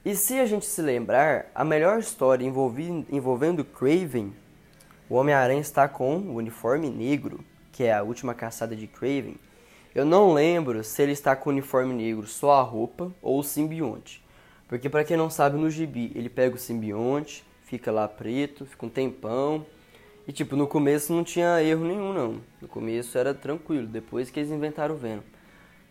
E 0.03 0.13
se 0.17 0.37
a 0.37 0.45
gente 0.45 0.65
se 0.65 0.81
lembrar, 0.81 1.45
a 1.55 1.63
melhor 1.63 1.97
história 1.97 2.45
envolvendo 2.45 3.63
Craven, 3.63 4.33
o 5.09 5.15
Homem-Aranha 5.15 5.61
está 5.61 5.87
com 5.87 6.17
o 6.17 6.35
uniforme 6.35 6.89
negro, 6.89 7.39
que 7.71 7.85
é 7.85 7.93
a 7.93 8.03
última 8.03 8.33
caçada 8.33 8.75
de 8.75 8.85
Craven, 8.85 9.37
eu 9.95 10.03
não 10.03 10.33
lembro 10.33 10.83
se 10.83 11.01
ele 11.01 11.13
está 11.13 11.37
com 11.37 11.49
o 11.49 11.53
uniforme 11.53 11.93
negro 11.93 12.27
só 12.27 12.51
a 12.51 12.61
roupa 12.63 13.13
ou 13.21 13.39
o 13.39 13.43
simbionte. 13.45 14.21
Porque 14.67 14.89
para 14.89 15.05
quem 15.05 15.15
não 15.15 15.29
sabe, 15.29 15.57
no 15.57 15.69
gibi 15.69 16.11
ele 16.13 16.27
pega 16.27 16.57
o 16.57 16.59
simbionte, 16.59 17.45
fica 17.63 17.93
lá 17.93 18.09
preto, 18.09 18.65
fica 18.65 18.85
um 18.85 18.89
tempão. 18.89 19.65
E 20.27 20.31
tipo, 20.31 20.55
no 20.55 20.67
começo 20.67 21.13
não 21.13 21.23
tinha 21.23 21.61
erro 21.61 21.85
nenhum 21.85 22.13
não. 22.13 22.41
No 22.61 22.67
começo 22.67 23.17
era 23.17 23.33
tranquilo, 23.33 23.87
depois 23.87 24.29
que 24.29 24.39
eles 24.39 24.51
inventaram 24.51 24.95
o 24.95 24.97
Venom. 24.97 25.21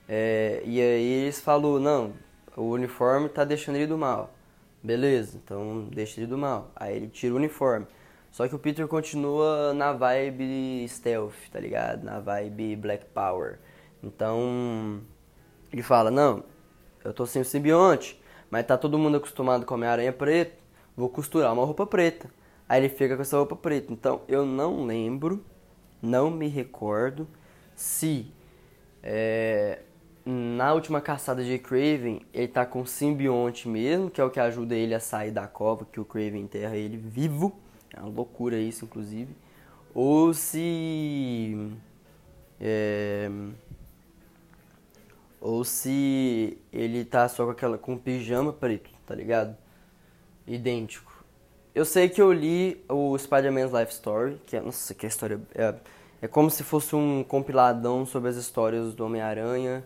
É, 0.08 0.62
e 0.64 0.80
aí 0.80 1.22
eles 1.22 1.40
falaram, 1.40 1.78
não, 1.78 2.12
o 2.56 2.70
uniforme 2.70 3.28
tá 3.28 3.44
deixando 3.44 3.76
ele 3.76 3.86
do 3.86 3.98
mal. 3.98 4.34
Beleza, 4.82 5.38
então 5.42 5.88
deixa 5.92 6.20
ele 6.20 6.26
do 6.26 6.38
mal. 6.38 6.70
Aí 6.74 6.96
ele 6.96 7.08
tira 7.08 7.34
o 7.34 7.36
uniforme. 7.36 7.86
Só 8.30 8.48
que 8.48 8.54
o 8.54 8.58
Peter 8.58 8.88
continua 8.88 9.74
na 9.74 9.92
vibe 9.92 10.86
stealth, 10.88 11.34
tá 11.52 11.60
ligado? 11.60 12.02
Na 12.02 12.18
vibe 12.18 12.76
Black 12.76 13.04
Power. 13.06 13.58
Então, 14.02 15.02
ele 15.72 15.82
fala: 15.82 16.10
Não, 16.10 16.42
eu 17.04 17.12
tô 17.12 17.26
sem 17.26 17.42
o 17.42 17.44
simbionte, 17.44 18.20
mas 18.50 18.66
tá 18.66 18.76
todo 18.76 18.98
mundo 18.98 19.18
acostumado 19.18 19.66
com 19.66 19.74
a 19.74 19.76
Homem-Aranha 19.76 20.12
preto, 20.12 20.56
vou 20.96 21.08
costurar 21.10 21.52
uma 21.52 21.64
roupa 21.64 21.86
preta. 21.86 22.30
Aí 22.72 22.80
ele 22.80 22.88
fica 22.88 23.16
com 23.16 23.20
essa 23.20 23.36
roupa 23.36 23.54
preta. 23.54 23.92
Então, 23.92 24.22
eu 24.26 24.46
não 24.46 24.86
lembro, 24.86 25.44
não 26.00 26.30
me 26.30 26.48
recordo 26.48 27.28
se 27.76 28.32
é, 29.02 29.80
na 30.24 30.72
última 30.72 30.98
caçada 30.98 31.44
de 31.44 31.58
Craven 31.58 32.22
ele 32.32 32.48
tá 32.48 32.64
com 32.64 32.80
o 32.80 32.86
simbionte 32.86 33.68
mesmo, 33.68 34.08
que 34.08 34.22
é 34.22 34.24
o 34.24 34.30
que 34.30 34.40
ajuda 34.40 34.74
ele 34.74 34.94
a 34.94 35.00
sair 35.00 35.30
da 35.30 35.46
cova, 35.46 35.84
que 35.84 36.00
o 36.00 36.04
Craven 36.06 36.40
enterra 36.40 36.74
ele 36.74 36.96
vivo. 36.96 37.60
É 37.94 38.00
uma 38.00 38.08
loucura 38.08 38.56
isso, 38.56 38.86
inclusive. 38.86 39.36
Ou 39.94 40.32
se. 40.32 41.74
É, 42.58 43.30
ou 45.38 45.62
se 45.62 46.56
ele 46.72 47.04
tá 47.04 47.28
só 47.28 47.44
com 47.44 47.50
aquela 47.50 47.76
com 47.76 47.98
pijama 47.98 48.50
preto, 48.50 48.88
tá 49.04 49.14
ligado? 49.14 49.54
Idêntico. 50.46 51.11
Eu 51.74 51.84
sei 51.84 52.08
que 52.08 52.20
eu 52.20 52.32
li 52.32 52.84
o 52.88 53.16
Spider-Man's 53.16 53.72
Life 53.72 53.92
Story, 53.92 54.40
que 54.46 54.56
é, 54.56 54.60
nossa, 54.60 54.94
que 54.94 55.06
a 55.06 55.08
história 55.08 55.40
é, 55.54 55.74
é 56.20 56.28
como 56.28 56.50
se 56.50 56.62
fosse 56.62 56.94
um 56.94 57.24
compiladão 57.24 58.04
sobre 58.04 58.28
as 58.28 58.36
histórias 58.36 58.94
do 58.94 59.04
Homem-Aranha 59.06 59.82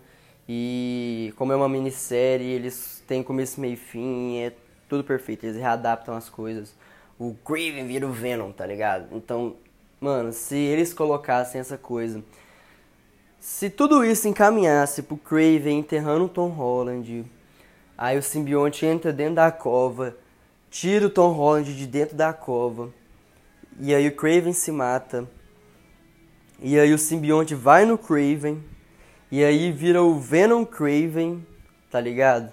e 0.48 1.32
como 1.36 1.52
é 1.52 1.56
uma 1.56 1.68
minissérie, 1.68 2.46
eles 2.46 3.02
têm 3.06 3.22
começo, 3.22 3.60
meio 3.60 3.74
e 3.74 3.76
fim, 3.76 4.38
é 4.38 4.52
tudo 4.88 5.04
perfeito, 5.04 5.46
eles 5.46 5.56
readaptam 5.56 6.16
as 6.16 6.28
coisas. 6.28 6.74
O 7.18 7.34
Craven 7.44 7.86
vira 7.86 8.06
o 8.06 8.12
Venom, 8.12 8.50
tá 8.52 8.66
ligado? 8.66 9.14
Então, 9.16 9.56
mano, 10.00 10.32
se 10.32 10.56
eles 10.56 10.92
colocassem 10.92 11.60
essa 11.60 11.78
coisa 11.78 12.22
se 13.46 13.70
tudo 13.70 14.04
isso 14.04 14.26
encaminhasse 14.26 15.04
pro 15.04 15.16
Craven 15.16 15.78
enterrando 15.78 16.24
o 16.24 16.28
Tom 16.28 16.48
Holland, 16.48 17.24
aí 17.96 18.18
o 18.18 18.22
simbionte 18.22 18.84
entra 18.84 19.12
dentro 19.12 19.36
da 19.36 19.52
cova, 19.52 20.16
tira 20.78 21.06
o 21.06 21.10
Tom 21.10 21.32
Holland 21.32 21.74
de 21.74 21.86
dentro 21.86 22.14
da 22.14 22.34
cova, 22.34 22.90
e 23.80 23.94
aí 23.94 24.08
o 24.08 24.14
Craven 24.14 24.52
se 24.52 24.70
mata, 24.70 25.26
e 26.60 26.78
aí 26.78 26.92
o 26.92 26.98
simbionte 26.98 27.54
vai 27.54 27.86
no 27.86 27.96
Craven, 27.96 28.62
e 29.32 29.42
aí 29.42 29.72
vira 29.72 30.02
o 30.02 30.20
Venom 30.20 30.66
Craven, 30.66 31.42
tá 31.90 31.98
ligado? 31.98 32.52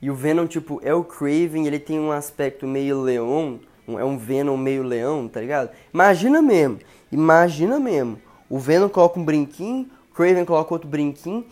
E 0.00 0.08
o 0.08 0.14
Venom, 0.14 0.46
tipo, 0.46 0.80
é 0.84 0.94
o 0.94 1.02
Craven, 1.02 1.66
ele 1.66 1.80
tem 1.80 1.98
um 1.98 2.12
aspecto 2.12 2.68
meio 2.68 3.02
leão, 3.02 3.58
é 3.88 4.04
um 4.04 4.16
Venom 4.16 4.56
meio 4.56 4.84
leão, 4.84 5.26
tá 5.26 5.40
ligado? 5.40 5.70
Imagina 5.92 6.40
mesmo, 6.40 6.78
imagina 7.10 7.80
mesmo 7.80 8.22
o 8.48 8.60
Venom 8.60 8.88
coloca 8.88 9.18
um 9.18 9.24
brinquinho, 9.24 9.90
Craven 10.14 10.44
coloca 10.44 10.72
outro 10.72 10.88
brinquinho, 10.88 11.44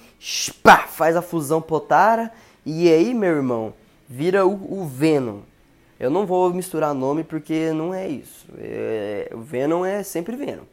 pá, 0.62 0.86
faz 0.86 1.16
a 1.16 1.22
fusão 1.22 1.60
potara, 1.60 2.32
e 2.64 2.88
aí, 2.88 3.12
meu 3.12 3.34
irmão, 3.34 3.74
vira 4.08 4.46
o, 4.46 4.82
o 4.82 4.86
Venom. 4.86 5.40
Eu 5.98 6.10
não 6.10 6.26
vou 6.26 6.52
misturar 6.52 6.94
nome 6.94 7.24
porque 7.24 7.72
não 7.72 7.94
é 7.94 8.06
isso. 8.06 8.46
É, 8.58 9.30
Venom 9.34 9.84
é 9.84 10.02
sempre 10.02 10.36
Venom. 10.36 10.64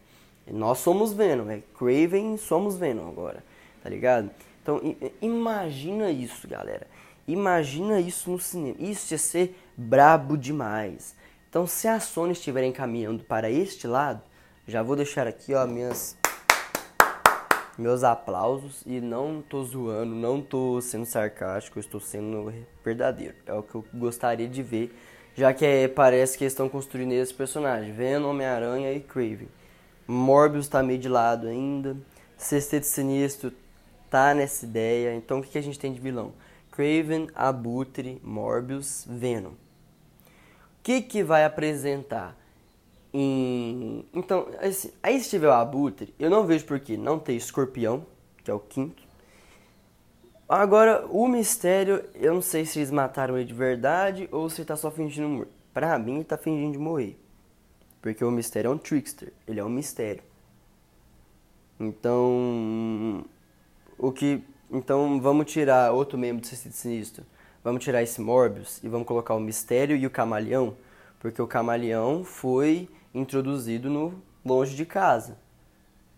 Nós 0.47 0.79
somos 0.79 1.13
Venom, 1.13 1.49
é 1.49 1.61
Craven 1.77 2.35
somos 2.35 2.75
Venom 2.75 3.07
agora, 3.07 3.41
tá 3.81 3.89
ligado? 3.89 4.29
Então 4.61 4.81
imagina 5.21 6.11
isso, 6.11 6.47
galera. 6.47 6.85
Imagina 7.25 7.99
isso 7.99 8.29
no 8.29 8.39
cinema. 8.39 8.75
Isso 8.79 9.13
ia 9.13 9.17
ser 9.17 9.57
brabo 9.77 10.37
demais. 10.37 11.15
Então 11.49 11.65
se 11.65 11.87
a 11.87 11.99
Sony 11.99 12.33
estiver 12.33 12.65
encaminhando 12.65 13.23
para 13.23 13.49
este 13.49 13.87
lado, 13.87 14.21
já 14.67 14.83
vou 14.83 14.95
deixar 14.95 15.27
aqui, 15.27 15.53
ó, 15.53 15.65
minhas 15.65 16.17
meus 17.77 18.03
aplausos 18.03 18.83
e 18.85 19.01
não 19.01 19.41
tô 19.41 19.63
zoando, 19.63 20.13
não 20.13 20.41
tô 20.41 20.79
sendo 20.81 21.05
sarcástico, 21.05 21.79
estou 21.79 21.99
sendo 21.99 22.53
verdadeiro. 22.83 23.35
É 23.45 23.53
o 23.53 23.63
que 23.63 23.75
eu 23.75 23.85
gostaria 23.93 24.47
de 24.47 24.61
ver, 24.61 24.95
já 25.35 25.53
que 25.53 25.65
é, 25.65 25.87
parece 25.87 26.37
que 26.37 26.45
estão 26.45 26.69
construindo 26.69 27.11
esse 27.11 27.33
personagem, 27.33 27.91
Venom, 27.91 28.29
Homem-Aranha 28.29 28.91
e 28.93 28.99
Craven. 28.99 29.47
Morbius 30.07 30.67
tá 30.67 30.83
meio 30.83 30.99
de 30.99 31.09
lado 31.09 31.47
ainda. 31.47 31.97
Sexteto 32.37 32.83
Sinistro 32.83 33.51
tá 34.09 34.33
nessa 34.33 34.65
ideia. 34.65 35.15
Então 35.15 35.39
o 35.39 35.43
que, 35.43 35.51
que 35.51 35.57
a 35.57 35.63
gente 35.63 35.79
tem 35.79 35.93
de 35.93 35.99
vilão? 35.99 36.33
Craven, 36.71 37.27
Abutre, 37.33 38.19
Morbius, 38.23 39.05
Venom. 39.07 39.51
O 39.51 39.55
que 40.83 41.01
que 41.01 41.23
vai 41.23 41.45
apresentar? 41.45 42.37
Em... 43.13 44.05
Então, 44.13 44.47
assim, 44.59 44.91
aí 45.01 45.19
se 45.19 45.29
tiver 45.29 45.47
o 45.47 45.53
Abutre, 45.53 46.13
eu 46.19 46.29
não 46.29 46.45
vejo 46.45 46.65
por 46.65 46.79
que 46.79 46.97
não 46.97 47.19
ter 47.19 47.33
Escorpião, 47.33 48.05
que 48.43 48.49
é 48.49 48.53
o 48.53 48.59
quinto. 48.59 49.02
Agora, 50.55 51.07
o 51.07 51.27
Mistério, 51.27 52.05
eu 52.13 52.35
não 52.35 52.41
sei 52.41 52.63
se 52.63 52.77
eles 52.77 52.91
mataram 52.91 53.35
ele 53.35 53.47
de 53.47 53.55
verdade 53.55 54.29
ou 54.31 54.47
se 54.51 54.61
ele 54.61 54.67
tá 54.67 54.75
só 54.75 54.91
fingindo 54.91 55.27
morrer. 55.27 55.47
Pra 55.73 55.97
mim, 55.97 56.17
ele 56.17 56.23
tá 56.23 56.37
fingindo 56.37 56.73
de 56.73 56.77
morrer. 56.77 57.19
Porque 57.99 58.23
o 58.23 58.29
Mistério 58.29 58.69
é 58.69 58.71
um 58.71 58.77
trickster, 58.77 59.33
ele 59.47 59.59
é 59.59 59.63
um 59.63 59.69
mistério. 59.69 60.21
Então, 61.79 63.25
o 63.97 64.11
que 64.11 64.43
então 64.69 65.19
vamos 65.19 65.51
tirar 65.51 65.91
outro 65.91 66.19
membro 66.19 66.41
do 66.41 66.45
Sexteto 66.45 66.75
Sinistro. 66.75 67.25
Vamos 67.63 67.83
tirar 67.83 68.03
esse 68.03 68.21
Morbius 68.21 68.79
e 68.83 68.87
vamos 68.87 69.07
colocar 69.07 69.33
o 69.33 69.39
Mistério 69.39 69.97
e 69.97 70.05
o 70.05 70.11
Camaleão, 70.11 70.77
porque 71.19 71.41
o 71.41 71.47
Camaleão 71.47 72.23
foi 72.23 72.87
introduzido 73.11 73.89
no 73.89 74.21
Longe 74.45 74.75
de 74.75 74.85
Casa. 74.85 75.35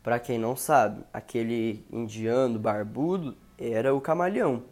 Para 0.04 0.20
quem 0.20 0.38
não 0.38 0.58
sabe, 0.58 1.06
aquele 1.14 1.86
indiano 1.90 2.60
barbudo 2.60 3.34
era 3.60 3.94
o 3.94 4.02
Camaleão. 4.02 4.64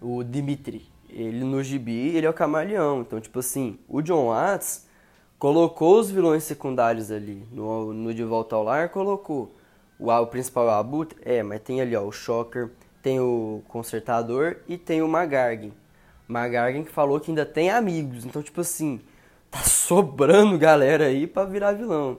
O 0.00 0.22
Dimitri, 0.22 0.86
ele 1.08 1.44
no 1.44 1.62
gibi, 1.62 2.14
ele 2.16 2.26
é 2.26 2.30
o 2.30 2.34
Camaleão. 2.34 3.00
Então, 3.00 3.20
tipo 3.20 3.38
assim, 3.38 3.78
o 3.88 4.02
John 4.02 4.28
Watts 4.28 4.86
colocou 5.38 5.98
os 5.98 6.10
vilões 6.10 6.44
secundários 6.44 7.10
ali. 7.10 7.46
No, 7.52 7.92
no 7.92 8.14
De 8.14 8.24
Volta 8.24 8.56
ao 8.56 8.64
Lar, 8.64 8.90
colocou. 8.90 9.54
O, 9.98 10.10
o 10.10 10.26
principal 10.26 10.68
é 10.68 10.72
o? 10.72 11.16
É, 11.22 11.42
mas 11.42 11.60
tem 11.60 11.80
ali 11.80 11.94
ó, 11.96 12.02
o 12.02 12.12
Shocker, 12.12 12.70
tem 13.02 13.20
o 13.20 13.62
Consertador 13.68 14.58
e 14.68 14.76
tem 14.76 15.02
o 15.02 15.08
Magargan. 15.08 15.70
Magargan 16.26 16.82
que 16.84 16.90
falou 16.90 17.20
que 17.20 17.30
ainda 17.30 17.46
tem 17.46 17.70
amigos. 17.70 18.24
Então, 18.24 18.42
tipo 18.42 18.60
assim, 18.60 19.00
tá 19.50 19.60
sobrando 19.64 20.58
galera 20.58 21.06
aí 21.06 21.26
pra 21.26 21.44
virar 21.44 21.72
vilão. 21.72 22.18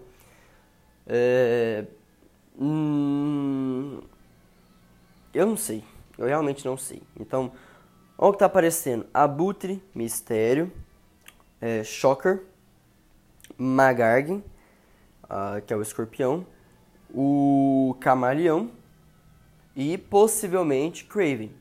É... 1.07 1.85
Hum... 2.59 3.99
Eu 5.35 5.45
não 5.45 5.57
sei. 5.57 5.83
Eu 6.17 6.27
realmente 6.27 6.65
não 6.65 6.77
sei. 6.77 7.01
Então, 7.19 7.51
olha 8.17 8.29
o 8.29 8.31
que 8.31 8.39
tá 8.39 8.45
aparecendo. 8.45 9.05
Abutre, 9.13 9.83
Mistério, 9.93 10.71
é, 11.59 11.83
Shocker, 11.83 12.41
Magargan, 13.57 14.41
uh, 15.25 15.61
que 15.67 15.73
é 15.73 15.75
o 15.75 15.81
escorpião, 15.81 16.47
o 17.13 17.97
Camaleão 17.99 18.71
e 19.75 19.97
possivelmente 19.97 21.03
Craven. 21.03 21.51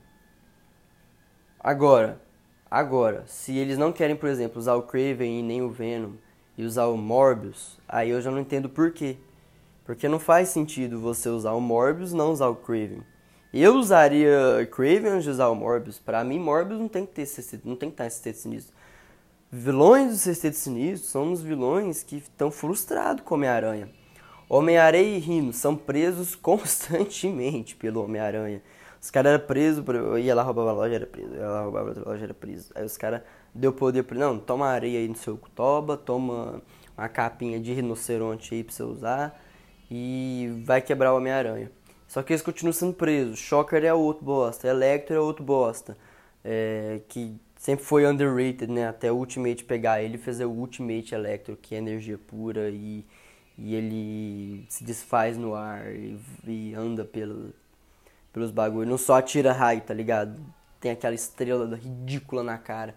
Agora, 1.59 2.22
agora, 2.70 3.25
se 3.27 3.57
eles 3.57 3.77
não 3.77 3.93
querem, 3.93 4.14
por 4.14 4.29
exemplo, 4.29 4.61
usar 4.61 4.77
o 4.77 4.83
Craven 4.83 5.41
e 5.41 5.43
nem 5.43 5.62
o 5.62 5.68
Venom 5.68 6.12
e 6.57 6.64
usar 6.64 6.87
o 6.87 6.97
Morbius, 6.97 7.81
aí 7.89 8.11
eu 8.11 8.22
já 8.22 8.31
não 8.31 8.39
entendo 8.39 8.68
por 8.68 8.93
quê. 8.93 9.16
Porque 9.85 10.09
não 10.09 10.20
faz 10.20 10.51
sentido 10.51 11.01
você 11.01 11.29
usar 11.29 11.55
o 11.55 11.61
Morbius 11.61 12.12
e 12.12 12.16
não 12.16 12.31
usar 12.31 12.47
o 12.47 12.55
Craven. 12.55 13.03
Eu 13.57 13.76
usaria 13.76 14.68
Craven 14.72 15.12
antes 15.12 15.22
de 15.22 15.30
usar 15.30 15.46
o 15.46 15.55
Morbius. 15.55 15.96
Pra 15.96 16.24
mim, 16.24 16.40
Morbius 16.40 16.80
não 16.80 16.88
tem 16.88 17.07
que 17.07 17.12
ter 17.12 17.24
não 17.64 17.76
tem 17.76 17.88
que 17.88 17.94
estar 17.94 18.05
em 18.05 18.11
sexteto 18.11 18.38
sinistro. 18.38 18.74
Vilões 19.48 20.11
do 20.11 20.16
sexteto 20.16 20.55
sinistro 20.55 21.09
são 21.09 21.32
os 21.32 21.40
vilões 21.40 22.02
que 22.02 22.16
estão 22.16 22.50
frustrados 22.50 23.22
com 23.24 23.36
Homem-Aranha. 23.36 23.88
Homem-Aranha 24.48 25.16
e 25.16 25.20
Rino 25.20 25.52
são 25.52 25.76
presos 25.76 26.34
constantemente 26.36 27.76
pelo 27.76 28.02
Homem-Aranha. 28.02 28.61
Os 29.00 29.09
caras 29.09 29.34
eram 29.34 29.46
presos, 29.46 29.84
ia 30.20 30.34
lá 30.34 30.42
roubar 30.42 30.70
a 30.70 30.72
loja, 30.72 30.94
era 30.96 31.07
preso. 31.07 31.34
Ia 31.34 31.46
lá 31.46 31.62
roubar 31.62 31.80
a 31.82 32.11
loja, 32.11 32.24
era 32.24 32.34
preso. 32.34 32.72
Aí 32.74 32.84
os 32.84 32.96
caras 32.96 33.22
deu 33.55 33.72
poder 33.72 34.02
pra 34.02 34.18
não, 34.18 34.36
toma 34.36 34.66
areia 34.66 34.98
aí 34.98 35.07
no 35.07 35.14
seu 35.14 35.38
toba, 35.55 35.96
toma 35.96 36.61
uma 36.98 37.09
capinha 37.09 37.61
de 37.61 37.72
rinoceronte 37.72 38.52
aí 38.52 38.64
pra 38.64 38.74
você 38.74 38.82
usar 38.82 39.40
e 39.88 40.61
vai 40.64 40.82
quebrar 40.82 41.12
o 41.12 41.18
Homem-Aranha. 41.18 41.70
Só 42.15 42.23
que 42.23 42.33
eles 42.33 42.43
continuam 42.43 42.73
sendo 42.73 42.95
presos. 42.95 43.41
Shocker 43.41 43.85
é 43.85 43.93
outro 43.93 44.25
bosta, 44.25 44.69
Electro 44.69 45.17
é 45.17 45.19
outro 45.19 45.43
bosta. 45.43 45.97
É, 46.45 47.01
que 47.09 47.35
sempre 47.57 47.85
foi 47.85 48.07
underrated, 48.07 48.71
né? 48.71 48.87
Até 48.87 49.11
o 49.11 49.17
Ultimate 49.17 49.65
pegar 49.65 50.01
ele 50.01 50.15
e 50.15 50.19
fazer 50.19 50.45
o 50.45 50.51
Ultimate 50.53 51.12
Electro, 51.12 51.59
que 51.61 51.75
é 51.75 51.79
energia 51.79 52.17
pura 52.17 52.71
e 52.71 53.05
e 53.59 53.75
ele 53.75 54.65
se 54.69 54.85
desfaz 54.85 55.37
no 55.37 55.55
ar 55.55 55.93
e, 55.93 56.17
e 56.47 56.75
anda 56.75 57.05
pelo, 57.05 57.53
pelos 58.33 58.53
bagulhos. 58.53 58.89
Não 58.89 58.99
só 58.99 59.15
atira 59.15 59.53
raio, 59.53 59.81
tá 59.81 59.95
ligado? 59.95 60.41
Tem 60.81 60.93
aquela 60.93 61.15
estrela 61.17 61.77
ridícula 61.77 62.45
na 62.45 62.59
cara. 62.59 62.95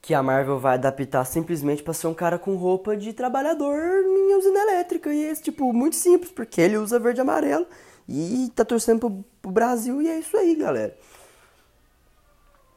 Que 0.00 0.14
a 0.14 0.22
Marvel 0.22 0.58
vai 0.58 0.74
adaptar 0.74 1.24
simplesmente 1.26 1.82
para 1.82 1.92
ser 1.92 2.06
um 2.06 2.14
cara 2.14 2.38
com 2.38 2.56
roupa 2.56 2.96
de 2.96 3.12
trabalhador 3.12 3.78
em 4.04 4.34
usina 4.36 4.60
elétrica. 4.60 5.12
E 5.12 5.26
é 5.26 5.34
tipo, 5.34 5.70
muito 5.72 5.96
simples, 5.96 6.32
porque 6.32 6.60
ele 6.62 6.78
usa 6.78 6.98
verde 6.98 7.20
e 7.20 7.22
amarelo 7.22 7.66
e 8.12 8.50
tá 8.50 8.64
torcendo 8.64 8.98
pro, 8.98 9.24
pro 9.40 9.52
Brasil 9.52 10.02
e 10.02 10.08
é 10.08 10.18
isso 10.18 10.36
aí, 10.36 10.56
galera. 10.56 10.98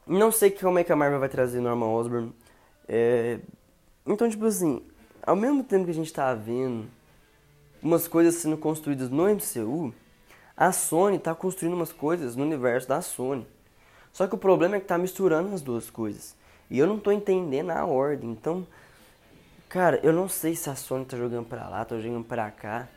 Não 0.05 0.31
sei 0.31 0.51
como 0.51 0.77
é 0.77 0.83
que 0.83 0.91
a 0.91 0.95
Marvel 0.95 1.19
vai 1.19 1.27
trazer 1.27 1.59
Norman 1.59 1.87
Osborn. 1.87 2.31
É... 2.87 3.39
Então, 4.05 4.29
tipo 4.29 4.45
assim, 4.45 4.85
ao 5.25 5.35
mesmo 5.35 5.63
tempo 5.63 5.85
que 5.85 5.91
a 5.91 5.95
gente 5.95 6.05
está 6.05 6.35
vendo 6.35 6.85
umas 7.81 8.07
coisas 8.07 8.35
sendo 8.35 8.57
construídas 8.57 9.09
no 9.09 9.23
MCU, 9.27 9.91
a 10.55 10.71
Sony 10.71 11.17
está 11.17 11.33
construindo 11.33 11.73
umas 11.73 11.91
coisas 11.91 12.35
no 12.35 12.43
universo 12.43 12.87
da 12.87 13.01
Sony. 13.01 13.47
Só 14.11 14.27
que 14.27 14.35
o 14.35 14.37
problema 14.37 14.75
é 14.75 14.79
que 14.79 14.85
está 14.85 14.99
misturando 14.99 15.55
as 15.55 15.61
duas 15.61 15.89
coisas. 15.89 16.35
E 16.69 16.77
eu 16.77 16.85
não 16.85 16.97
estou 16.97 17.11
entendendo 17.11 17.71
a 17.71 17.83
ordem. 17.85 18.29
Então, 18.29 18.67
cara, 19.67 19.99
eu 20.03 20.13
não 20.13 20.29
sei 20.29 20.55
se 20.55 20.69
a 20.69 20.75
Sony 20.75 21.03
está 21.03 21.17
jogando 21.17 21.47
para 21.47 21.67
lá, 21.67 21.81
está 21.81 21.97
jogando 21.97 22.23
para 22.23 22.51
cá. 22.51 22.87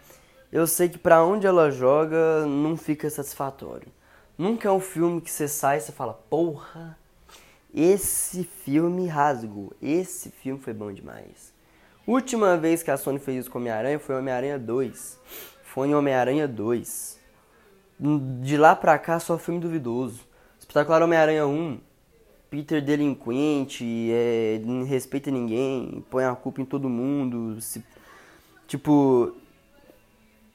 Eu 0.53 0.67
sei 0.67 0.89
que 0.89 0.99
para 0.99 1.25
onde 1.25 1.47
ela 1.47 1.71
joga 1.71 2.47
não 2.47 2.77
fica 2.77 3.11
satisfatório. 3.11 3.89
Nunca 4.39 4.69
é 4.69 4.71
um 4.71 4.81
filme 4.81 5.21
que 5.21 5.31
você 5.31 5.49
sai 5.49 5.79
e 5.79 5.81
você 5.81 5.93
fala, 5.93 6.13
porra, 6.13 6.97
esse 7.75 8.45
filme 8.45 9.07
rasgou, 9.07 9.73
esse 9.83 10.31
filme 10.31 10.61
foi 10.61 10.73
bom 10.73 10.93
demais. 10.93 11.53
Última 12.07 12.57
vez 12.57 12.83
que 12.83 12.91
a 12.91 12.97
Sony 12.97 13.19
fez 13.19 13.41
isso 13.41 13.51
com 13.51 13.59
Homem-Aranha 13.59 13.99
foi 13.99 14.15
Homem-Aranha 14.15 14.59
2. 14.59 15.19
Foi 15.65 15.89
em 15.89 15.95
Homem-Aranha 15.95 16.47
2. 16.47 17.19
De 18.43 18.57
lá 18.57 18.77
pra 18.77 18.97
cá, 18.99 19.19
só 19.19 19.37
filme 19.37 19.59
duvidoso. 19.59 20.21
Espetacular 20.61 21.03
Homem-Aranha 21.03 21.47
1. 21.47 21.81
Peter 22.49 22.81
delinquente, 22.81 23.85
é, 24.13 24.61
não 24.65 24.85
respeita 24.85 25.33
ninguém, 25.33 26.05
põe 26.09 26.25
a 26.25 26.35
culpa 26.37 26.61
em 26.63 26.65
todo 26.65 26.89
mundo. 26.89 27.61
Se, 27.61 27.85
tipo, 28.69 29.35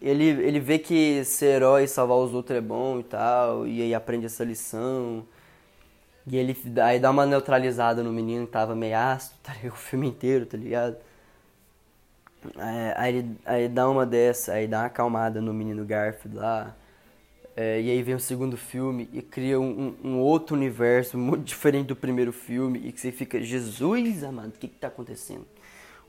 ele, 0.02 0.26
ele 0.26 0.60
vê 0.60 0.80
que 0.80 1.24
ser 1.24 1.58
herói 1.58 1.88
salvar 1.88 2.18
os 2.18 2.34
outros 2.34 2.58
é 2.58 2.62
bom 2.62 3.00
e 3.00 3.04
tal, 3.04 3.68
e 3.68 3.82
aí 3.82 3.94
aprende 3.94 4.26
essa 4.26 4.44
lição. 4.44 5.26
E 6.26 6.38
ele 6.38 6.56
aí 6.82 7.00
dá 7.00 7.12
uma 7.12 7.26
neutralizada 7.26 8.04
no 8.04 8.12
menino 8.12 8.46
que 8.46 8.52
tava 8.52 8.76
meio 8.76 8.98
ácido, 8.98 9.36
tá 9.44 9.54
ligado? 9.54 9.74
O 9.74 9.78
filme 9.78 10.08
inteiro, 10.08 10.46
tá 10.46 10.58
ligado? 10.58 10.98
É, 12.58 12.94
aí, 12.98 13.26
aí 13.46 13.68
dá 13.70 13.88
uma 13.90 14.06
dessa, 14.06 14.54
aí 14.54 14.68
dá 14.68 14.80
uma 14.80 14.86
acalmada 14.88 15.40
no 15.42 15.54
menino 15.54 15.86
Garfield 15.86 16.38
lá. 16.38 16.76
É, 17.56 17.82
e 17.82 17.92
aí 17.92 18.02
vem 18.02 18.16
o 18.16 18.20
segundo 18.20 18.58
filme 18.58 19.10
e 19.14 19.22
cria 19.22 19.60
um, 19.60 19.96
um, 20.04 20.20
outro 20.20 20.56
universo 20.56 21.18
muito 21.18 21.44
diferente 21.46 21.88
do 21.88 21.96
primeiro 21.96 22.32
filme. 22.32 22.80
E 22.86 22.92
que 22.92 23.00
você 23.00 23.12
fica, 23.12 23.42
Jesus 23.42 24.24
amado, 24.24 24.50
o 24.50 24.52
que, 24.54 24.68
que 24.68 24.80
tá 24.80 24.88
acontecendo? 24.88 25.46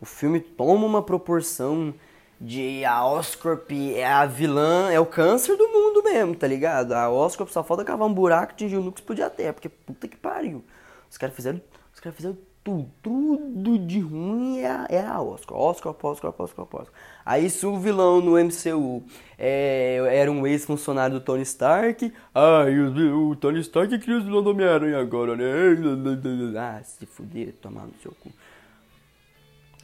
O 0.00 0.06
filme 0.06 0.40
toma 0.40 0.86
uma 0.86 1.02
proporção 1.02 1.94
de 2.42 2.84
a 2.84 3.06
Oscorp 3.06 3.70
é 3.94 4.04
a 4.04 4.26
vilã, 4.26 4.90
é 4.90 4.98
o 4.98 5.06
câncer 5.06 5.56
do 5.56 5.68
mundo 5.68 6.02
mesmo, 6.02 6.34
tá 6.34 6.46
ligado? 6.48 6.92
A 6.92 7.08
Oscorp 7.08 7.48
só 7.50 7.62
falta 7.62 7.84
cavar 7.84 8.08
um 8.08 8.12
buraco, 8.12 8.52
atingir 8.52 8.76
o 8.76 8.82
núcleo 8.82 8.98
e 8.98 9.00
explodir 9.00 9.24
a 9.24 9.30
terra, 9.30 9.52
porque 9.52 9.68
puta 9.68 10.08
que 10.08 10.16
pariu. 10.16 10.64
Os 11.08 11.16
caras 11.16 11.36
fizeram, 11.36 11.60
os 11.94 12.00
caras 12.00 12.16
fizeram 12.16 12.36
tudo, 12.64 12.90
tudo 13.00 13.78
de 13.78 14.00
ruim 14.00 14.58
era, 14.58 14.86
é, 14.90 14.96
é 14.96 15.18
Oscar. 15.18 15.56
Oscar, 15.56 15.94
Oscar, 16.02 16.34
Oscar, 16.36 16.66
Oscar. 16.72 16.94
Aí 17.24 17.48
se 17.48 17.64
o 17.64 17.78
vilão 17.78 18.20
no 18.20 18.32
MCU 18.32 19.04
é, 19.38 20.02
era 20.10 20.30
um 20.30 20.44
ex-funcionário 20.44 21.20
do 21.20 21.24
Tony 21.24 21.42
Stark, 21.42 22.12
ah, 22.34 22.64
o, 22.66 23.30
o 23.30 23.36
Tony 23.36 23.60
Stark 23.60 23.96
cria 24.00 24.18
os 24.18 24.24
vilões 24.24 24.42
do 24.42 24.50
Homem-Aranha 24.50 24.98
agora, 24.98 25.36
né? 25.36 25.44
Ah, 26.58 26.82
se 26.82 27.06
fuder, 27.06 27.54
tomar 27.62 27.86
no 27.86 27.94
seu 28.02 28.12
cu. 28.20 28.32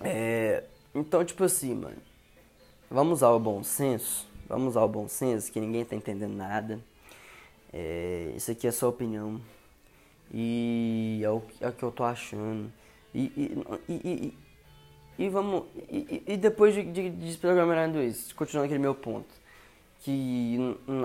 É, 0.01 0.65
então, 0.93 1.25
tipo 1.25 1.45
assim, 1.45 1.75
mano, 1.75 2.08
vamos 2.91 3.19
usar 3.19 3.31
o 3.31 3.39
bom 3.39 3.63
senso, 3.63 4.27
vamos 4.49 4.69
usar 4.71 4.83
o 4.83 4.89
bom 4.89 5.09
senso, 5.09 5.51
que 5.53 5.61
ninguém 5.61 5.85
tá 5.85 5.97
entendendo 5.97 6.35
nada. 6.35 6.81
É, 7.73 8.33
isso 8.37 8.51
aqui 8.51 8.67
é 8.67 8.73
só 8.73 8.89
opinião. 8.89 9.41
E 10.33 11.21
é 11.23 11.31
o, 11.31 11.43
é 11.61 11.69
o 11.69 11.73
que 11.73 11.83
eu 11.83 11.91
tô 11.91 12.05
achando. 12.05 12.71
E, 13.15 13.33
e, 13.37 13.65
e, 13.89 13.95
e, 13.95 14.39
e 15.19 15.29
vamos. 15.29 15.65
E, 15.91 16.23
e 16.27 16.37
depois 16.37 16.75
de, 16.75 16.83
de, 16.85 17.11
de 17.11 17.37
2, 17.37 18.33
continuando 18.35 18.67
aquele 18.67 18.79
meu 18.79 18.95
ponto. 18.95 19.29
que 20.01 20.59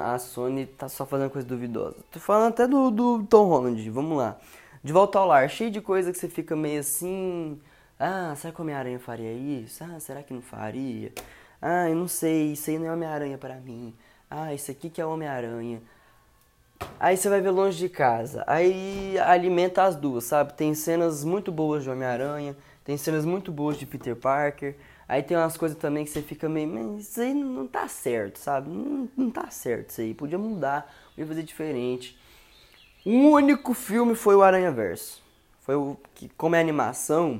a 0.04 0.20
Sony 0.20 0.66
tá 0.66 0.90
só 0.90 1.06
fazendo 1.06 1.30
coisa 1.32 1.48
duvidosa. 1.48 1.96
Tô 2.12 2.20
falando 2.20 2.50
até 2.54 2.68
do, 2.68 2.92
do 2.92 3.24
Tom 3.24 3.48
Holland, 3.48 3.90
vamos 3.90 4.18
lá. 4.18 4.38
De 4.84 4.92
volta 4.94 5.18
ao 5.20 5.28
lar, 5.28 5.50
cheio 5.50 5.72
de 5.72 5.82
coisa 5.82 6.12
que 6.12 6.18
você 6.18 6.28
fica 6.30 6.56
meio 6.56 6.80
assim. 6.82 7.60
Ah, 8.00 8.34
será 8.36 8.54
que 8.54 8.60
o 8.60 8.64
Homem-Aranha 8.64 9.00
faria 9.00 9.32
isso? 9.34 9.84
Ah, 9.84 10.00
será 10.00 10.24
que 10.24 10.34
não 10.34 10.42
faria? 10.42 11.14
Ah, 11.66 11.90
eu 11.90 11.96
não 11.96 12.10
sei, 12.10 12.52
isso 12.52 12.70
aí 12.70 12.78
não 12.78 12.88
é 12.88 12.92
Homem-Aranha 12.92 13.38
para 13.38 13.56
mim. 13.56 13.96
Ah, 14.30 14.54
isso 14.54 14.70
aqui 14.70 14.90
que 14.90 15.00
é 15.00 15.06
Homem-Aranha. 15.06 15.82
Aí 17.00 17.16
você 17.16 17.30
vai 17.30 17.40
ver 17.40 17.52
longe 17.52 17.78
de 17.78 17.88
casa. 17.88 18.44
Aí 18.46 19.18
alimenta 19.20 19.84
as 19.84 19.96
duas, 19.96 20.26
sabe? 20.26 20.52
Tem 20.56 20.76
cenas 20.76 21.24
muito 21.24 21.54
boas 21.54 21.84
de 21.84 21.90
Homem-Aranha, 21.90 22.58
tem 22.84 22.98
cenas 22.98 23.24
muito 23.24 23.50
boas 23.50 23.78
de 23.78 23.86
Peter 23.86 24.14
Parker. 24.14 24.76
Aí 25.08 25.24
tem 25.24 25.38
umas 25.38 25.56
coisas 25.56 25.78
também 25.78 26.04
que 26.04 26.12
você 26.12 26.22
fica 26.22 26.50
meio, 26.50 26.68
mas 26.68 27.08
isso 27.08 27.22
aí 27.22 27.34
não 27.34 27.66
tá 27.66 27.88
certo, 27.88 28.40
sabe? 28.40 28.70
Não, 28.70 29.10
não 29.16 29.32
tá 29.32 29.50
certo 29.50 29.92
isso 29.92 30.02
aí. 30.02 30.14
Podia 30.14 30.38
mudar, 30.38 30.94
podia 31.12 31.26
fazer 31.26 31.44
diferente. 31.44 32.20
O 33.06 33.30
único 33.30 33.74
filme 33.74 34.16
foi 34.16 34.36
o 34.36 34.44
Aranha 34.44 34.70
Verso. 34.70 35.24
Foi 35.62 35.76
o 35.76 35.98
que, 36.14 36.28
como 36.36 36.58
é 36.58 36.60
animação, 36.60 37.40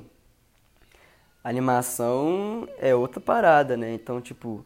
animação 1.44 2.68
é 2.78 2.96
outra 2.96 3.20
parada, 3.20 3.76
né? 3.76 3.94
Então, 3.94 4.22
tipo, 4.22 4.66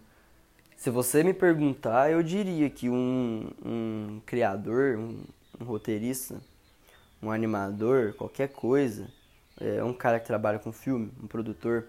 se 0.76 0.90
você 0.90 1.24
me 1.24 1.34
perguntar, 1.34 2.12
eu 2.12 2.22
diria 2.22 2.70
que 2.70 2.90
um, 2.90 3.50
um 3.66 4.22
criador, 4.26 4.98
um, 4.98 5.24
um 5.60 5.66
roteirista, 5.66 6.40
um 7.22 7.32
animador, 7.32 8.14
qualquer 8.14 8.50
coisa, 8.50 9.08
é 9.60 9.84
um 9.84 9.94
cara 9.94 10.20
que 10.20 10.28
trabalha 10.28 10.60
com 10.60 10.72
filme, 10.72 11.12
um 11.22 11.26
produtor, 11.26 11.86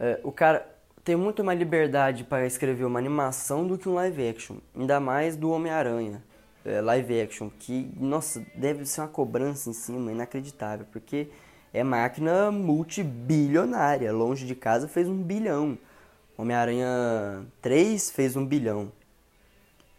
é, 0.00 0.18
o 0.24 0.32
cara 0.32 0.66
tem 1.04 1.14
muito 1.14 1.44
mais 1.44 1.58
liberdade 1.58 2.24
para 2.24 2.46
escrever 2.46 2.84
uma 2.84 2.98
animação 2.98 3.66
do 3.66 3.76
que 3.76 3.88
um 3.88 3.94
live 3.94 4.28
action, 4.28 4.56
ainda 4.74 4.98
mais 4.98 5.36
do 5.36 5.50
Homem-Aranha. 5.50 6.22
É, 6.64 6.80
live 6.80 7.20
action, 7.20 7.50
que, 7.50 7.92
nossa, 7.98 8.40
deve 8.54 8.86
ser 8.86 9.00
uma 9.00 9.08
cobrança 9.08 9.68
em 9.68 9.72
cima 9.72 10.12
inacreditável, 10.12 10.86
porque 10.92 11.28
é 11.72 11.82
máquina 11.82 12.50
multibilionária, 12.50 14.12
longe 14.12 14.46
de 14.46 14.54
casa 14.54 14.86
fez 14.86 15.08
um 15.08 15.22
bilhão. 15.22 15.78
Homem-Aranha 16.36 17.46
3 17.60 18.10
fez 18.10 18.36
um 18.36 18.44
bilhão. 18.44 18.92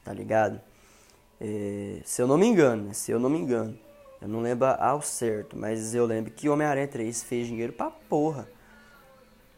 Tá 0.03 0.13
ligado? 0.13 0.59
É, 1.39 1.99
se 2.03 2.21
eu 2.21 2.28
não 2.28 2.38
me 2.38 2.45
engano, 2.45 2.86
né? 2.86 2.93
Se 2.93 3.11
eu 3.11 3.19
não 3.19 3.30
me 3.30 3.39
engano. 3.39 3.78
Eu 4.21 4.28
não 4.28 4.41
lembro 4.41 4.67
ao 4.80 5.01
certo, 5.01 5.57
mas 5.57 5.93
eu 5.93 6.05
lembro 6.05 6.32
que 6.32 6.47
Homem-Aranha 6.47 6.88
3 6.88 7.24
fez 7.24 7.47
dinheiro 7.47 7.74
pra 7.74 7.89
porra. 7.89 8.47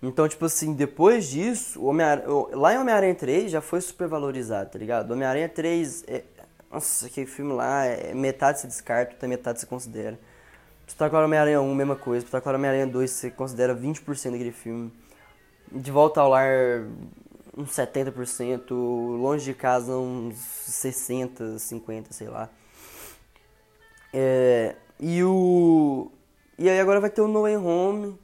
Então, 0.01 0.27
tipo 0.27 0.45
assim, 0.45 0.73
depois 0.73 1.27
disso, 1.27 1.83
Homem 1.83 2.05
lá 2.51 2.73
em 2.73 2.77
Homem-Aranha 2.77 3.15
3 3.15 3.51
já 3.51 3.61
foi 3.61 3.81
super 3.81 4.07
valorizado, 4.07 4.71
tá 4.71 4.79
ligado? 4.79 5.11
Homem-Aranha 5.11 5.49
3, 5.49 6.03
é... 6.07 6.23
nossa, 6.71 7.07
aquele 7.07 7.27
filme 7.27 7.53
lá, 7.53 7.85
é... 7.85 8.13
metade 8.13 8.61
se 8.61 8.67
descarta, 8.67 9.27
metade 9.27 9.59
se 9.59 9.65
considera. 9.65 10.19
Espetacular 10.87 11.25
Homem-Aranha 11.25 11.61
1, 11.61 11.75
mesma 11.75 11.95
coisa. 11.95 12.25
Espetacular 12.25 12.55
Homem-Aranha 12.55 12.87
2, 12.87 13.09
você 13.09 13.31
considera 13.31 13.75
20% 13.75 14.31
daquele 14.31 14.51
filme. 14.51 14.91
De 15.71 15.91
volta 15.91 16.21
ao 16.21 16.29
lar, 16.29 16.47
uns 17.57 17.71
70%. 17.71 18.69
Longe 18.69 19.45
de 19.45 19.53
casa, 19.53 19.93
uns 19.97 20.35
60%, 20.35 21.55
50%, 21.55 22.07
sei 22.11 22.27
lá. 22.27 22.49
É, 24.13 24.75
e 24.99 25.23
o. 25.23 26.09
E 26.57 26.69
aí 26.69 26.79
agora 26.79 27.01
vai 27.01 27.09
ter 27.09 27.21
o 27.21 27.27
No 27.27 27.41
Way 27.41 27.57
Home, 27.57 28.17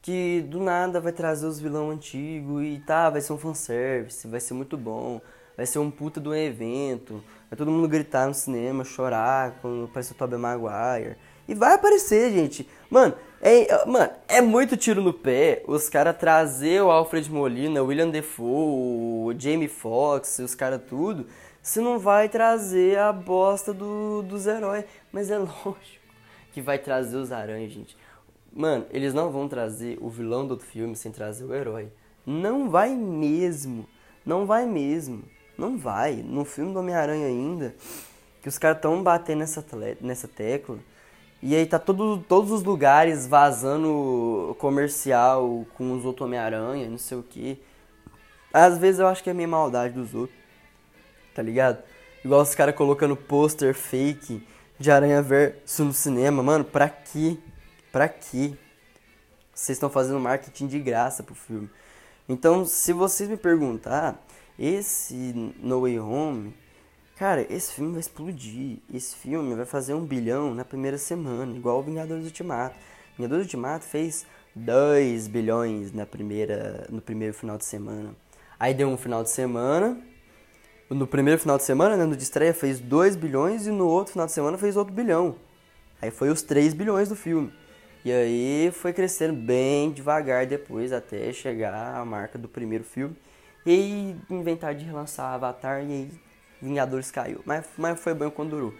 que 0.00 0.40
do 0.48 0.58
nada 0.58 1.00
vai 1.00 1.12
trazer 1.12 1.46
os 1.46 1.60
vilão 1.60 1.90
antigos 1.90 2.62
e 2.62 2.78
tá, 2.78 3.10
vai 3.10 3.20
ser 3.20 3.34
um 3.34 3.38
fanservice, 3.38 4.26
vai 4.26 4.40
ser 4.40 4.54
muito 4.54 4.78
bom, 4.78 5.20
vai 5.54 5.66
ser 5.66 5.80
um 5.80 5.90
puta 5.90 6.18
do 6.18 6.34
evento, 6.34 7.22
vai 7.50 7.58
todo 7.58 7.70
mundo 7.70 7.86
gritar 7.86 8.26
no 8.26 8.32
cinema, 8.32 8.84
chorar 8.84 9.58
quando 9.60 9.84
aparecer 9.84 10.14
o 10.14 10.16
Tobey 10.16 10.38
Maguire. 10.38 11.16
E 11.46 11.54
vai 11.54 11.74
aparecer, 11.74 12.32
gente. 12.32 12.68
Mano, 12.88 13.14
é, 13.40 13.84
mano, 13.86 14.10
é 14.26 14.40
muito 14.40 14.76
tiro 14.76 15.02
no 15.02 15.12
pé 15.12 15.62
os 15.66 15.88
caras 15.88 16.16
trazer 16.16 16.82
o 16.82 16.90
Alfred 16.90 17.30
Molina, 17.30 17.82
o 17.82 17.86
William 17.86 18.08
Defoe, 18.08 18.46
o 18.46 19.34
Jamie 19.36 19.68
Foxx, 19.68 20.38
os 20.38 20.54
caras 20.54 20.80
tudo. 20.88 21.26
Você 21.62 21.80
não 21.80 21.98
vai 21.98 22.28
trazer 22.28 22.98
a 22.98 23.12
bosta 23.12 23.72
do, 23.72 24.22
dos 24.22 24.46
heróis. 24.46 24.84
Mas 25.12 25.30
é 25.30 25.36
lógico 25.38 26.04
que 26.52 26.62
vai 26.62 26.78
trazer 26.78 27.16
os 27.16 27.32
aranhas, 27.32 27.72
gente. 27.72 27.96
Mano, 28.52 28.86
eles 28.90 29.12
não 29.12 29.30
vão 29.30 29.48
trazer 29.48 29.98
o 30.00 30.08
vilão 30.08 30.46
do 30.46 30.58
filme 30.58 30.94
sem 30.96 31.10
trazer 31.10 31.44
o 31.44 31.54
herói. 31.54 31.88
Não 32.24 32.70
vai 32.70 32.94
mesmo. 32.94 33.86
Não 34.24 34.46
vai 34.46 34.64
mesmo. 34.64 35.24
Não 35.58 35.76
vai. 35.76 36.14
No 36.14 36.44
filme 36.44 36.72
do 36.72 36.78
Homem-Aranha 36.78 37.26
ainda, 37.26 37.74
que 38.40 38.48
os 38.48 38.56
caras 38.56 38.80
tão 38.80 39.02
batendo 39.02 39.40
nessa, 39.40 39.64
nessa 40.00 40.28
tecla 40.28 40.78
e 41.46 41.54
aí 41.54 41.66
tá 41.66 41.78
todo, 41.78 42.24
todos 42.26 42.50
os 42.50 42.62
lugares 42.62 43.26
vazando 43.26 44.56
comercial 44.58 45.66
com 45.76 45.92
os 45.92 46.02
outros 46.02 46.24
Homem-Aranha, 46.24 46.88
não 46.88 46.96
sei 46.96 47.18
o 47.18 47.22
que. 47.22 47.62
Às 48.50 48.78
vezes 48.78 48.98
eu 48.98 49.06
acho 49.06 49.22
que 49.22 49.28
é 49.28 49.34
meio 49.34 49.50
maldade 49.50 49.92
dos 49.92 50.14
outros, 50.14 50.38
tá 51.34 51.42
ligado? 51.42 51.82
Igual 52.24 52.40
os 52.40 52.54
caras 52.54 52.74
colocando 52.74 53.14
pôster 53.14 53.74
fake 53.74 54.42
de 54.80 54.90
Aranha 54.90 55.20
Verso 55.20 55.84
no 55.84 55.92
cinema. 55.92 56.42
Mano, 56.42 56.64
pra 56.64 56.88
quê? 56.88 57.36
Pra 57.92 58.08
quê? 58.08 58.54
Vocês 59.52 59.76
estão 59.76 59.90
fazendo 59.90 60.18
marketing 60.18 60.66
de 60.66 60.80
graça 60.80 61.22
pro 61.22 61.34
filme. 61.34 61.68
Então, 62.26 62.64
se 62.64 62.94
vocês 62.94 63.28
me 63.28 63.36
perguntar, 63.36 64.18
esse 64.58 65.52
No 65.58 65.82
Way 65.82 66.00
Home 66.00 66.54
Cara, 67.16 67.46
esse 67.48 67.72
filme 67.72 67.92
vai 67.92 68.00
explodir. 68.00 68.78
Esse 68.92 69.14
filme 69.14 69.54
vai 69.54 69.64
fazer 69.64 69.94
um 69.94 70.04
bilhão 70.04 70.52
na 70.52 70.64
primeira 70.64 70.98
semana, 70.98 71.56
igual 71.56 71.78
o 71.78 71.82
Vingadores 71.82 72.24
Ultimato. 72.24 72.74
Vingadores 73.16 73.44
Ultimato 73.44 73.84
fez 73.84 74.26
2 74.54 75.28
bilhões 75.28 75.92
na 75.92 76.04
primeira, 76.04 76.86
no 76.90 77.00
primeiro 77.00 77.32
final 77.32 77.56
de 77.56 77.64
semana. 77.64 78.16
Aí 78.58 78.74
deu 78.74 78.88
um 78.88 78.96
final 78.96 79.22
de 79.22 79.30
semana. 79.30 79.96
No 80.90 81.06
primeiro 81.06 81.40
final 81.40 81.56
de 81.56 81.62
semana, 81.62 81.96
né, 81.96 82.04
no 82.04 82.16
de 82.16 82.22
estreia, 82.24 82.52
fez 82.52 82.80
2 82.80 83.14
bilhões 83.14 83.66
e 83.66 83.70
no 83.70 83.86
outro 83.86 84.12
final 84.12 84.26
de 84.26 84.32
semana 84.32 84.58
fez 84.58 84.76
outro 84.76 84.92
bilhão. 84.92 85.36
Aí 86.02 86.10
foi 86.10 86.30
os 86.30 86.42
3 86.42 86.74
bilhões 86.74 87.08
do 87.08 87.14
filme. 87.14 87.52
E 88.04 88.12
aí 88.12 88.70
foi 88.72 88.92
crescendo 88.92 89.34
bem 89.34 89.92
devagar 89.92 90.46
depois 90.46 90.92
até 90.92 91.32
chegar 91.32 91.94
à 91.94 92.04
marca 92.04 92.36
do 92.36 92.48
primeiro 92.48 92.84
filme. 92.84 93.16
E 93.64 93.70
aí 93.70 94.16
inventar 94.28 94.74
de 94.74 94.84
relançar 94.84 95.32
Avatar 95.32 95.82
e 95.82 95.92
aí 95.92 96.10
Vingadores 96.60 97.10
caiu. 97.10 97.42
Mas, 97.44 97.66
mas 97.76 98.00
foi 98.00 98.14
bom 98.14 98.30
quando 98.30 98.50
durou. 98.50 98.74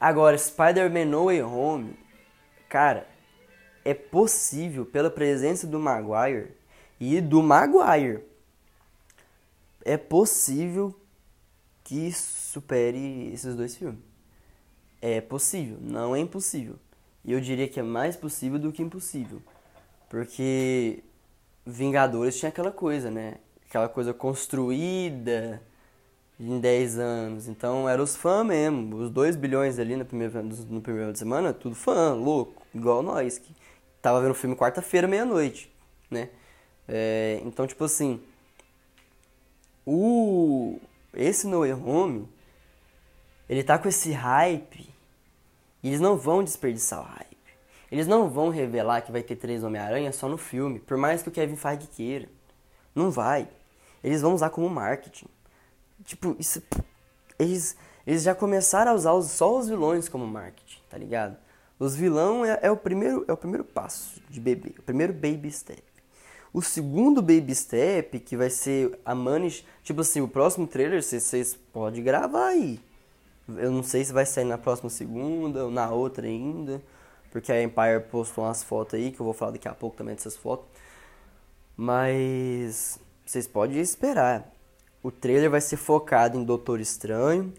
Agora, 0.00 0.36
Spider-Man 0.36 1.04
No 1.04 1.26
Way 1.26 1.42
Home, 1.42 1.96
cara, 2.68 3.06
é 3.84 3.94
possível, 3.94 4.84
pela 4.84 5.10
presença 5.10 5.66
do 5.66 5.78
Maguire 5.78 6.50
e 6.98 7.20
do 7.20 7.42
Maguire, 7.42 8.24
é 9.84 9.96
possível 9.96 10.94
que 11.84 12.12
supere 12.12 13.32
esses 13.32 13.54
dois 13.54 13.76
filmes. 13.76 14.00
É 15.00 15.20
possível, 15.20 15.78
não 15.80 16.14
é 16.14 16.20
impossível. 16.20 16.76
E 17.24 17.32
eu 17.32 17.40
diria 17.40 17.68
que 17.68 17.80
é 17.80 17.82
mais 17.82 18.16
possível 18.16 18.58
do 18.58 18.72
que 18.72 18.82
impossível. 18.82 19.42
Porque 20.08 21.02
Vingadores 21.64 22.38
tinha 22.38 22.48
aquela 22.48 22.72
coisa, 22.72 23.10
né? 23.10 23.36
Aquela 23.68 23.88
coisa 23.88 24.12
construída, 24.12 25.62
em 26.38 26.60
10 26.60 26.98
anos. 26.98 27.48
Então 27.48 27.88
eram 27.88 28.04
os 28.04 28.16
fãs 28.16 28.46
mesmo. 28.46 28.96
Os 28.96 29.10
2 29.10 29.36
bilhões 29.36 29.78
ali 29.78 29.96
no 29.96 30.04
primeiro, 30.04 30.42
no 30.42 30.80
primeiro 30.80 31.12
de 31.12 31.18
semana, 31.18 31.52
tudo 31.52 31.74
fã, 31.74 32.12
louco, 32.14 32.62
igual 32.74 33.02
nós, 33.02 33.38
que 33.38 33.54
tava 34.00 34.20
vendo 34.20 34.32
o 34.32 34.34
filme 34.34 34.56
quarta-feira, 34.56 35.06
meia-noite, 35.06 35.72
né? 36.10 36.28
É, 36.88 37.40
então, 37.44 37.66
tipo 37.66 37.84
assim, 37.84 38.20
o 39.86 40.78
esse 41.14 41.46
No 41.46 41.60
Way 41.60 41.74
Home, 41.74 42.28
ele 43.48 43.62
tá 43.62 43.78
com 43.78 43.88
esse 43.88 44.12
hype 44.12 44.88
e 45.82 45.88
eles 45.88 46.00
não 46.00 46.16
vão 46.16 46.42
desperdiçar 46.42 47.00
o 47.00 47.04
hype. 47.04 47.32
Eles 47.90 48.06
não 48.06 48.30
vão 48.30 48.48
revelar 48.48 49.02
que 49.02 49.12
vai 49.12 49.22
ter 49.22 49.36
três 49.36 49.62
Homem-Aranha 49.62 50.12
só 50.12 50.26
no 50.26 50.38
filme, 50.38 50.78
por 50.78 50.96
mais 50.96 51.22
que 51.22 51.28
o 51.28 51.32
Kevin 51.32 51.56
Feige 51.56 51.86
queira. 51.88 52.28
Não 52.94 53.10
vai. 53.10 53.46
Eles 54.02 54.22
vão 54.22 54.34
usar 54.34 54.48
como 54.48 54.68
marketing. 54.70 55.26
Tipo, 56.04 56.36
isso. 56.38 56.62
Eles, 57.38 57.76
eles 58.06 58.22
já 58.22 58.34
começaram 58.34 58.92
a 58.92 58.94
usar 58.94 59.12
os, 59.12 59.30
só 59.30 59.58
os 59.58 59.68
vilões 59.68 60.08
como 60.08 60.26
marketing, 60.26 60.80
tá 60.88 60.98
ligado? 60.98 61.36
Os 61.78 61.96
vilão 61.96 62.44
é, 62.44 62.58
é, 62.62 62.70
o 62.70 62.76
primeiro, 62.76 63.24
é 63.26 63.32
o 63.32 63.36
primeiro 63.36 63.64
passo 63.64 64.20
de 64.30 64.40
bebê, 64.40 64.74
o 64.78 64.82
primeiro 64.82 65.12
baby 65.12 65.50
step. 65.50 65.82
O 66.52 66.60
segundo 66.60 67.22
baby 67.22 67.54
step, 67.54 68.20
que 68.20 68.36
vai 68.36 68.50
ser 68.50 68.98
a 69.04 69.14
Manish, 69.14 69.64
tipo 69.82 70.02
assim, 70.02 70.20
o 70.20 70.28
próximo 70.28 70.66
trailer 70.66 71.02
vocês 71.02 71.54
podem 71.72 72.04
gravar 72.04 72.48
aí. 72.48 72.78
Eu 73.48 73.72
não 73.72 73.82
sei 73.82 74.04
se 74.04 74.12
vai 74.12 74.26
sair 74.26 74.44
na 74.44 74.58
próxima 74.58 74.90
segunda 74.90 75.64
ou 75.64 75.70
na 75.70 75.90
outra 75.90 76.26
ainda, 76.26 76.80
porque 77.30 77.50
a 77.50 77.62
Empire 77.62 78.02
postou 78.10 78.44
umas 78.44 78.62
fotos 78.62 78.94
aí, 78.94 79.10
que 79.10 79.18
eu 79.18 79.24
vou 79.24 79.34
falar 79.34 79.52
daqui 79.52 79.66
a 79.66 79.74
pouco 79.74 79.96
também 79.96 80.14
dessas 80.14 80.36
fotos. 80.36 80.66
Mas 81.76 82.98
vocês 83.24 83.46
podem 83.48 83.80
esperar 83.80 84.52
o 85.02 85.10
trailer 85.10 85.50
vai 85.50 85.60
ser 85.60 85.76
focado 85.76 86.38
em 86.38 86.44
Doutor 86.44 86.80
Estranho, 86.80 87.52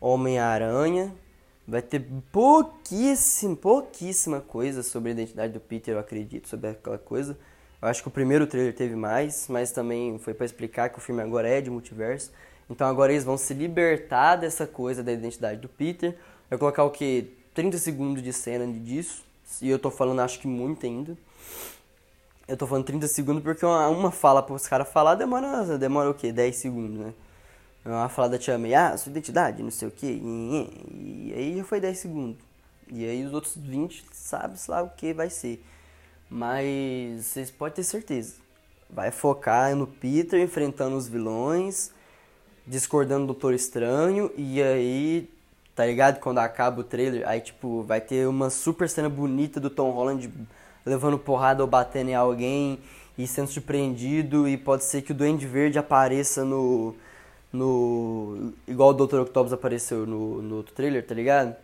Homem-Aranha. 0.00 1.14
Vai 1.66 1.82
ter 1.82 2.06
pouquíssima, 2.30 3.56
pouquíssima 3.56 4.40
coisa 4.40 4.82
sobre 4.82 5.10
a 5.10 5.12
identidade 5.12 5.52
do 5.52 5.60
Peter, 5.60 5.94
eu 5.94 5.98
acredito, 5.98 6.48
sobre 6.48 6.70
aquela 6.70 6.98
coisa. 6.98 7.36
Eu 7.80 7.88
acho 7.88 8.02
que 8.02 8.08
o 8.08 8.10
primeiro 8.10 8.46
trailer 8.46 8.74
teve 8.74 8.94
mais, 8.94 9.46
mas 9.48 9.72
também 9.72 10.18
foi 10.18 10.34
para 10.34 10.46
explicar 10.46 10.90
que 10.90 10.98
o 10.98 11.00
filme 11.00 11.22
agora 11.22 11.48
é 11.48 11.60
de 11.60 11.70
multiverso. 11.70 12.30
Então 12.68 12.86
agora 12.86 13.12
eles 13.12 13.24
vão 13.24 13.36
se 13.36 13.52
libertar 13.54 14.36
dessa 14.36 14.66
coisa 14.66 15.02
da 15.02 15.12
identidade 15.12 15.60
do 15.60 15.68
Peter. 15.68 16.16
Vai 16.48 16.58
colocar 16.58 16.84
o 16.84 16.90
que? 16.90 17.34
30 17.54 17.78
segundos 17.78 18.22
de 18.22 18.32
cena 18.32 18.66
disso. 18.66 19.22
E 19.60 19.68
eu 19.68 19.78
tô 19.78 19.90
falando 19.90 20.20
acho 20.20 20.38
que 20.40 20.46
muito 20.46 20.86
ainda. 20.86 21.16
Eu 22.46 22.56
tô 22.58 22.66
falando 22.66 22.84
30 22.84 23.08
segundos 23.08 23.42
porque 23.42 23.64
uma, 23.64 23.88
uma 23.88 24.10
fala 24.10 24.42
para 24.42 24.54
os 24.54 24.66
caras 24.68 24.88
falar 24.88 25.14
demora, 25.14 25.78
demora 25.78 26.10
o 26.10 26.14
quê? 26.14 26.30
10 26.30 26.54
segundos, 26.56 26.98
né? 27.06 27.14
Uma 27.84 28.08
fala 28.08 28.30
da 28.30 28.38
Tia 28.38 28.58
May, 28.58 28.74
ah, 28.74 28.96
sua 28.96 29.10
identidade, 29.10 29.62
não 29.62 29.70
sei 29.70 29.88
o 29.88 29.90
quê. 29.90 30.18
E, 30.22 31.34
aí 31.34 31.56
já 31.56 31.64
foi 31.64 31.80
10 31.80 31.98
segundos. 31.98 32.36
E 32.90 33.04
aí 33.04 33.24
os 33.24 33.32
outros 33.32 33.56
20 33.56 34.04
sabe 34.12 34.58
lá 34.68 34.82
o 34.82 34.90
que 34.90 35.14
vai 35.14 35.30
ser. 35.30 35.64
Mas 36.28 37.24
vocês 37.26 37.50
podem 37.50 37.76
ter 37.76 37.84
certeza. 37.84 38.34
Vai 38.90 39.10
focar 39.10 39.74
no 39.74 39.86
Peter 39.86 40.40
enfrentando 40.40 40.96
os 40.96 41.08
vilões, 41.08 41.92
discordando 42.66 43.26
do 43.26 43.32
Doutor 43.32 43.54
Estranho. 43.54 44.30
E 44.36 44.62
aí, 44.62 45.30
tá 45.74 45.86
ligado? 45.86 46.20
Quando 46.20 46.38
acaba 46.38 46.80
o 46.80 46.84
trailer, 46.84 47.26
aí 47.26 47.40
tipo, 47.40 47.82
vai 47.82 48.00
ter 48.00 48.26
uma 48.28 48.50
super 48.50 48.88
cena 48.88 49.08
bonita 49.08 49.60
do 49.60 49.70
Tom 49.70 49.90
Holland 49.90 50.30
levando 50.84 51.18
porrada 51.18 51.62
ou 51.62 51.68
batendo 51.68 52.10
em 52.10 52.14
alguém 52.14 52.78
e 53.16 53.26
sendo 53.26 53.48
surpreendido 53.48 54.48
e 54.48 54.56
pode 54.56 54.84
ser 54.84 55.02
que 55.02 55.12
o 55.12 55.14
Duende 55.14 55.46
Verde 55.46 55.78
apareça 55.78 56.44
no 56.44 56.94
no 57.52 58.52
igual 58.66 58.90
o 58.90 58.92
Dr. 58.92 59.20
Octopus 59.20 59.52
apareceu 59.52 60.04
no, 60.04 60.42
no 60.42 60.56
outro 60.56 60.74
trailer, 60.74 61.06
tá 61.06 61.14
ligado? 61.14 61.54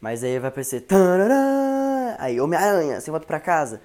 Mas 0.00 0.24
aí 0.24 0.38
vai 0.38 0.48
aparecer 0.48 0.80
tarará, 0.82 2.16
aí 2.18 2.40
Homem-Aranha, 2.40 3.00
você 3.00 3.10
volta 3.10 3.26
pra 3.26 3.38
casa. 3.38 3.80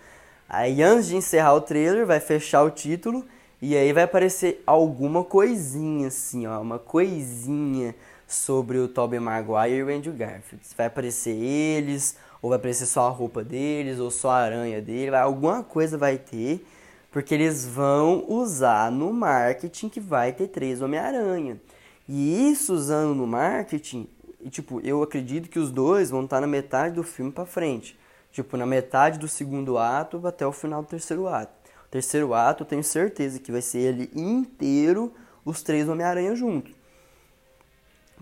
Aí 0.47 0.81
antes 0.81 1.07
de 1.07 1.17
encerrar 1.17 1.53
o 1.53 1.61
trailer, 1.61 2.05
vai 2.05 2.19
fechar 2.19 2.63
o 2.63 2.71
título 2.71 3.25
e 3.61 3.75
aí 3.75 3.91
vai 3.91 4.03
aparecer 4.03 4.63
alguma 4.65 5.23
coisinha 5.23 6.07
assim, 6.07 6.47
ó, 6.47 6.61
uma 6.61 6.79
coisinha 6.79 7.93
sobre 8.25 8.77
o 8.77 8.87
Tobey 8.87 9.19
Maguire 9.19 9.75
e 9.75 9.83
o 9.83 9.89
Andrew 9.89 10.13
Garfield. 10.13 10.63
Vai 10.77 10.87
aparecer 10.87 11.35
eles, 11.35 12.15
ou 12.41 12.49
vai 12.49 12.57
aparecer 12.57 12.85
só 12.85 13.07
a 13.07 13.09
roupa 13.09 13.43
deles, 13.43 13.99
ou 13.99 14.09
só 14.09 14.31
a 14.31 14.37
aranha 14.37 14.81
dele, 14.81 15.11
vai, 15.11 15.21
alguma 15.21 15.63
coisa 15.63 15.97
vai 15.97 16.17
ter, 16.17 16.65
porque 17.11 17.33
eles 17.33 17.65
vão 17.65 18.25
usar 18.27 18.91
no 18.91 19.11
marketing 19.11 19.89
que 19.89 19.99
vai 19.99 20.31
ter 20.31 20.47
três 20.47 20.81
Homem-Aranha. 20.81 21.59
E 22.07 22.49
isso 22.49 22.73
usando 22.73 23.13
no 23.13 23.27
marketing, 23.27 24.07
tipo, 24.49 24.79
eu 24.81 25.03
acredito 25.03 25.49
que 25.49 25.59
os 25.59 25.71
dois 25.71 26.09
vão 26.09 26.23
estar 26.23 26.41
na 26.41 26.47
metade 26.47 26.95
do 26.95 27.03
filme 27.03 27.31
para 27.31 27.45
frente. 27.45 27.97
Tipo, 28.31 28.57
na 28.57 28.65
metade 28.65 29.17
do 29.17 29.27
segundo 29.27 29.77
ato 29.77 30.25
até 30.25 30.45
o 30.45 30.51
final 30.51 30.81
do 30.81 30.87
terceiro 30.87 31.27
ato. 31.27 31.51
O 31.87 31.89
terceiro 31.89 32.33
ato, 32.33 32.63
eu 32.63 32.67
tenho 32.67 32.83
certeza 32.83 33.39
que 33.39 33.51
vai 33.51 33.61
ser 33.61 33.79
ele 33.79 34.11
inteiro, 34.15 35.11
os 35.43 35.63
três 35.63 35.89
Homem-Aranha 35.89 36.35
juntos 36.35 36.78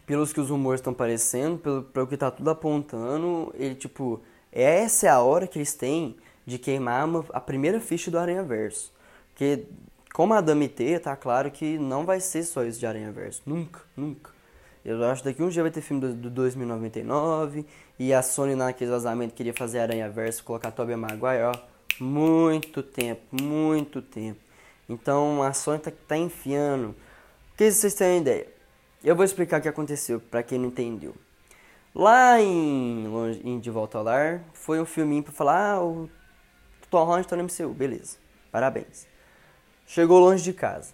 pelos 0.07 0.31
que 0.31 0.39
os 0.39 0.49
rumores 0.49 0.79
estão 0.79 0.93
parecendo, 0.93 1.57
pelo, 1.57 1.83
pelo 1.83 2.07
que 2.07 2.15
tá 2.15 2.31
tudo 2.31 2.49
apontando, 2.49 3.53
ele, 3.55 3.75
tipo, 3.75 4.21
essa 4.51 5.05
é 5.05 5.09
a 5.09 5.19
hora 5.19 5.45
que 5.45 5.59
eles 5.59 5.73
têm 5.73 6.15
de 6.45 6.57
queimar 6.57 7.05
uma, 7.05 7.25
a 7.33 7.41
primeira 7.41 7.81
ficha 7.81 8.09
do 8.09 8.17
Aranha 8.17 8.41
Verso. 8.41 8.91
Porque, 9.33 9.65
como 10.13 10.33
a 10.33 10.39
Dami 10.39 10.69
T, 10.69 10.97
tá 10.99 11.13
claro 11.17 11.51
que 11.51 11.77
não 11.77 12.05
vai 12.05 12.21
ser 12.21 12.43
só 12.43 12.63
isso 12.63 12.79
de 12.79 12.87
Aranha 12.87 13.11
Verso. 13.11 13.41
Nunca, 13.45 13.81
nunca. 13.97 14.31
Eu 14.83 15.03
acho 15.03 15.21
que 15.21 15.27
daqui 15.27 15.43
um 15.43 15.49
dia 15.49 15.61
vai 15.61 15.71
ter 15.71 15.81
filme 15.81 16.01
do, 16.01 16.13
do 16.13 16.29
2099 16.29 17.65
e 17.99 18.13
a 18.13 18.21
Sony 18.21 18.55
naquele 18.55 18.89
vazamento 18.89 19.35
queria 19.35 19.53
fazer 19.53 19.79
Aranha 19.79 20.09
Verso, 20.09 20.41
colocar 20.41 20.71
Tobey 20.71 20.95
Maguire, 20.95 21.43
ó. 21.43 21.53
Muito 21.99 22.81
tempo, 22.81 23.43
muito 23.43 24.01
tempo. 24.01 24.39
Então 24.87 25.43
a 25.43 25.51
Sony 25.51 25.79
tá, 25.79 25.91
tá 26.07 26.15
enfiando. 26.15 26.95
Porque 27.49 27.69
vocês 27.69 27.93
têm 27.93 28.13
uma 28.13 28.21
ideia. 28.21 28.56
Eu 29.07 29.15
vou 29.15 29.23
explicar 29.23 29.59
o 29.59 29.61
que 29.61 29.69
aconteceu 29.69 30.19
para 30.19 30.43
quem 30.43 30.59
não 30.59 30.67
entendeu. 30.67 31.15
Lá 31.95 32.41
em, 32.41 33.05
em 33.41 33.57
De 33.57 33.71
Volta 33.71 33.97
ao 33.97 34.03
Lar, 34.03 34.43
foi 34.51 34.81
um 34.81 34.85
filminho 34.85 35.23
pra 35.23 35.31
falar, 35.31 35.75
ah, 35.75 35.81
o 35.81 36.09
Tom 36.89 37.05
Holland 37.05 37.25
tá 37.25 37.37
no 37.37 37.43
MCU, 37.45 37.69
beleza, 37.69 38.17
parabéns. 38.51 39.07
Chegou 39.85 40.19
longe 40.19 40.43
de 40.43 40.51
casa. 40.51 40.93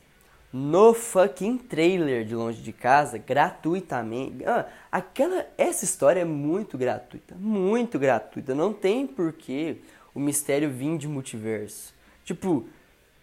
No 0.53 0.93
fucking 0.93 1.57
trailer 1.57 2.24
de 2.24 2.36
Longe 2.36 2.61
de 2.61 2.72
Casa, 2.72 3.18
gratuitamente. 3.18 4.45
Ah, 4.45 4.68
aquela, 4.91 5.47
essa 5.57 5.84
história 5.84 6.20
é 6.20 6.26
muito 6.26 6.78
gratuita, 6.78 7.34
muito 7.34 7.97
gratuita. 7.97 8.53
Não 8.53 8.72
tem 8.72 9.07
porquê 9.07 9.78
o 10.14 10.20
mistério 10.20 10.70
vir 10.70 10.99
de 10.99 11.07
multiverso. 11.07 11.95
Tipo, 12.24 12.68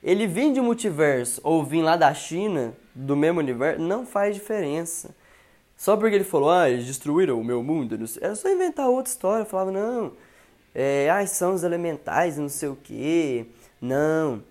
ele 0.03 0.27
vir 0.27 0.53
de 0.53 0.61
multiverso 0.61 1.41
ou 1.45 1.65
vir 1.65 1.83
lá 1.83 1.97
da 1.97 2.13
China, 2.15 2.75
do 2.95 3.17
mesmo 3.17 3.41
universo, 3.41 3.81
não 3.81 4.07
faz 4.07 4.35
diferença. 4.35 5.15
Só 5.77 5.97
porque 5.97 6.15
ele 6.15 6.25
falou, 6.25 6.51
ah, 6.51 6.69
eles 6.69 6.87
destruíram 6.87 7.41
o 7.41 7.45
meu 7.45 7.63
mundo, 7.63 7.99
era 8.21 8.35
só 8.35 8.51
inventar 8.51 8.89
outra 8.89 9.11
história. 9.11 9.43
Eu 9.43 9.47
falava, 9.47 9.71
não, 9.71 10.13
é, 10.75 11.09
ah, 11.11 11.27
são 11.27 11.55
os 11.55 11.63
elementais 11.63 12.37
não 12.37 12.49
sei 12.49 12.69
o 12.69 12.77
que. 12.77 13.47
Não, 13.81 14.43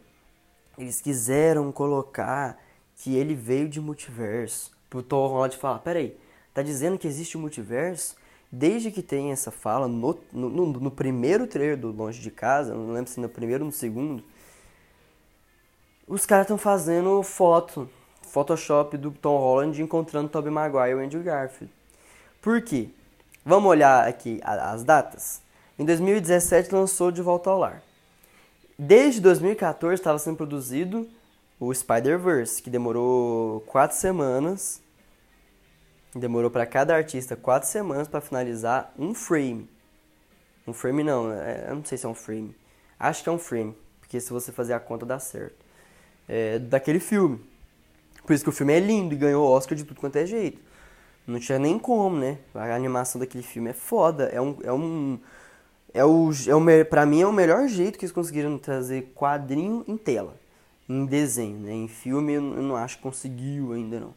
eles 0.77 1.01
quiseram 1.01 1.71
colocar 1.71 2.57
que 2.95 3.15
ele 3.15 3.35
veio 3.35 3.69
de 3.69 3.79
multiverso. 3.79 4.71
Pro 4.89 5.03
Tom 5.03 5.27
Holland 5.27 5.55
falar, 5.55 5.79
peraí, 5.79 6.17
tá 6.53 6.61
dizendo 6.61 6.97
que 6.97 7.07
existe 7.07 7.37
um 7.37 7.41
multiverso? 7.41 8.15
Desde 8.51 8.89
que 8.89 9.03
tem 9.03 9.31
essa 9.31 9.51
fala 9.51 9.87
no, 9.87 10.17
no, 10.33 10.49
no 10.49 10.89
primeiro 10.89 11.45
trailer 11.45 11.77
do 11.77 11.91
Longe 11.91 12.19
de 12.19 12.31
Casa, 12.31 12.73
não 12.73 12.91
lembro 12.91 13.11
se 13.11 13.19
no 13.19 13.29
primeiro 13.29 13.63
ou 13.63 13.67
no 13.67 13.71
segundo, 13.71 14.23
os 16.09 16.25
caras 16.25 16.45
estão 16.45 16.57
fazendo 16.57 17.21
foto, 17.21 17.87
Photoshop 18.23 18.97
do 18.97 19.11
Tom 19.11 19.37
Holland 19.37 19.79
encontrando 19.79 20.27
Tobey 20.27 20.51
Maguire 20.51 20.99
e 20.99 21.05
Andrew 21.05 21.21
Garfield. 21.21 21.71
Por 22.41 22.61
quê? 22.63 22.89
Vamos 23.45 23.69
olhar 23.69 24.07
aqui 24.07 24.41
as 24.43 24.83
datas. 24.83 25.39
Em 25.77 25.85
2017 25.85 26.73
lançou 26.73 27.11
De 27.11 27.21
Volta 27.21 27.51
ao 27.51 27.59
Lar. 27.59 27.83
Desde 28.77 29.21
2014 29.21 30.01
estava 30.01 30.17
sendo 30.17 30.37
produzido 30.37 31.07
o 31.59 31.71
Spider-Verse, 31.71 32.61
que 32.61 32.71
demorou 32.71 33.61
quatro 33.61 33.95
semanas. 33.95 34.81
Demorou 36.15 36.49
para 36.49 36.65
cada 36.65 36.95
artista 36.95 37.35
quatro 37.35 37.69
semanas 37.69 38.07
para 38.07 38.19
finalizar 38.19 38.91
um 38.97 39.13
frame. 39.13 39.69
Um 40.65 40.73
frame 40.73 41.03
não, 41.03 41.31
é, 41.31 41.67
eu 41.69 41.75
não 41.75 41.85
sei 41.85 41.99
se 41.99 42.05
é 42.05 42.09
um 42.09 42.15
frame. 42.15 42.55
Acho 42.99 43.21
que 43.21 43.29
é 43.29 43.31
um 43.31 43.37
frame, 43.37 43.77
porque 43.99 44.19
se 44.19 44.31
você 44.31 44.51
fazer 44.51 44.73
a 44.73 44.79
conta 44.79 45.05
dá 45.05 45.19
certo 45.19 45.68
é, 46.29 46.59
daquele 46.59 46.99
filme. 46.99 47.41
Por 48.25 48.33
isso 48.33 48.43
que 48.43 48.49
o 48.49 48.53
filme 48.53 48.73
é 48.73 48.79
lindo 48.79 49.15
e 49.15 49.17
ganhou 49.17 49.49
Oscar 49.49 49.75
de 49.75 49.83
tudo 49.83 49.99
quanto 49.99 50.15
é 50.17 50.25
jeito. 50.25 50.61
Não 51.25 51.39
tinha 51.39 51.57
nem 51.57 51.79
como, 51.79 52.17
né? 52.17 52.37
A 52.53 52.75
animação 52.75 53.19
daquele 53.19 53.43
filme 53.43 53.71
é 53.71 53.73
foda. 53.73 54.25
É 54.25 54.39
um. 54.39 54.57
É 54.63 54.71
um 54.71 55.19
é 55.91 56.05
o, 56.05 56.29
é 56.47 56.55
o, 56.55 56.85
pra 56.85 57.03
mim 57.03 57.21
é 57.21 57.25
o 57.25 57.33
melhor 57.33 57.67
jeito 57.67 57.97
que 57.97 58.05
eles 58.05 58.11
conseguiram 58.11 58.59
trazer 58.59 59.11
quadrinho 59.15 59.83
em 59.87 59.97
tela. 59.97 60.37
Em 60.87 61.05
desenho, 61.05 61.57
né? 61.57 61.73
Em 61.73 61.87
filme 61.87 62.33
eu 62.33 62.41
não 62.41 62.75
acho 62.75 62.97
que 62.97 63.03
conseguiu 63.03 63.73
ainda 63.73 63.99
não. 63.99 64.13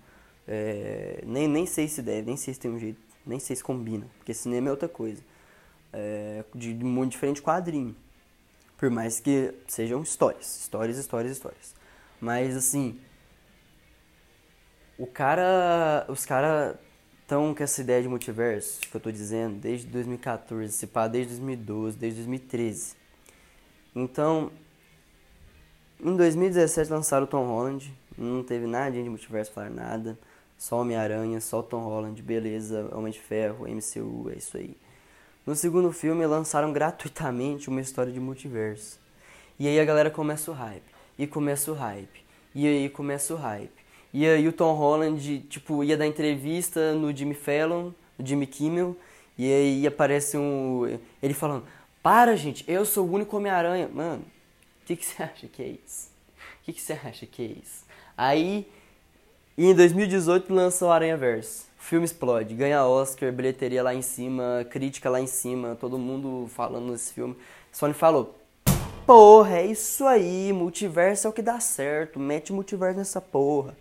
É, 0.47 1.23
nem, 1.27 1.49
nem 1.49 1.65
sei 1.65 1.89
se 1.89 2.03
deve, 2.03 2.27
nem 2.27 2.37
sei 2.37 2.53
se 2.53 2.61
tem 2.61 2.71
um 2.71 2.79
jeito, 2.79 3.01
nem 3.27 3.39
sei 3.39 3.57
se 3.57 3.65
combina. 3.65 4.07
Porque 4.19 4.35
cinema 4.35 4.69
é 4.69 4.71
outra 4.71 4.89
coisa. 4.89 5.23
É, 5.93 6.45
de, 6.55 6.75
de 6.75 6.85
muito 6.85 7.13
diferente 7.13 7.41
quadrinho. 7.43 7.97
Por 8.77 8.91
mais 8.91 9.21
que 9.21 9.55
sejam 9.67 10.03
histórias. 10.03 10.61
Histórias, 10.61 10.99
histórias, 10.99 11.33
histórias. 11.33 11.82
Mas 12.23 12.57
assim, 12.57 13.01
o 14.97 15.09
cara, 15.09 16.07
os 16.09 16.25
caras 16.25 16.77
estão 17.21 17.53
com 17.53 17.61
essa 17.65 17.81
ideia 17.81 18.01
de 18.01 18.07
multiverso 18.07 18.81
que 18.83 18.95
eu 18.95 19.01
tô 19.01 19.11
dizendo 19.11 19.59
desde 19.59 19.89
2014, 19.89 20.73
se 20.73 20.87
pá, 20.87 21.09
desde 21.09 21.31
2012, 21.31 21.97
desde 21.97 22.21
2013. 22.21 22.95
Então, 23.93 24.53
em 26.01 26.15
2017 26.15 26.93
lançaram 26.93 27.25
o 27.25 27.27
Tom 27.27 27.45
Holland, 27.45 27.93
não 28.17 28.45
teve 28.45 28.69
nada 28.69 28.93
de 28.93 29.03
multiverso 29.03 29.51
falar 29.51 29.71
nada, 29.71 30.17
só 30.57 30.81
Homem-Aranha, 30.81 31.41
só 31.41 31.61
Tom 31.61 31.83
Holland, 31.83 32.23
beleza, 32.23 32.89
Homem 32.95 33.13
de 33.13 33.19
Ferro, 33.19 33.67
MCU, 33.67 34.31
é 34.31 34.37
isso 34.37 34.57
aí. 34.57 34.77
No 35.45 35.57
segundo 35.57 35.91
filme 35.91 36.25
lançaram 36.25 36.73
gratuitamente 36.73 37.69
uma 37.69 37.81
história 37.81 38.13
de 38.13 38.21
multiverso. 38.21 39.01
E 39.59 39.67
aí 39.67 39.81
a 39.81 39.85
galera 39.85 40.09
começa 40.09 40.53
o 40.53 40.55
hype 40.55 40.92
e 41.23 41.27
começa 41.27 41.71
o 41.71 41.75
hype. 41.75 42.25
E 42.53 42.67
aí 42.67 42.89
começa 42.89 43.33
o 43.33 43.37
hype. 43.37 43.71
E 44.13 44.27
aí 44.27 44.47
o 44.49 44.53
Tom 44.53 44.75
Holland, 44.75 45.41
tipo, 45.49 45.85
ia 45.85 45.97
dar 45.97 46.07
entrevista 46.07 46.95
no 46.95 47.17
Jimmy 47.17 47.35
Fallon, 47.35 47.93
no 48.19 48.27
Jimmy 48.27 48.47
Kimmel, 48.47 48.97
e 49.39 49.51
aí 49.51 49.87
aparece 49.87 50.37
um. 50.37 50.99
Ele 51.23 51.33
falando, 51.33 51.65
para 52.03 52.37
gente, 52.37 52.65
eu 52.67 52.85
sou 52.85 53.07
o 53.07 53.13
único 53.13 53.37
Homem-Aranha. 53.37 53.89
Mano, 53.89 54.23
o 54.83 54.85
que, 54.85 54.97
que 54.97 55.07
você 55.07 55.23
acha 55.23 55.47
que 55.47 55.63
é 55.63 55.69
isso? 55.69 56.11
O 56.61 56.65
que, 56.65 56.73
que 56.73 56.81
você 56.81 56.93
acha 56.93 57.25
que 57.25 57.43
é 57.43 57.47
isso? 57.63 57.85
Aí. 58.17 58.67
Em 59.57 59.75
2018 59.75 60.53
lançou 60.53 60.91
Aranha 60.91 61.17
Verso. 61.17 61.67
O 61.79 61.83
filme 61.83 62.07
explode, 62.07 62.55
ganha 62.55 62.87
Oscar, 62.87 63.31
bilheteria 63.31 63.83
lá 63.83 63.95
em 63.95 64.01
cima, 64.01 64.67
crítica 64.71 65.11
lá 65.11 65.21
em 65.21 65.27
cima, 65.27 65.77
todo 65.79 65.99
mundo 65.99 66.49
falando 66.49 66.91
nesse 66.91 67.13
filme. 67.13 67.37
Sony 67.71 67.93
falou: 67.93 68.35
Porra, 69.15 69.59
é 69.59 69.67
isso 69.67 70.07
aí, 70.07 70.55
multiverso 70.55 71.27
é 71.27 71.31
o 71.31 71.35
que 71.35 71.43
dá 71.43 71.61
certo, 71.61 72.19
mete 72.19 72.51
multiverso 72.51 72.97
nessa 72.97 73.21
porra. 73.21 73.77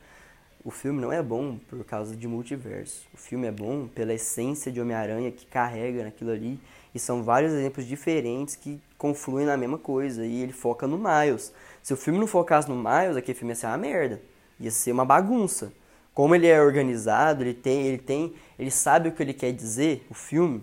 O 0.61 0.69
filme 0.69 0.99
não 0.99 1.09
é 1.09 1.23
bom 1.23 1.57
por 1.69 1.81
causa 1.85 2.17
de 2.17 2.27
multiverso. 2.27 3.07
O 3.13 3.17
filme 3.17 3.47
é 3.47 3.51
bom 3.51 3.87
pela 3.87 4.13
essência 4.13 4.69
de 4.69 4.81
Homem-Aranha 4.81 5.31
que 5.31 5.45
carrega 5.45 6.03
naquilo 6.03 6.31
ali. 6.31 6.59
E 6.93 6.99
são 6.99 7.23
vários 7.23 7.53
exemplos 7.53 7.85
diferentes 7.85 8.57
que 8.57 8.77
confluem 8.97 9.45
na 9.45 9.55
mesma 9.55 9.77
coisa. 9.77 10.25
E 10.25 10.41
ele 10.41 10.51
foca 10.51 10.85
no 10.85 10.97
Miles. 10.97 11.53
Se 11.81 11.93
o 11.93 11.97
filme 11.97 12.19
não 12.19 12.27
focasse 12.27 12.67
no 12.67 12.75
Miles, 12.75 13.15
aquele 13.15 13.37
filme 13.37 13.53
ia 13.53 13.55
ser 13.55 13.67
uma 13.67 13.77
merda. 13.77 14.21
Ia 14.59 14.69
ser 14.69 14.91
uma 14.91 15.05
bagunça. 15.05 15.71
Como 16.13 16.35
ele 16.35 16.47
é 16.47 16.61
organizado, 16.61 17.41
ele 17.41 17.53
tem, 17.53 17.87
ele 17.87 17.99
tem, 17.99 18.33
ele 18.59 18.69
sabe 18.69 19.07
o 19.07 19.13
que 19.13 19.23
ele 19.23 19.33
quer 19.33 19.53
dizer, 19.53 20.05
o 20.09 20.13
filme. 20.13 20.61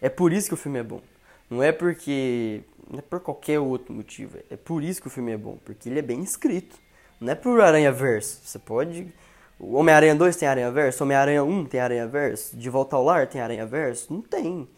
É 0.00 0.08
por 0.08 0.32
isso 0.32 0.48
que 0.48 0.54
o 0.54 0.56
filme 0.56 0.78
é 0.78 0.82
bom. 0.82 1.02
Não 1.50 1.62
é 1.62 1.70
porque 1.70 2.62
não 2.90 2.98
é 2.98 3.02
por 3.02 3.20
qualquer 3.20 3.60
outro 3.60 3.94
motivo. 3.94 4.38
É 4.50 4.56
por 4.56 4.82
isso 4.82 5.00
que 5.00 5.06
o 5.06 5.10
filme 5.10 5.30
é 5.32 5.36
bom, 5.36 5.58
porque 5.64 5.88
ele 5.88 6.00
é 6.00 6.02
bem 6.02 6.20
escrito. 6.22 6.76
Não 7.20 7.32
é 7.32 7.34
por 7.36 7.60
Aranha 7.60 7.92
Verso. 7.92 8.40
Você 8.44 8.58
pode. 8.58 9.14
O 9.58 9.74
Homem-Aranha 9.74 10.14
2 10.14 10.36
tem 10.36 10.48
Aranha 10.48 10.70
Verso, 10.72 11.04
Homem-Aranha 11.04 11.44
1 11.44 11.66
tem 11.66 11.80
Aranha 11.80 12.08
Verso, 12.08 12.56
De 12.56 12.70
Volta 12.70 12.96
ao 12.96 13.04
Lar 13.04 13.28
tem 13.28 13.40
Aranha 13.40 13.64
Verso. 13.64 14.12
Não 14.12 14.22
tem. 14.22 14.68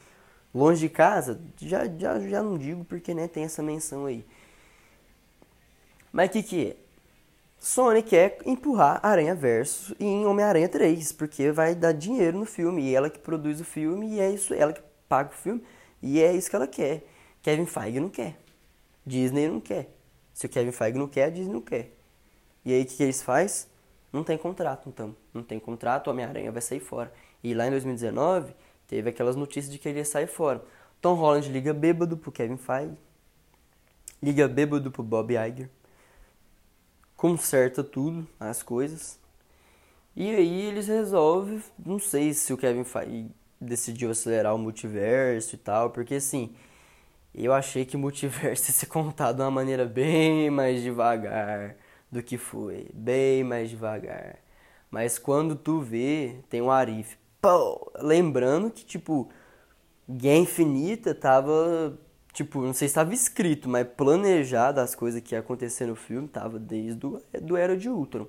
Longe 0.54 0.80
de 0.80 0.88
casa, 0.90 1.40
já, 1.56 1.86
já, 1.86 2.20
já 2.20 2.42
não 2.42 2.58
digo 2.58 2.84
porque 2.84 3.14
né, 3.14 3.26
tem 3.26 3.44
essa 3.44 3.62
menção 3.62 4.04
aí. 4.04 4.26
Mas 6.12 6.28
o 6.28 6.32
que, 6.32 6.42
que 6.42 6.66
é? 6.68 6.76
Sony 7.58 8.02
quer 8.02 8.38
empurrar 8.44 9.00
Aranha 9.02 9.34
Verso 9.34 9.96
em 9.98 10.26
Homem-Aranha 10.26 10.68
3, 10.68 11.12
porque 11.12 11.50
vai 11.52 11.74
dar 11.74 11.92
dinheiro 11.92 12.36
no 12.36 12.44
filme, 12.44 12.82
e 12.82 12.94
ela 12.94 13.08
que 13.08 13.20
produz 13.20 13.60
o 13.60 13.64
filme, 13.64 14.16
e 14.16 14.20
é 14.20 14.30
isso, 14.30 14.52
ela 14.52 14.72
que 14.72 14.82
paga 15.08 15.30
o 15.30 15.32
filme, 15.32 15.62
e 16.02 16.20
é 16.20 16.34
isso 16.34 16.50
que 16.50 16.56
ela 16.56 16.66
quer. 16.66 17.04
Kevin 17.42 17.66
Feige 17.66 18.00
não 18.00 18.08
quer. 18.08 18.38
Disney 19.04 19.48
não 19.48 19.60
quer. 19.60 19.90
Se 20.32 20.46
o 20.46 20.48
Kevin 20.48 20.72
Feige 20.72 20.98
não 20.98 21.08
quer, 21.08 21.24
a 21.24 21.30
Disney 21.30 21.52
não 21.52 21.60
quer. 21.60 21.92
E 22.64 22.72
aí 22.72 22.82
o 22.82 22.86
que, 22.86 22.96
que 22.96 23.02
eles 23.02 23.22
fazem? 23.22 23.66
Não 24.12 24.22
tem 24.22 24.38
contrato, 24.38 24.88
então. 24.88 25.16
Não 25.34 25.42
tem 25.42 25.58
contrato, 25.58 26.06
o 26.06 26.10
Homem-Aranha 26.10 26.52
vai 26.52 26.62
sair 26.62 26.80
fora. 26.80 27.12
E 27.42 27.54
lá 27.54 27.66
em 27.66 27.70
2019, 27.70 28.54
teve 28.86 29.10
aquelas 29.10 29.34
notícias 29.34 29.72
de 29.72 29.78
que 29.78 29.88
ele 29.88 29.98
ia 29.98 30.04
sair 30.04 30.26
fora. 30.26 30.62
Tom 31.00 31.14
Holland 31.14 31.50
liga 31.50 31.74
bêbado 31.74 32.16
pro 32.16 32.30
Kevin 32.30 32.56
Feige. 32.56 32.96
Liga 34.22 34.46
bêbado 34.46 34.90
pro 34.90 35.02
Bob 35.02 35.34
Iger. 35.34 35.68
Conserta 37.16 37.82
tudo, 37.82 38.26
as 38.38 38.62
coisas. 38.62 39.18
E 40.14 40.28
aí 40.28 40.66
eles 40.66 40.86
resolvem, 40.86 41.62
não 41.84 41.98
sei 41.98 42.34
se 42.34 42.52
o 42.52 42.56
Kevin 42.56 42.84
Feige 42.84 43.30
decidiu 43.60 44.10
acelerar 44.10 44.54
o 44.54 44.58
multiverso 44.58 45.54
e 45.54 45.58
tal, 45.58 45.90
porque 45.90 46.16
assim, 46.16 46.54
eu 47.34 47.52
achei 47.52 47.84
que 47.84 47.96
o 47.96 47.98
multiverso 47.98 48.68
ia 48.70 48.74
ser 48.74 48.86
contado 48.86 49.36
de 49.36 49.42
uma 49.42 49.50
maneira 49.50 49.86
bem 49.86 50.50
mais 50.50 50.82
devagar 50.82 51.76
do 52.10 52.22
que 52.22 52.36
foi. 52.36 52.90
Bem 52.92 53.42
mais 53.42 53.70
devagar. 53.70 54.38
Mas 54.90 55.18
quando 55.18 55.56
tu 55.56 55.80
vê, 55.80 56.36
tem 56.50 56.60
um 56.60 56.70
Arif. 56.70 57.16
Pô, 57.40 57.90
lembrando 57.96 58.70
que, 58.70 58.84
tipo, 58.84 59.30
Guerra 60.08 60.38
Infinita 60.38 61.14
tava. 61.14 61.98
Tipo, 62.32 62.62
não 62.62 62.72
sei 62.72 62.88
se 62.88 62.92
estava 62.92 63.12
escrito, 63.12 63.68
mas 63.68 63.86
planejado 63.86 64.80
as 64.80 64.94
coisas 64.94 65.20
que 65.20 65.34
ia 65.34 65.40
acontecer 65.40 65.86
no 65.86 65.94
filme 65.94 66.28
tava 66.28 66.58
desde 66.58 67.06
o, 67.06 67.22
do 67.40 67.56
Era 67.56 67.76
de 67.76 67.88
Ultron. 67.88 68.26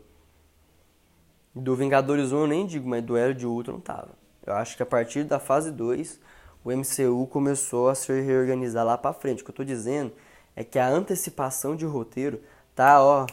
Do 1.55 1.75
Vingadores 1.75 2.31
1 2.31 2.37
eu 2.37 2.47
nem 2.47 2.65
digo, 2.65 2.89
mas 2.89 3.03
do 3.03 3.15
Era 3.15 3.33
de 3.33 3.45
Ultron 3.45 3.79
tava. 3.79 4.11
Eu 4.45 4.53
acho 4.55 4.75
que 4.75 4.83
a 4.83 4.85
partir 4.85 5.23
da 5.23 5.39
fase 5.39 5.71
2 5.71 6.19
o 6.63 6.71
MCU 6.71 7.27
começou 7.27 7.89
a 7.89 7.95
se 7.95 8.21
reorganizar 8.21 8.85
lá 8.85 8.97
para 8.97 9.13
frente. 9.13 9.41
O 9.41 9.45
que 9.45 9.51
eu 9.51 9.55
tô 9.55 9.63
dizendo 9.63 10.13
é 10.55 10.63
que 10.63 10.79
a 10.79 10.87
antecipação 10.87 11.75
de 11.75 11.85
roteiro 11.85 12.41
tá, 12.75 13.01
ó, 13.03 13.25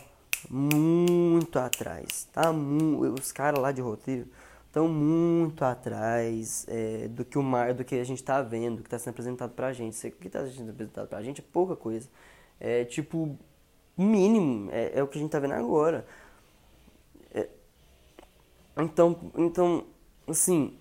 muito 0.48 1.58
atrás. 1.58 2.28
Tá 2.32 2.52
mu 2.52 3.00
os 3.12 3.32
caras 3.32 3.60
lá 3.60 3.72
de 3.72 3.80
roteiro 3.80 4.26
estão 4.66 4.88
muito 4.88 5.64
atrás 5.64 6.64
é, 6.68 7.08
do 7.08 7.24
que 7.24 7.38
o 7.38 7.42
mar, 7.42 7.74
do 7.74 7.84
que 7.84 7.96
a 7.96 8.04
gente 8.04 8.22
tá 8.22 8.40
vendo, 8.40 8.76
do 8.76 8.82
que 8.82 8.86
está 8.86 8.98
sendo 8.98 9.10
apresentado 9.10 9.52
pra 9.52 9.72
gente. 9.72 10.06
O 10.06 10.12
que 10.12 10.26
está 10.28 10.46
sendo 10.46 10.70
apresentado 10.70 11.08
pra 11.08 11.22
gente 11.22 11.40
é 11.40 11.44
pouca 11.52 11.76
coisa. 11.76 12.08
É 12.58 12.84
tipo 12.84 13.36
mínimo, 13.96 14.70
é, 14.72 14.98
é 14.98 15.02
o 15.02 15.08
que 15.08 15.18
a 15.18 15.20
gente 15.20 15.30
tá 15.30 15.38
vendo 15.38 15.54
agora. 15.54 16.06
É, 17.34 17.48
então, 18.78 19.18
então, 19.36 19.84
assim, 20.28 20.78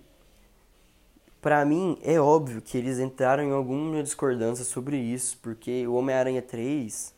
para 1.40 1.64
mim, 1.64 1.98
é 2.02 2.20
óbvio 2.20 2.60
que 2.60 2.76
eles 2.76 2.98
entraram 2.98 3.42
em 3.42 3.52
alguma 3.52 4.02
discordância 4.02 4.64
sobre 4.64 4.98
isso, 4.98 5.38
porque 5.42 5.86
o 5.86 5.94
Homem-Aranha 5.94 6.42
3 6.42 7.14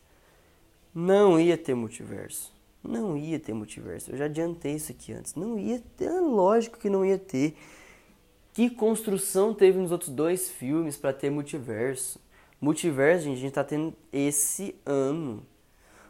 não 0.93 1.39
ia 1.39 1.57
ter 1.57 1.75
multiverso. 1.75 2.53
Não 2.81 3.17
ia 3.17 3.39
ter 3.39 3.53
multiverso. 3.53 4.11
Eu 4.11 4.17
já 4.17 4.25
adiantei 4.25 4.75
isso 4.75 4.91
aqui 4.91 5.13
antes. 5.13 5.35
Não 5.35 5.57
ia 5.57 5.81
ter, 5.97 6.05
é 6.05 6.19
lógico 6.19 6.77
que 6.77 6.89
não 6.89 7.05
ia 7.05 7.17
ter. 7.17 7.55
Que 8.53 8.69
construção 8.69 9.53
teve 9.53 9.79
nos 9.79 9.91
outros 9.91 10.09
dois 10.09 10.49
filmes 10.49 10.95
para 10.95 11.11
ter 11.11 11.29
multiverso? 11.29 12.19
Multiverso, 12.61 13.25
gente, 13.25 13.37
a 13.37 13.41
gente 13.41 13.53
tá 13.53 13.63
tendo 13.63 13.93
esse 14.11 14.75
ano. 14.85 15.45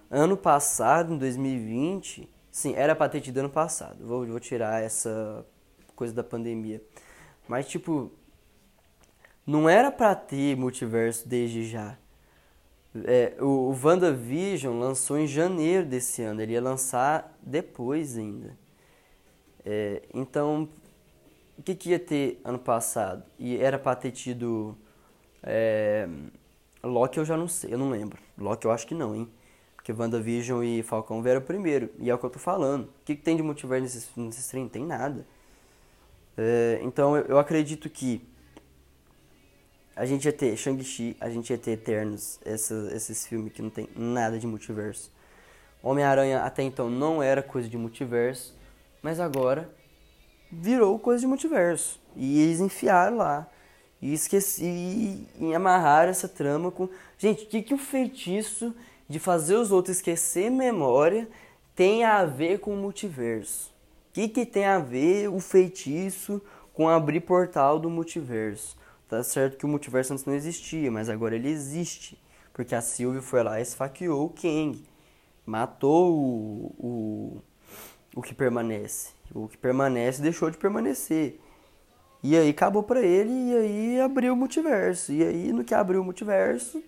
Ano 0.09 0.37
passado, 0.37 1.13
em 1.13 1.17
2020, 1.17 2.29
sim, 2.51 2.73
era 2.75 2.95
pra 2.95 3.09
ter 3.09 3.21
tido 3.21 3.37
ano 3.37 3.49
passado. 3.49 4.05
Vou, 4.05 4.25
vou 4.25 4.39
tirar 4.39 4.83
essa 4.83 5.45
coisa 5.95 6.13
da 6.13 6.23
pandemia. 6.23 6.81
Mas, 7.47 7.67
tipo, 7.67 8.11
não 9.45 9.69
era 9.69 9.91
pra 9.91 10.15
ter 10.15 10.55
multiverso 10.55 11.27
desde 11.27 11.65
já. 11.65 11.97
É, 13.05 13.35
o, 13.39 13.71
o 13.71 13.79
WandaVision 13.83 14.77
lançou 14.79 15.17
em 15.17 15.27
janeiro 15.27 15.85
desse 15.85 16.21
ano, 16.21 16.41
ele 16.41 16.53
ia 16.53 16.61
lançar 16.61 17.35
depois 17.41 18.17
ainda. 18.17 18.57
É, 19.65 20.01
então, 20.13 20.69
o 21.57 21.63
que, 21.63 21.75
que 21.75 21.89
ia 21.91 21.99
ter 21.99 22.39
ano 22.43 22.59
passado? 22.59 23.23
E 23.39 23.57
era 23.57 23.79
pra 23.79 23.95
ter 23.95 24.11
tido. 24.11 24.77
É, 25.41 26.07
Loki 26.83 27.17
eu 27.17 27.25
já 27.25 27.37
não 27.37 27.47
sei, 27.47 27.73
eu 27.73 27.77
não 27.77 27.89
lembro. 27.89 28.19
Loki 28.37 28.65
eu 28.65 28.71
acho 28.71 28.87
que 28.87 28.95
não, 28.95 29.15
hein? 29.15 29.29
Porque 29.75 29.91
WandaVision 29.91 30.63
e 30.63 30.83
Falcão 30.83 31.21
vieram 31.21 31.41
primeiro. 31.41 31.89
E 31.99 32.09
é 32.09 32.15
o 32.15 32.17
que 32.17 32.25
eu 32.25 32.29
tô 32.29 32.39
falando. 32.39 32.85
O 32.85 33.05
que, 33.05 33.15
que 33.15 33.21
tem 33.21 33.35
de 33.35 33.43
multiverso 33.43 33.83
nesses, 33.83 34.09
nesses 34.15 34.47
trem? 34.47 34.67
Tem 34.69 34.85
nada. 34.85 35.25
É, 36.37 36.79
então 36.81 37.15
eu, 37.15 37.25
eu, 37.25 37.39
acredito 37.39 37.89
que 37.89 38.21
a 39.95 40.05
gente 40.05 40.25
ia 40.25 40.33
ter 40.33 40.57
Shang-Chi, 40.57 41.15
a 41.19 41.29
gente 41.29 41.51
ia 41.51 41.57
ter 41.57 41.71
Eternos, 41.71 42.39
essa, 42.43 42.89
esses 42.93 43.27
filmes 43.27 43.53
que 43.53 43.61
não 43.61 43.69
tem 43.69 43.87
nada 43.95 44.39
de 44.39 44.47
multiverso. 44.47 45.11
Homem-Aranha 45.81 46.41
até 46.43 46.63
então 46.63 46.89
não 46.89 47.21
era 47.21 47.43
coisa 47.43 47.69
de 47.69 47.77
multiverso, 47.77 48.55
mas 49.01 49.19
agora 49.19 49.69
virou 50.51 50.97
coisa 50.97 51.21
de 51.21 51.27
multiverso. 51.27 51.99
E 52.15 52.41
eles 52.41 52.59
enfiaram 52.59 53.17
lá. 53.17 53.47
E 54.01 54.13
esqueci 54.13 55.27
e 55.39 55.53
amarraram 55.53 56.09
essa 56.09 56.27
trama 56.27 56.71
com. 56.71 56.89
Gente, 57.17 57.43
o 57.43 57.47
que, 57.47 57.61
que 57.61 57.73
o 57.73 57.77
feitiço 57.77 58.73
de 59.07 59.19
fazer 59.19 59.55
os 59.55 59.71
outros 59.71 59.97
esquecer 59.97 60.49
memória 60.49 61.27
tem 61.75 62.03
a 62.03 62.25
ver 62.25 62.59
com 62.59 62.73
o 62.73 62.77
multiverso? 62.77 63.72
Que, 64.13 64.29
que 64.29 64.45
tem 64.45 64.65
a 64.65 64.77
ver 64.77 65.27
o 65.27 65.39
feitiço 65.39 66.39
com 66.71 66.87
abrir 66.87 67.21
portal 67.21 67.79
do 67.79 67.89
multiverso? 67.89 68.77
Tá 69.09 69.23
certo 69.23 69.57
que 69.57 69.65
o 69.65 69.67
multiverso 69.67 70.13
antes 70.13 70.23
não 70.25 70.35
existia, 70.35 70.91
mas 70.91 71.09
agora 71.09 71.35
ele 71.35 71.49
existe. 71.49 72.21
Porque 72.53 72.75
a 72.75 72.81
Sylvie 72.81 73.21
foi 73.21 73.41
lá 73.41 73.59
e 73.59 73.63
esfaqueou 73.63 74.25
o 74.25 74.29
Kang. 74.29 74.83
Matou 75.43 76.13
o, 76.13 76.75
o, 76.77 77.41
o 78.15 78.21
que 78.21 78.35
permanece. 78.35 79.13
O 79.33 79.47
que 79.47 79.57
permanece 79.57 80.21
deixou 80.21 80.51
de 80.51 80.57
permanecer. 80.57 81.39
E 82.21 82.37
aí 82.37 82.49
acabou 82.49 82.83
pra 82.83 83.01
ele 83.01 83.31
e 83.31 83.57
aí 83.57 83.99
abriu 83.99 84.33
o 84.33 84.37
multiverso. 84.37 85.11
E 85.11 85.23
aí 85.23 85.51
no 85.51 85.63
que 85.63 85.73
abriu 85.73 86.01
o 86.01 86.05
multiverso, 86.05 86.83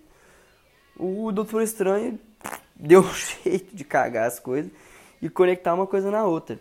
o 0.95 1.31
Doutor 1.31 1.63
Estranho 1.63 2.19
deu 2.75 3.01
um 3.01 3.13
jeito 3.43 3.75
de 3.75 3.83
cagar 3.83 4.27
as 4.27 4.39
coisas 4.39 4.71
e 5.19 5.27
conectar 5.27 5.73
uma 5.73 5.87
coisa 5.87 6.11
na 6.11 6.23
outra. 6.23 6.59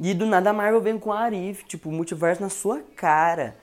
E 0.00 0.14
do 0.14 0.24
nada 0.24 0.48
a 0.48 0.52
Marvel 0.52 0.80
vem 0.80 0.98
com 0.98 1.12
a 1.12 1.20
Arif, 1.20 1.62
tipo, 1.64 1.92
multiverso 1.92 2.40
na 2.40 2.48
sua 2.48 2.80
cara. 2.96 3.54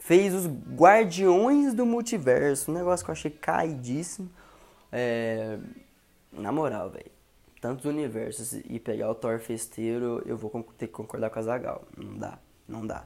Fez 0.00 0.34
os 0.34 0.46
Guardiões 0.46 1.72
do 1.74 1.86
Multiverso, 1.86 2.72
um 2.72 2.74
negócio 2.74 3.04
que 3.04 3.10
eu 3.10 3.12
achei 3.12 3.30
caidíssimo. 3.30 4.28
É... 4.90 5.58
Na 6.32 6.50
moral, 6.50 6.90
velho. 6.90 7.10
Tantos 7.60 7.84
universos 7.84 8.52
e 8.52 8.80
pegar 8.80 9.10
o 9.10 9.14
Thor 9.14 9.38
festeiro, 9.38 10.22
eu 10.26 10.36
vou 10.36 10.50
ter 10.76 10.88
que 10.88 10.92
concordar 10.92 11.30
com 11.30 11.38
a 11.38 11.42
Zagal. 11.42 11.82
Não 11.96 12.18
dá, 12.18 12.38
não 12.68 12.86
dá. 12.86 13.04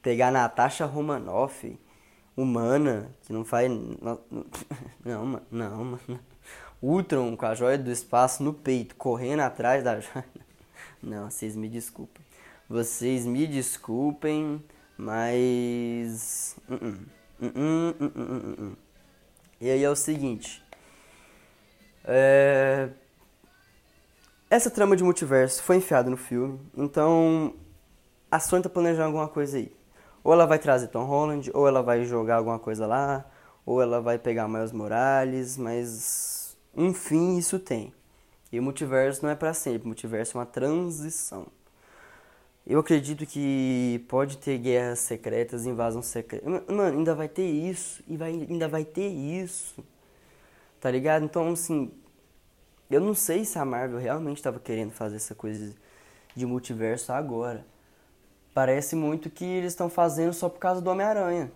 Pegar 0.00 0.28
a 0.28 0.32
Natasha 0.32 0.86
Romanoff, 0.86 1.78
humana, 2.36 3.10
que 3.22 3.32
não 3.32 3.44
faz. 3.44 3.70
Não, 5.04 5.26
mano, 5.26 5.46
não, 5.50 5.84
mano. 5.84 6.20
Ultron 6.80 7.36
com 7.36 7.46
a 7.46 7.54
joia 7.54 7.76
do 7.76 7.90
espaço 7.90 8.42
no 8.42 8.54
peito, 8.54 8.94
correndo 8.94 9.40
atrás 9.40 9.82
da 9.82 9.98
joia. 10.00 10.24
Não, 11.02 11.30
vocês 11.30 11.56
me 11.56 11.68
desculpem. 11.68 12.24
Vocês 12.68 13.26
me 13.26 13.46
desculpem, 13.46 14.62
mas. 14.96 16.56
Uh 16.68 16.74
-uh. 16.74 17.12
Uh 17.42 18.76
e 19.60 19.70
aí 19.70 19.82
é 19.82 19.88
o 19.90 19.96
seguinte. 19.96 20.60
É... 22.04 22.88
Essa 24.50 24.70
trama 24.70 24.96
de 24.96 25.04
multiverso 25.04 25.62
foi 25.62 25.76
enfiada 25.76 26.10
no 26.10 26.16
filme, 26.16 26.60
então 26.76 27.54
a 28.30 28.40
Sony 28.40 28.62
tá 28.62 28.68
planejando 28.68 29.06
alguma 29.06 29.28
coisa 29.28 29.56
aí. 29.56 29.74
Ou 30.24 30.32
ela 30.32 30.46
vai 30.46 30.58
trazer 30.58 30.88
Tom 30.88 31.04
Holland, 31.04 31.50
ou 31.54 31.66
ela 31.66 31.82
vai 31.82 32.04
jogar 32.04 32.36
alguma 32.36 32.58
coisa 32.58 32.86
lá, 32.86 33.24
ou 33.64 33.80
ela 33.80 34.00
vai 34.00 34.18
pegar 34.18 34.48
Miles 34.48 34.72
Morales, 34.72 35.56
mas 35.56 36.56
um 36.76 36.92
fim 36.92 37.38
isso 37.38 37.58
tem. 37.58 37.94
E 38.52 38.58
o 38.60 38.62
multiverso 38.62 39.22
não 39.22 39.30
é 39.30 39.34
para 39.34 39.54
sempre, 39.54 39.84
o 39.84 39.86
multiverso 39.86 40.36
é 40.36 40.40
uma 40.40 40.46
transição. 40.46 41.46
Eu 42.66 42.78
acredito 42.78 43.26
que 43.26 44.04
pode 44.08 44.36
ter 44.36 44.58
guerras 44.58 45.00
secretas, 45.00 45.66
invasão 45.66 46.02
secreta. 46.02 46.48
Mano, 46.48 46.98
ainda 46.98 47.14
vai 47.14 47.28
ter 47.28 47.46
isso, 47.46 48.04
e 48.06 48.16
vai, 48.16 48.30
ainda 48.30 48.68
vai 48.68 48.84
ter 48.84 49.08
isso. 49.08 49.82
Tá 50.78 50.90
ligado? 50.90 51.24
Então, 51.24 51.50
assim, 51.50 51.90
eu 52.90 53.00
não 53.00 53.14
sei 53.14 53.44
se 53.44 53.58
a 53.58 53.64
Marvel 53.64 53.98
realmente 53.98 54.36
estava 54.36 54.60
querendo 54.60 54.92
fazer 54.92 55.16
essa 55.16 55.34
coisa 55.34 55.74
de 56.36 56.46
multiverso 56.46 57.12
agora. 57.12 57.64
Parece 58.52 58.94
muito 58.94 59.30
que 59.30 59.44
eles 59.44 59.72
estão 59.72 59.88
fazendo 59.88 60.34
só 60.34 60.48
por 60.48 60.58
causa 60.58 60.80
do 60.80 60.90
Homem-Aranha. 60.90 61.50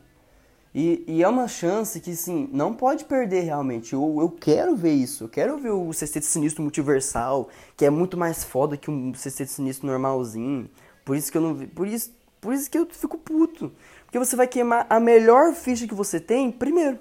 E, 0.79 1.03
e, 1.09 1.22
é 1.22 1.29
uma 1.29 1.49
chance 1.49 1.99
que, 1.99 2.14
sim, 2.14 2.51
não 2.53 2.74
pode 2.74 3.07
perder 3.07 3.45
realmente. 3.45 3.95
Eu, 3.95 4.18
eu 4.20 4.29
quero 4.29 4.77
ver 4.77 4.93
isso. 4.93 5.24
Eu 5.24 5.29
quero 5.31 5.57
ver 5.57 5.70
o 5.70 5.91
Sexteto 5.91 6.27
Sinistro 6.27 6.62
Multiversal, 6.62 7.49
que 7.74 7.87
é 7.87 7.89
muito 7.89 8.14
mais 8.14 8.45
foda 8.45 8.77
que 8.77 8.91
um 8.91 9.14
Sexteto 9.14 9.53
Sinistro 9.53 9.87
normalzinho. 9.87 10.68
Por 11.03 11.16
isso 11.16 11.33
que 11.33 11.39
eu 11.39 11.41
não 11.41 11.55
vi. 11.55 11.66
Por 11.66 11.89
isso, 11.89 12.14
por 12.43 12.53
isso 12.53 12.70
que 12.70 12.77
eu 12.77 12.87
fico 12.91 13.16
puto. 13.16 13.72
Porque 14.05 14.18
você 14.18 14.37
vai 14.37 14.47
queimar 14.47 14.87
a 14.91 15.01
melhor 15.01 15.55
ficha 15.55 15.89
que 15.89 15.95
você 15.95 16.20
tem 16.20 16.53
primeiro. 16.53 16.99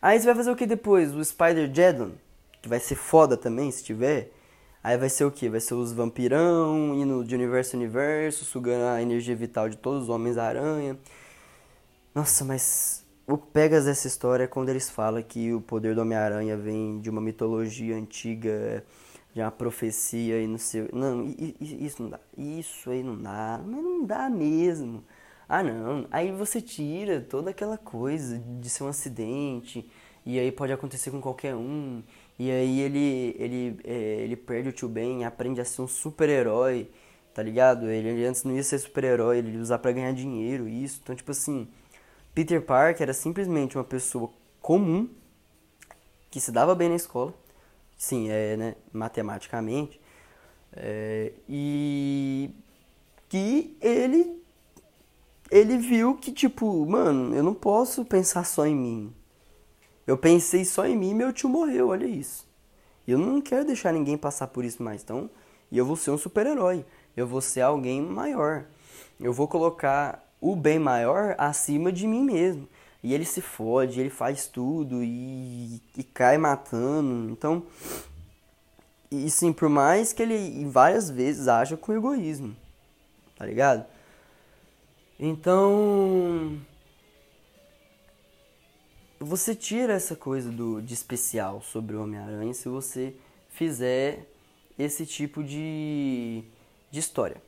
Aí 0.00 0.18
você 0.18 0.26
vai 0.26 0.34
fazer 0.34 0.50
o 0.50 0.56
que 0.56 0.66
depois? 0.66 1.14
O 1.14 1.24
Spider-Geddon, 1.24 2.10
que 2.60 2.68
vai 2.68 2.80
ser 2.80 2.96
foda 2.96 3.36
também, 3.36 3.70
se 3.70 3.84
tiver. 3.84 4.32
Aí 4.82 4.98
vai 4.98 5.08
ser 5.08 5.24
o 5.24 5.30
que? 5.30 5.48
Vai 5.48 5.60
ser 5.60 5.74
os 5.74 5.92
vampirão, 5.92 6.92
indo 6.92 7.24
de 7.24 7.36
universo 7.36 7.76
em 7.76 7.78
universo, 7.78 8.44
sugando 8.44 8.86
a 8.86 9.00
energia 9.00 9.36
vital 9.36 9.68
de 9.68 9.76
todos 9.76 10.02
os 10.02 10.08
Homens-Aranha. 10.08 10.98
Nossa, 12.14 12.44
mas 12.44 13.06
o 13.26 13.38
pegas 13.38 13.86
dessa 13.86 14.06
história 14.06 14.44
é 14.44 14.46
quando 14.46 14.68
eles 14.68 14.90
falam 14.90 15.22
que 15.22 15.52
o 15.54 15.60
poder 15.62 15.94
do 15.94 16.02
Homem-Aranha 16.02 16.56
vem 16.56 17.00
de 17.00 17.08
uma 17.08 17.20
mitologia 17.22 17.96
antiga, 17.96 18.84
de 19.34 19.40
uma 19.40 19.50
profecia 19.50 20.40
e 20.42 20.46
não 20.46 20.58
sei. 20.58 20.88
Não, 20.92 21.26
isso 21.60 22.02
não 22.02 22.10
dá. 22.10 22.20
Isso 22.36 22.90
aí 22.90 23.02
não 23.02 23.16
dá. 23.16 23.60
Mas 23.64 23.82
não 23.82 24.04
dá 24.04 24.28
mesmo. 24.28 25.02
Ah, 25.48 25.62
não. 25.62 26.06
Aí 26.10 26.30
você 26.32 26.60
tira 26.60 27.20
toda 27.20 27.50
aquela 27.50 27.78
coisa 27.78 28.38
de 28.60 28.68
ser 28.68 28.84
um 28.84 28.88
acidente. 28.88 29.88
E 30.24 30.38
aí 30.38 30.52
pode 30.52 30.72
acontecer 30.72 31.10
com 31.10 31.20
qualquer 31.20 31.54
um. 31.54 32.02
E 32.38 32.50
aí 32.50 32.80
ele, 32.80 33.36
ele, 33.38 33.80
é, 33.84 33.94
ele 34.22 34.36
perde 34.36 34.68
o 34.68 34.72
tio 34.72 34.88
Ben, 34.88 35.24
aprende 35.24 35.60
a 35.60 35.64
ser 35.64 35.82
um 35.82 35.88
super-herói, 35.88 36.90
tá 37.34 37.42
ligado? 37.42 37.88
Ele, 37.88 38.24
antes 38.26 38.44
não 38.44 38.54
ia 38.54 38.62
ser 38.62 38.78
super-herói, 38.78 39.38
ele 39.38 39.52
ia 39.52 39.60
usar 39.60 39.78
pra 39.78 39.92
ganhar 39.92 40.12
dinheiro, 40.12 40.68
isso. 40.68 41.00
Então, 41.02 41.14
tipo 41.14 41.30
assim, 41.30 41.68
Peter 42.34 42.62
Parker 42.62 43.02
era 43.02 43.12
simplesmente 43.12 43.76
uma 43.76 43.84
pessoa 43.84 44.30
comum 44.60 45.08
que 46.30 46.40
se 46.40 46.50
dava 46.50 46.74
bem 46.74 46.88
na 46.88 46.94
escola, 46.94 47.34
sim, 47.96 48.30
é, 48.30 48.56
né, 48.56 48.74
matematicamente, 48.92 50.00
é, 50.72 51.32
e 51.48 52.50
que 53.28 53.76
ele 53.80 54.40
ele 55.50 55.76
viu 55.76 56.16
que 56.16 56.32
tipo, 56.32 56.86
mano, 56.86 57.34
eu 57.36 57.42
não 57.42 57.52
posso 57.52 58.06
pensar 58.06 58.44
só 58.44 58.66
em 58.66 58.74
mim. 58.74 59.14
Eu 60.06 60.16
pensei 60.16 60.64
só 60.64 60.86
em 60.86 60.96
mim 60.96 61.10
e 61.10 61.14
meu 61.14 61.30
tio 61.30 61.48
morreu, 61.50 61.88
olha 61.88 62.06
isso. 62.06 62.48
Eu 63.06 63.18
não 63.18 63.40
quero 63.42 63.66
deixar 63.66 63.92
ninguém 63.92 64.16
passar 64.16 64.46
por 64.46 64.64
isso 64.64 64.82
mais, 64.82 65.02
então, 65.02 65.28
e 65.70 65.76
eu 65.76 65.84
vou 65.84 65.96
ser 65.96 66.10
um 66.10 66.16
super-herói. 66.16 66.86
Eu 67.14 67.26
vou 67.26 67.42
ser 67.42 67.60
alguém 67.60 68.00
maior. 68.00 68.64
Eu 69.20 69.32
vou 69.32 69.46
colocar 69.46 70.31
o 70.42 70.56
bem 70.56 70.78
maior 70.78 71.36
acima 71.38 71.92
de 71.92 72.06
mim 72.06 72.24
mesmo. 72.24 72.68
E 73.00 73.14
ele 73.14 73.24
se 73.24 73.40
fode, 73.40 74.00
ele 74.00 74.10
faz 74.10 74.46
tudo 74.48 75.02
e, 75.02 75.80
e 75.96 76.02
cai 76.02 76.36
matando. 76.36 77.30
Então, 77.30 77.64
e 79.10 79.30
sim, 79.30 79.52
por 79.52 79.68
mais 79.68 80.12
que 80.12 80.22
ele 80.22 80.66
várias 80.66 81.08
vezes 81.08 81.46
haja 81.46 81.76
com 81.76 81.92
egoísmo, 81.92 82.56
tá 83.36 83.46
ligado? 83.46 83.86
Então, 85.18 86.58
você 89.20 89.54
tira 89.54 89.92
essa 89.92 90.16
coisa 90.16 90.50
do, 90.50 90.82
de 90.82 90.92
especial 90.92 91.62
sobre 91.62 91.94
o 91.94 92.02
Homem-Aranha 92.02 92.52
se 92.52 92.68
você 92.68 93.14
fizer 93.48 94.26
esse 94.76 95.06
tipo 95.06 95.44
de, 95.44 96.42
de 96.90 96.98
história. 96.98 97.40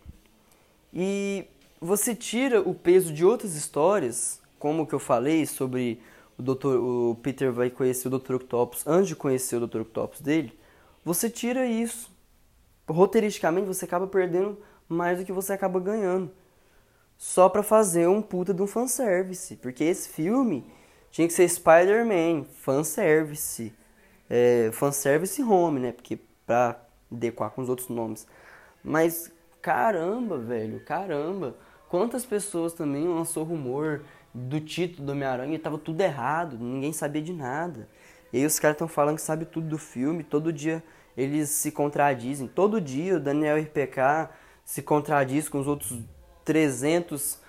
E 0.93 1.47
você 1.85 2.15
tira 2.15 2.61
o 2.61 2.75
peso 2.75 3.13
de 3.13 3.25
outras 3.25 3.55
histórias, 3.55 4.41
como 4.59 4.87
que 4.87 4.95
eu 4.95 4.99
falei 4.99 5.45
sobre 5.45 6.01
o 6.39 6.43
Dr. 6.43 6.67
o 6.67 7.19
Peter 7.23 7.53
vai 7.53 7.69
conhecer 7.69 8.09
o 8.09 8.19
Dr. 8.19 8.37
Octopus 8.37 8.87
antes 8.87 9.09
de 9.09 9.17
conhecer 9.17 9.57
o 9.57 9.67
Dr. 9.67 9.83
Octopus 9.83 10.21
dele, 10.21 10.59
você 11.05 11.29
tira 11.29 11.67
isso. 11.67 12.11
Roteiristicamente 12.89 13.67
você 13.67 13.85
acaba 13.85 14.07
perdendo 14.07 14.59
mais 14.89 15.19
do 15.19 15.25
que 15.25 15.33
você 15.33 15.53
acaba 15.53 15.79
ganhando. 15.79 16.31
Só 17.19 17.49
para 17.49 17.63
fazer 17.63 18.09
um 18.09 18.23
puta 18.23 18.55
de 18.55 18.63
um 18.63 18.67
fanservice. 18.67 19.57
Porque 19.57 19.85
esse 19.85 20.09
filme 20.09 20.65
tinha 21.11 21.29
que 21.29 21.35
ser 21.35 21.49
Spider-Man, 21.49 22.45
fanservice. 22.63 23.73
É, 24.29 24.71
fanservice 24.73 25.43
home, 25.43 25.81
né? 25.81 25.93
Porque 25.93 26.19
pra 26.47 26.81
adequar 27.13 27.51
com 27.51 27.63
os 27.63 27.69
outros 27.69 27.89
nomes. 27.89 28.27
Mas 28.83 29.31
caramba, 29.61 30.39
velho, 30.39 30.81
caramba. 30.85 31.55
Quantas 31.89 32.25
pessoas 32.25 32.73
também 32.73 33.07
lançou 33.07 33.45
rumor 33.45 34.03
do 34.33 34.61
título 34.61 35.07
do 35.07 35.13
Homem-Aranha 35.13 35.55
e 35.55 35.59
tava 35.59 35.79
tudo 35.79 36.01
errado, 36.01 36.59
ninguém 36.59 36.93
sabia 36.93 37.23
de 37.23 37.33
nada. 37.33 37.89
E 38.33 38.39
aí 38.39 38.47
os 38.47 38.59
caras 38.59 38.75
estão 38.75 38.89
falando 38.89 39.17
que 39.17 39.23
sabe 39.23 39.45
tudo 39.45 39.69
do 39.69 39.79
filme, 39.79 40.25
todo 40.25 40.53
dia 40.53 40.83
eles 41.17 41.51
se 41.51 41.71
contradizem. 41.71 42.49
Todo 42.49 42.81
dia 42.81 43.17
o 43.17 43.21
Daniel 43.21 43.57
RPK 43.59 44.31
se 44.65 44.83
contradiz 44.83 45.49
com 45.49 45.61
os 45.61 45.69
outros 45.69 45.99
300 46.45 47.45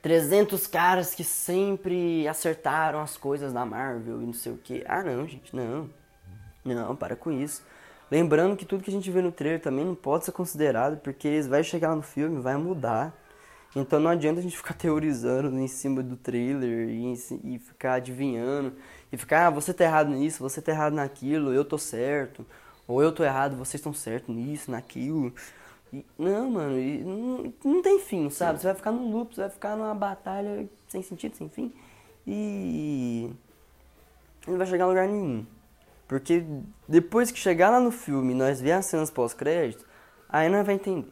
300 0.00 0.66
caras 0.66 1.14
que 1.14 1.24
sempre 1.24 2.28
acertaram 2.28 3.00
as 3.00 3.16
coisas 3.16 3.54
da 3.54 3.64
Marvel 3.64 4.20
e 4.20 4.26
não 4.26 4.34
sei 4.34 4.52
o 4.52 4.58
que. 4.58 4.84
Ah, 4.86 5.02
não, 5.02 5.26
gente, 5.26 5.56
não. 5.56 5.88
Não, 6.62 6.94
para 6.94 7.16
com 7.16 7.32
isso. 7.32 7.62
Lembrando 8.10 8.54
que 8.54 8.66
tudo 8.66 8.82
que 8.82 8.90
a 8.90 8.92
gente 8.92 9.10
vê 9.10 9.22
no 9.22 9.32
trailer 9.32 9.62
também 9.62 9.82
não 9.82 9.94
pode 9.94 10.26
ser 10.26 10.32
considerado, 10.32 10.98
porque 10.98 11.26
eles 11.26 11.46
vai 11.46 11.64
chegar 11.64 11.88
lá 11.88 11.96
no 11.96 12.02
filme, 12.02 12.38
vai 12.38 12.54
mudar. 12.54 13.14
Então 13.74 13.98
não 13.98 14.10
adianta 14.10 14.40
a 14.40 14.42
gente 14.42 14.56
ficar 14.56 14.74
teorizando 14.78 15.58
em 15.58 15.68
cima 15.68 16.02
do 16.02 16.16
trailer 16.16 16.88
e, 16.88 17.12
e 17.44 17.58
ficar 17.58 17.94
adivinhando 17.94 18.72
e 19.10 19.16
ficar, 19.16 19.46
ah, 19.46 19.50
você 19.50 19.72
tá 19.72 19.84
errado 19.84 20.10
nisso, 20.10 20.42
você 20.42 20.60
tá 20.60 20.72
errado 20.72 20.94
naquilo, 20.94 21.52
eu 21.52 21.64
tô 21.64 21.78
certo, 21.78 22.46
ou 22.86 23.02
eu 23.02 23.12
tô 23.12 23.24
errado, 23.24 23.56
vocês 23.56 23.74
estão 23.74 23.92
certos 23.92 24.34
nisso, 24.34 24.70
naquilo. 24.70 25.32
E, 25.92 26.04
não, 26.18 26.50
mano, 26.50 26.78
e, 26.78 27.02
não, 27.02 27.52
não 27.64 27.82
tem 27.82 28.00
fim, 28.00 28.28
sabe? 28.30 28.60
Você 28.60 28.66
vai 28.66 28.74
ficar 28.74 28.92
num 28.92 29.10
loop, 29.10 29.34
você 29.34 29.42
vai 29.42 29.50
ficar 29.50 29.76
numa 29.76 29.94
batalha 29.94 30.68
sem 30.88 31.02
sentido, 31.02 31.36
sem 31.36 31.48
fim. 31.48 31.72
E 32.26 33.30
não 34.46 34.58
vai 34.58 34.66
chegar 34.66 34.84
a 34.84 34.88
lugar 34.88 35.08
nenhum. 35.08 35.46
Porque 36.06 36.44
depois 36.88 37.30
que 37.30 37.38
chegar 37.38 37.70
lá 37.70 37.80
no 37.80 37.90
filme 37.90 38.34
nós 38.34 38.60
ver 38.60 38.72
as 38.72 38.86
cenas 38.86 39.10
pós-crédito, 39.10 39.86
aí 40.28 40.48
nós 40.48 40.66
vai 40.66 40.74
entender. 40.74 41.08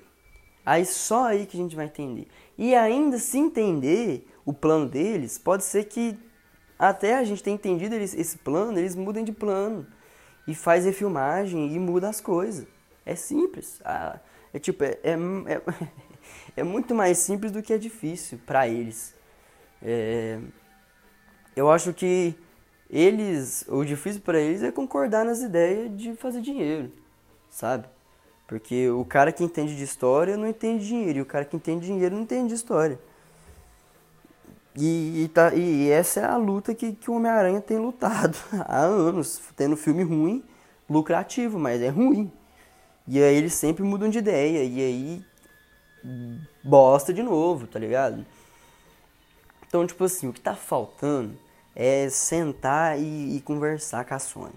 Aí 0.64 0.84
só 0.84 1.24
aí 1.24 1.46
que 1.46 1.56
a 1.56 1.60
gente 1.60 1.74
vai 1.74 1.86
entender. 1.86 2.28
E 2.56 2.74
ainda 2.74 3.18
se 3.18 3.38
entender 3.38 4.26
o 4.44 4.52
plano 4.52 4.88
deles, 4.88 5.38
pode 5.38 5.64
ser 5.64 5.84
que 5.84 6.18
até 6.78 7.16
a 7.16 7.24
gente 7.24 7.42
tenha 7.42 7.54
entendido 7.54 7.94
eles, 7.94 8.14
esse 8.14 8.38
plano, 8.38 8.78
eles 8.78 8.96
mudem 8.96 9.24
de 9.24 9.32
plano. 9.32 9.86
E 10.46 10.54
faz 10.54 10.84
refilmagem 10.84 11.72
e 11.72 11.78
muda 11.78 12.08
as 12.08 12.20
coisas. 12.20 12.66
É 13.06 13.14
simples. 13.14 13.80
Ah, 13.84 14.18
é 14.52 14.58
tipo, 14.58 14.82
é, 14.84 14.98
é, 15.02 15.12
é, 15.12 15.62
é, 16.60 16.62
muito 16.62 16.94
mais 16.94 17.18
simples 17.18 17.52
do 17.52 17.62
que 17.62 17.72
é 17.72 17.78
difícil 17.78 18.40
para 18.44 18.66
eles. 18.68 19.14
É, 19.80 20.40
eu 21.54 21.70
acho 21.70 21.92
que 21.92 22.34
eles, 22.90 23.64
o 23.68 23.84
difícil 23.84 24.20
para 24.20 24.40
eles 24.40 24.62
é 24.62 24.70
concordar 24.70 25.24
nas 25.24 25.40
ideias 25.40 25.96
de 25.96 26.14
fazer 26.14 26.40
dinheiro, 26.40 26.92
sabe? 27.48 27.86
Porque 28.52 28.90
o 28.90 29.02
cara 29.02 29.32
que 29.32 29.42
entende 29.42 29.74
de 29.74 29.82
história 29.82 30.36
não 30.36 30.46
entende 30.46 30.86
dinheiro, 30.86 31.20
e 31.20 31.22
o 31.22 31.24
cara 31.24 31.42
que 31.42 31.56
entende 31.56 31.86
dinheiro 31.86 32.14
não 32.14 32.22
entende 32.22 32.48
de 32.48 32.54
história. 32.54 33.00
E, 34.76 35.22
e, 35.24 35.28
tá, 35.28 35.54
e 35.54 35.88
essa 35.88 36.20
é 36.20 36.24
a 36.26 36.36
luta 36.36 36.74
que, 36.74 36.92
que 36.92 37.10
o 37.10 37.14
Homem-Aranha 37.14 37.62
tem 37.62 37.78
lutado 37.78 38.36
há 38.68 38.80
anos, 38.80 39.40
tendo 39.56 39.74
filme 39.74 40.02
ruim, 40.02 40.44
lucrativo, 40.86 41.58
mas 41.58 41.80
é 41.80 41.88
ruim. 41.88 42.30
E 43.08 43.22
aí 43.22 43.34
eles 43.34 43.54
sempre 43.54 43.82
mudam 43.82 44.10
de 44.10 44.18
ideia. 44.18 44.62
E 44.62 44.80
aí. 44.82 45.24
Bosta 46.62 47.10
de 47.10 47.22
novo, 47.22 47.66
tá 47.66 47.78
ligado? 47.78 48.26
Então, 49.66 49.86
tipo 49.86 50.04
assim, 50.04 50.28
o 50.28 50.32
que 50.32 50.42
tá 50.42 50.54
faltando 50.54 51.38
é 51.74 52.10
sentar 52.10 53.00
e, 53.00 53.34
e 53.34 53.40
conversar 53.40 54.04
com 54.04 54.12
a 54.12 54.18
Sony. 54.18 54.52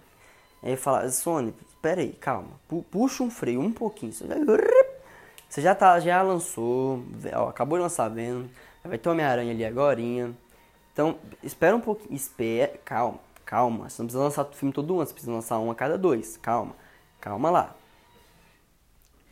Aí 0.62 0.76
falar, 0.76 1.10
Sony, 1.12 1.54
pera 1.86 2.02
aí, 2.02 2.14
calma. 2.14 2.60
Puxa 2.90 3.22
um 3.22 3.30
freio 3.30 3.62
um 3.62 3.72
pouquinho. 3.72 4.12
Você 4.12 5.62
já, 5.62 5.76
tá, 5.76 6.00
já 6.00 6.20
lançou, 6.24 7.04
ó, 7.32 7.50
acabou 7.50 7.78
de 7.78 7.84
lançar 7.84 8.10
vendo. 8.10 8.50
Vai 8.84 8.98
ter 8.98 9.08
Homem-Aranha 9.08 9.52
ali 9.52 9.64
agora. 9.64 10.02
Então, 10.02 11.20
espera 11.44 11.76
um 11.76 11.80
pouquinho. 11.80 12.12
Espera, 12.16 12.76
calma, 12.84 13.20
calma. 13.46 13.88
Você 13.88 14.02
não 14.02 14.08
precisa 14.08 14.24
lançar 14.24 14.42
o 14.46 14.54
filme 14.54 14.74
todo 14.74 14.96
ano, 14.96 15.06
você 15.06 15.14
precisa 15.14 15.32
lançar 15.32 15.60
um 15.60 15.70
a 15.70 15.76
cada 15.76 15.96
dois. 15.96 16.38
Calma, 16.38 16.76
calma 17.22 17.52
lá. 17.52 17.76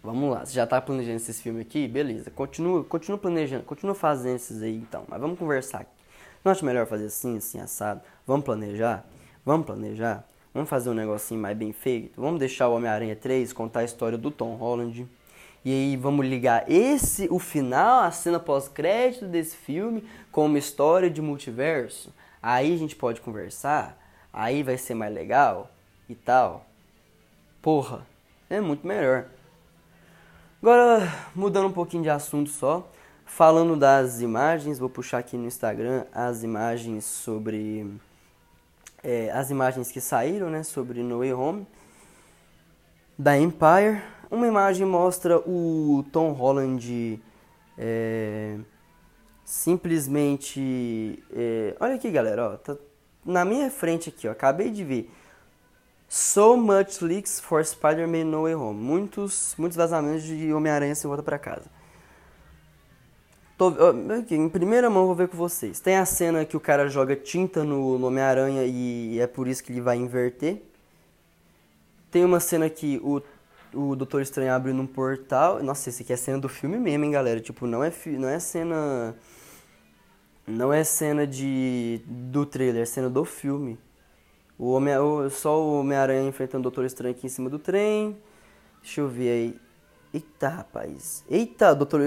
Vamos 0.03 0.31
lá, 0.31 0.45
você 0.45 0.53
já 0.53 0.67
tá 0.67 0.79
planejando 0.79 1.15
esses 1.15 1.41
filmes 1.41 1.65
aqui? 1.65 1.87
Beleza, 1.87 2.29
continua, 2.29 2.83
continua 2.83 3.17
planejando, 3.17 3.63
continua 3.63 3.95
fazendo 3.95 4.35
esses 4.35 4.61
aí 4.61 4.75
então. 4.75 5.05
Mas 5.07 5.19
vamos 5.19 5.39
conversar 5.39 5.79
aqui. 5.79 5.91
Não 6.45 6.51
acho 6.51 6.63
melhor 6.63 6.85
fazer 6.85 7.05
assim, 7.05 7.37
assim, 7.37 7.59
assado? 7.59 8.01
Vamos 8.27 8.45
planejar? 8.45 9.03
Vamos 9.43 9.65
planejar? 9.65 10.23
Vamos 10.53 10.69
fazer 10.69 10.91
um 10.91 10.93
negocinho 10.93 11.41
mais 11.41 11.57
bem 11.57 11.73
feito? 11.73 12.21
Vamos 12.21 12.39
deixar 12.39 12.67
o 12.67 12.75
Homem-Aranha 12.75 13.15
3 13.15 13.51
contar 13.51 13.79
a 13.79 13.85
história 13.85 14.19
do 14.19 14.29
Tom 14.29 14.55
Holland. 14.55 15.07
E 15.65 15.71
aí 15.71 15.97
vamos 15.97 16.27
ligar 16.27 16.69
esse, 16.69 17.27
o 17.31 17.39
final, 17.39 18.01
a 18.01 18.11
cena 18.11 18.39
pós-crédito 18.39 19.25
desse 19.25 19.55
filme 19.55 20.03
com 20.31 20.45
uma 20.45 20.59
história 20.59 21.09
de 21.09 21.23
multiverso. 21.23 22.13
Aí 22.41 22.71
a 22.71 22.77
gente 22.77 22.95
pode 22.95 23.19
conversar, 23.19 23.97
aí 24.31 24.61
vai 24.61 24.77
ser 24.77 24.93
mais 24.93 25.11
legal 25.11 25.71
e 26.07 26.13
tal. 26.13 26.65
Porra, 27.59 28.05
é 28.47 28.61
muito 28.61 28.85
melhor. 28.85 29.25
Agora, 30.61 31.11
mudando 31.33 31.67
um 31.67 31.73
pouquinho 31.73 32.03
de 32.03 32.09
assunto 32.09 32.51
só, 32.51 32.87
falando 33.25 33.75
das 33.75 34.21
imagens, 34.21 34.77
vou 34.77 34.89
puxar 34.89 35.17
aqui 35.17 35.35
no 35.35 35.47
Instagram 35.47 36.05
as 36.13 36.43
imagens 36.43 37.05
sobre 37.05 37.87
é, 39.03 39.29
as 39.31 39.49
imagens 39.49 39.91
que 39.91 39.99
saíram, 39.99 40.49
né, 40.49 40.63
sobre 40.63 41.03
No 41.03 41.19
Way 41.19 41.33
Home 41.33 41.67
da 43.17 43.37
Empire. 43.37 44.01
Uma 44.31 44.47
imagem 44.47 44.87
mostra 44.87 45.37
o 45.37 46.05
Tom 46.11 46.31
Holland 46.31 47.21
é, 47.77 48.57
simplesmente. 49.45 51.23
É, 51.31 51.75
olha 51.79 51.95
aqui, 51.95 52.09
galera, 52.09 52.53
ó, 52.53 52.57
tá 52.57 52.75
na 53.25 53.45
minha 53.45 53.69
frente 53.69 54.09
aqui, 54.09 54.27
ó, 54.27 54.31
acabei 54.31 54.71
de 54.71 54.83
ver. 54.83 55.11
So 56.07 56.55
much 56.55 57.01
leaks 57.01 57.39
for 57.39 57.63
Spider-Man 57.65 58.25
No 58.25 58.43
Way 58.43 58.55
Home. 58.55 58.79
Muitos, 58.79 59.55
muitos 59.57 59.75
vazamentos 59.75 60.23
de 60.23 60.53
Homem-Aranha 60.53 60.93
sem 60.93 61.07
volta 61.07 61.23
para 61.23 61.39
casa. 61.39 61.65
Tô, 63.72 64.14
aqui, 64.14 64.36
em 64.36 64.49
primeira 64.49 64.89
mão 64.89 65.05
vou 65.05 65.16
ver 65.16 65.30
com 65.30 65.38
vocês. 65.38 65.80
Tem 65.80 65.95
a 65.95 66.05
cena 66.05 66.43
que 66.43 66.57
o 66.57 66.59
cara 66.59 66.89
joga 66.89 67.16
tinta 67.16 67.64
no, 67.64 68.05
Homem-Aranha 68.05 68.66
e 68.66 69.20
é 69.20 69.28
por 69.28 69.47
isso 69.47 69.64
que 69.64 69.72
ele 69.72 69.80
vai 69.80 69.95
inverter. 69.95 70.61
Tem 72.11 72.26
uma 72.26 72.39
cena 72.39 72.70
que 72.70 72.99
o, 73.01 73.22
o 73.74 73.95
Doutor 73.95 74.22
Estranho 74.22 74.51
abre 74.51 74.74
num 74.74 74.86
portal. 74.86 75.64
Nossa, 75.64 75.89
esse 75.89 76.03
aqui 76.03 76.11
é 76.11 76.18
cena 76.18 76.39
do 76.39 76.49
filme 76.49 76.78
mesmo, 76.78 77.05
hein, 77.05 77.11
galera? 77.11 77.39
Tipo, 77.39 77.66
não 77.66 77.84
é, 77.84 77.91
não 78.05 78.28
é 78.28 78.39
cena. 78.39 79.16
Não 80.45 80.74
é 80.74 80.84
cena 80.84 81.26
de 81.26 82.01
do 82.05 82.45
trailer, 82.45 82.84
é 82.84 82.86
cena 82.86 83.09
do 83.09 83.24
filme. 83.24 83.80
O 84.57 84.72
Homem, 84.72 84.97
o, 84.97 85.30
só 85.30 85.61
o 85.61 85.80
Homem-Aranha 85.80 86.28
enfrentando 86.28 86.59
o 86.59 86.64
Doutor 86.64 86.86
Estranho 86.86 87.16
aqui 87.16 87.28
em 87.28 87.30
cima 87.30 87.49
do 87.49 87.57
trem. 87.57 88.18
Deixa 88.82 88.99
eu 88.99 89.07
ver 89.07 89.30
aí. 89.30 89.62
Eita, 90.14 90.47
rapaz. 90.47 91.26
Eita, 91.28 91.74
Doutor. 91.74 92.01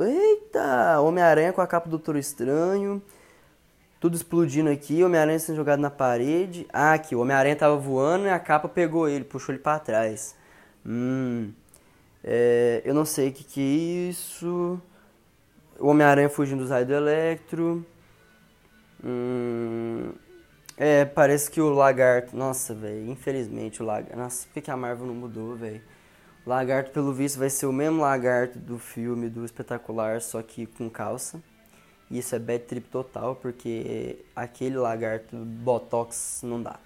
Eita! 0.00 1.00
Homem-Aranha 1.00 1.52
com 1.52 1.60
a 1.60 1.66
capa 1.66 1.86
do 1.86 1.92
Doutor 1.92 2.16
Estranho. 2.16 3.00
Tudo 4.00 4.16
explodindo 4.16 4.68
aqui. 4.68 5.04
Homem-Aranha 5.04 5.38
sendo 5.38 5.56
jogado 5.56 5.78
na 5.78 5.90
parede. 5.90 6.66
Ah, 6.72 6.94
aqui. 6.94 7.14
O 7.14 7.20
Homem-Aranha 7.20 7.54
tava 7.54 7.76
voando 7.76 8.26
e 8.26 8.30
a 8.30 8.38
capa 8.40 8.68
pegou 8.68 9.08
ele, 9.08 9.24
puxou 9.24 9.54
ele 9.54 9.62
para 9.62 9.78
trás. 9.78 10.34
Hum. 10.84 11.52
É, 12.24 12.82
eu 12.84 12.94
não 12.94 13.04
sei 13.04 13.28
o 13.28 13.32
que, 13.32 13.44
que 13.44 13.60
é 13.60 14.08
isso. 14.10 14.80
O 15.78 15.86
Homem-Aranha 15.86 16.28
fugindo 16.28 16.62
dos 16.62 16.70
raios 16.70 16.88
do 16.88 16.94
Electro. 16.94 17.86
Hum. 19.04 20.10
É, 20.76 21.04
parece 21.04 21.48
que 21.48 21.60
o 21.60 21.70
lagarto. 21.70 22.36
Nossa, 22.36 22.74
velho. 22.74 23.08
Infelizmente 23.08 23.80
o 23.80 23.86
lagarto. 23.86 24.16
Nossa, 24.16 24.48
por 24.52 24.60
que 24.60 24.68
a 24.68 24.76
Marvel 24.76 25.06
não 25.06 25.14
mudou, 25.14 25.54
velho? 25.54 25.80
Lagarto, 26.44 26.90
pelo 26.90 27.12
visto, 27.12 27.38
vai 27.38 27.48
ser 27.48 27.66
o 27.66 27.72
mesmo 27.72 28.00
lagarto 28.00 28.58
do 28.58 28.76
filme 28.76 29.28
do 29.28 29.44
Espetacular, 29.44 30.20
só 30.20 30.42
que 30.42 30.66
com 30.66 30.90
calça. 30.90 31.40
E 32.10 32.18
isso 32.18 32.34
é 32.34 32.38
bad 32.38 32.64
trip 32.64 32.88
total, 32.88 33.36
porque 33.36 34.24
aquele 34.34 34.76
lagarto 34.76 35.36
Botox 35.36 36.40
não 36.42 36.60
dá. 36.60 36.80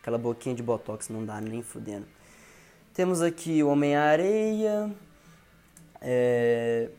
Aquela 0.00 0.18
boquinha 0.18 0.54
de 0.54 0.62
Botox 0.62 1.08
não 1.08 1.24
dá 1.24 1.40
nem 1.40 1.62
fudendo. 1.62 2.06
Temos 2.92 3.22
aqui 3.22 3.62
o 3.62 3.68
Homem-Areia. 3.68 4.94
É, 6.00 6.90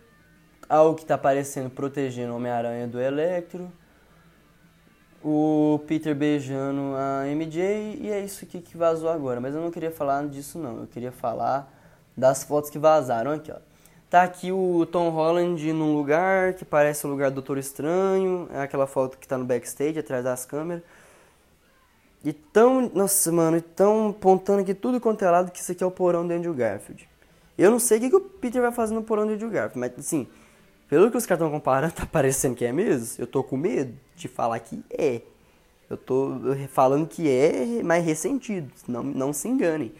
algo 0.67 0.95
que 0.95 1.03
está 1.03 1.15
aparecendo 1.15 1.69
protegendo 1.69 2.33
o 2.33 2.35
Homem-Aranha 2.35 2.87
do 2.87 2.99
Electro. 2.99 3.71
O 5.23 5.79
Peter 5.87 6.15
beijando 6.15 6.95
a 6.95 7.25
MJ. 7.27 7.99
E 8.01 8.09
é 8.09 8.23
isso 8.23 8.43
aqui 8.43 8.59
que 8.59 8.75
vazou 8.75 9.09
agora. 9.09 9.39
Mas 9.39 9.53
eu 9.53 9.61
não 9.61 9.69
queria 9.69 9.91
falar 9.91 10.27
disso 10.27 10.57
não. 10.57 10.79
Eu 10.79 10.87
queria 10.87 11.11
falar 11.11 11.71
das 12.15 12.43
fotos 12.43 12.69
que 12.69 12.79
vazaram 12.79 13.31
aqui, 13.31 13.51
ó. 13.51 13.57
Tá 14.09 14.23
aqui 14.23 14.51
o 14.51 14.85
Tom 14.85 15.09
Holland 15.09 15.71
num 15.71 15.95
lugar 15.95 16.53
que 16.53 16.65
parece 16.65 17.07
o 17.07 17.09
lugar 17.09 17.31
do 17.31 17.35
Doutor 17.35 17.57
Estranho, 17.57 18.49
é 18.53 18.61
aquela 18.61 18.85
foto 18.85 19.17
que 19.17 19.25
tá 19.25 19.37
no 19.37 19.45
backstage, 19.45 19.97
atrás 19.97 20.21
das 20.23 20.45
câmeras. 20.45 20.83
E 22.23 22.33
tão, 22.33 22.91
nossa, 22.93 23.31
mano, 23.31 23.57
e 23.57 23.61
tão 23.61 24.09
apontando 24.09 24.61
aqui 24.61 24.73
tudo 24.73 24.99
quanto 24.99 25.23
é 25.23 25.31
lado 25.31 25.49
que 25.49 25.59
isso 25.59 25.71
aqui 25.71 25.83
é 25.83 25.87
o 25.87 25.91
porão 25.91 26.27
do 26.27 26.33
Andrew 26.33 26.53
Garfield. 26.53 27.07
Eu 27.57 27.71
não 27.71 27.79
sei 27.79 27.97
o 27.97 28.01
que, 28.01 28.09
que 28.09 28.15
o 28.15 28.19
Peter 28.19 28.61
vai 28.61 28.71
fazer 28.71 28.93
no 28.93 29.01
porão 29.01 29.25
do 29.25 29.33
Andrew 29.33 29.49
Garfield, 29.49 29.79
mas 29.79 29.97
assim, 29.97 30.27
pelo 30.89 31.09
que 31.09 31.15
os 31.15 31.25
caras 31.25 31.41
estão 31.41 31.49
comparando, 31.49 31.93
tá 31.95 32.05
parecendo 32.05 32.53
que 32.53 32.65
é 32.65 32.73
mesmo. 32.73 33.15
Eu 33.17 33.25
tô 33.25 33.41
com 33.41 33.55
medo 33.55 33.97
de 34.15 34.27
falar 34.27 34.59
que 34.59 34.83
é. 34.91 35.21
Eu 35.89 35.95
tô 35.95 36.37
falando 36.69 37.07
que 37.07 37.29
é, 37.29 37.81
mas 37.81 38.05
ressentido. 38.05 38.69
Não, 38.87 39.01
não 39.01 39.31
se 39.31 39.47
enganem. 39.47 39.93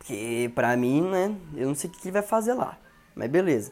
Porque 0.00 0.50
pra 0.54 0.74
mim, 0.78 1.02
né, 1.02 1.36
eu 1.54 1.68
não 1.68 1.74
sei 1.74 1.90
o 1.90 1.92
que 1.92 2.08
ele 2.08 2.12
vai 2.12 2.22
fazer 2.22 2.54
lá. 2.54 2.78
Mas 3.14 3.30
beleza. 3.30 3.70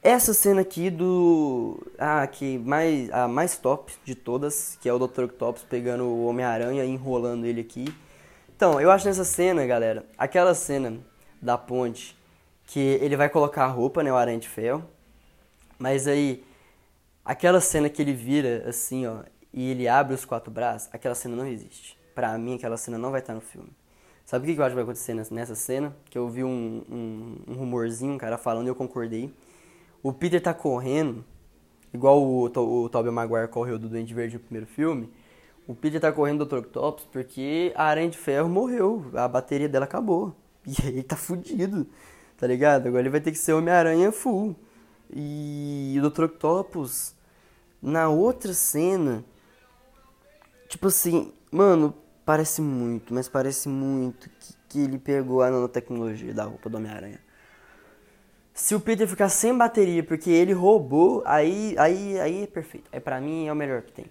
Essa 0.00 0.32
cena 0.32 0.60
aqui 0.60 0.88
do. 0.88 1.84
Ah, 1.98 2.24
que 2.28 2.56
mais, 2.58 3.10
a 3.10 3.26
mais 3.26 3.56
top 3.56 3.92
de 4.04 4.14
todas, 4.14 4.78
que 4.80 4.88
é 4.88 4.92
o 4.92 4.98
Dr. 4.98 5.24
Octopus 5.24 5.64
pegando 5.64 6.04
o 6.04 6.26
Homem-Aranha 6.26 6.84
e 6.84 6.88
enrolando 6.88 7.44
ele 7.44 7.60
aqui. 7.60 7.92
Então, 8.56 8.80
eu 8.80 8.90
acho 8.90 9.06
nessa 9.06 9.24
cena, 9.24 9.66
galera, 9.66 10.06
aquela 10.16 10.54
cena 10.54 10.98
da 11.42 11.58
ponte 11.58 12.16
que 12.66 12.78
ele 12.78 13.16
vai 13.16 13.28
colocar 13.28 13.64
a 13.64 13.68
roupa, 13.68 14.02
né, 14.02 14.12
o 14.12 14.16
Aranha 14.16 14.38
de 14.38 14.48
Ferro. 14.48 14.84
Mas 15.76 16.06
aí, 16.06 16.44
aquela 17.24 17.60
cena 17.60 17.88
que 17.88 18.00
ele 18.00 18.12
vira 18.12 18.68
assim, 18.68 19.06
ó, 19.06 19.22
e 19.52 19.70
ele 19.70 19.88
abre 19.88 20.14
os 20.14 20.24
quatro 20.24 20.50
braços, 20.50 20.88
aquela 20.92 21.14
cena 21.14 21.34
não 21.34 21.46
existe. 21.46 21.98
Pra 22.14 22.38
mim, 22.38 22.54
aquela 22.54 22.76
cena 22.76 22.96
não 22.98 23.10
vai 23.10 23.20
estar 23.20 23.34
no 23.34 23.40
filme. 23.40 23.70
Sabe 24.28 24.44
o 24.44 24.54
que 24.54 24.60
eu 24.60 24.62
acho 24.62 24.72
que 24.72 24.74
vai 24.74 24.84
acontecer 24.84 25.14
nessa 25.14 25.54
cena? 25.54 25.96
Que 26.10 26.18
eu 26.18 26.28
vi 26.28 26.44
um, 26.44 26.82
um, 26.86 27.36
um 27.48 27.54
rumorzinho, 27.54 28.12
um 28.12 28.18
cara 28.18 28.36
falando 28.36 28.66
e 28.66 28.68
eu 28.68 28.74
concordei. 28.74 29.32
O 30.02 30.12
Peter 30.12 30.38
tá 30.38 30.52
correndo, 30.52 31.24
igual 31.94 32.22
o, 32.22 32.44
o 32.44 32.88
Tobey 32.90 33.10
Maguire 33.10 33.48
correu 33.48 33.78
do 33.78 33.88
Duende 33.88 34.12
Verde 34.12 34.34
no 34.34 34.40
primeiro 34.40 34.66
filme. 34.66 35.10
O 35.66 35.74
Peter 35.74 35.98
tá 35.98 36.12
correndo 36.12 36.44
do 36.44 36.44
Dr. 36.44 36.58
Octopus 36.58 37.06
porque 37.10 37.72
a 37.74 37.84
Aranha 37.84 38.10
de 38.10 38.18
Ferro 38.18 38.50
morreu, 38.50 39.06
a 39.14 39.26
bateria 39.26 39.66
dela 39.66 39.86
acabou. 39.86 40.36
E 40.66 40.74
aí 40.82 40.92
ele 41.00 41.02
tá 41.04 41.16
fudido, 41.16 41.86
tá 42.36 42.46
ligado? 42.46 42.86
Agora 42.86 43.00
ele 43.00 43.08
vai 43.08 43.22
ter 43.22 43.32
que 43.32 43.38
ser 43.38 43.54
Homem-Aranha 43.54 44.12
full. 44.12 44.54
E 45.10 45.98
o 45.98 46.10
Dr. 46.10 46.24
Octopus, 46.24 47.14
na 47.80 48.10
outra 48.10 48.52
cena, 48.52 49.24
tipo 50.68 50.88
assim, 50.88 51.32
mano, 51.50 51.94
Parece 52.28 52.60
muito, 52.60 53.14
mas 53.14 53.26
parece 53.26 53.70
muito 53.70 54.28
que, 54.28 54.54
que 54.68 54.80
ele 54.80 54.98
pegou 54.98 55.40
a 55.40 55.50
nanotecnologia 55.50 56.34
da 56.34 56.44
roupa 56.44 56.68
do 56.68 56.76
Homem-Aranha. 56.76 57.18
Se 58.52 58.74
o 58.74 58.80
Peter 58.80 59.08
ficar 59.08 59.30
sem 59.30 59.56
bateria 59.56 60.04
porque 60.04 60.28
ele 60.28 60.52
roubou, 60.52 61.22
aí, 61.24 61.74
aí, 61.78 62.20
aí 62.20 62.42
é 62.42 62.46
perfeito. 62.46 62.86
Aí 62.92 63.00
pra 63.00 63.18
mim 63.18 63.46
é 63.46 63.52
o 63.54 63.56
melhor 63.56 63.80
que 63.80 63.92
tem. 63.92 64.04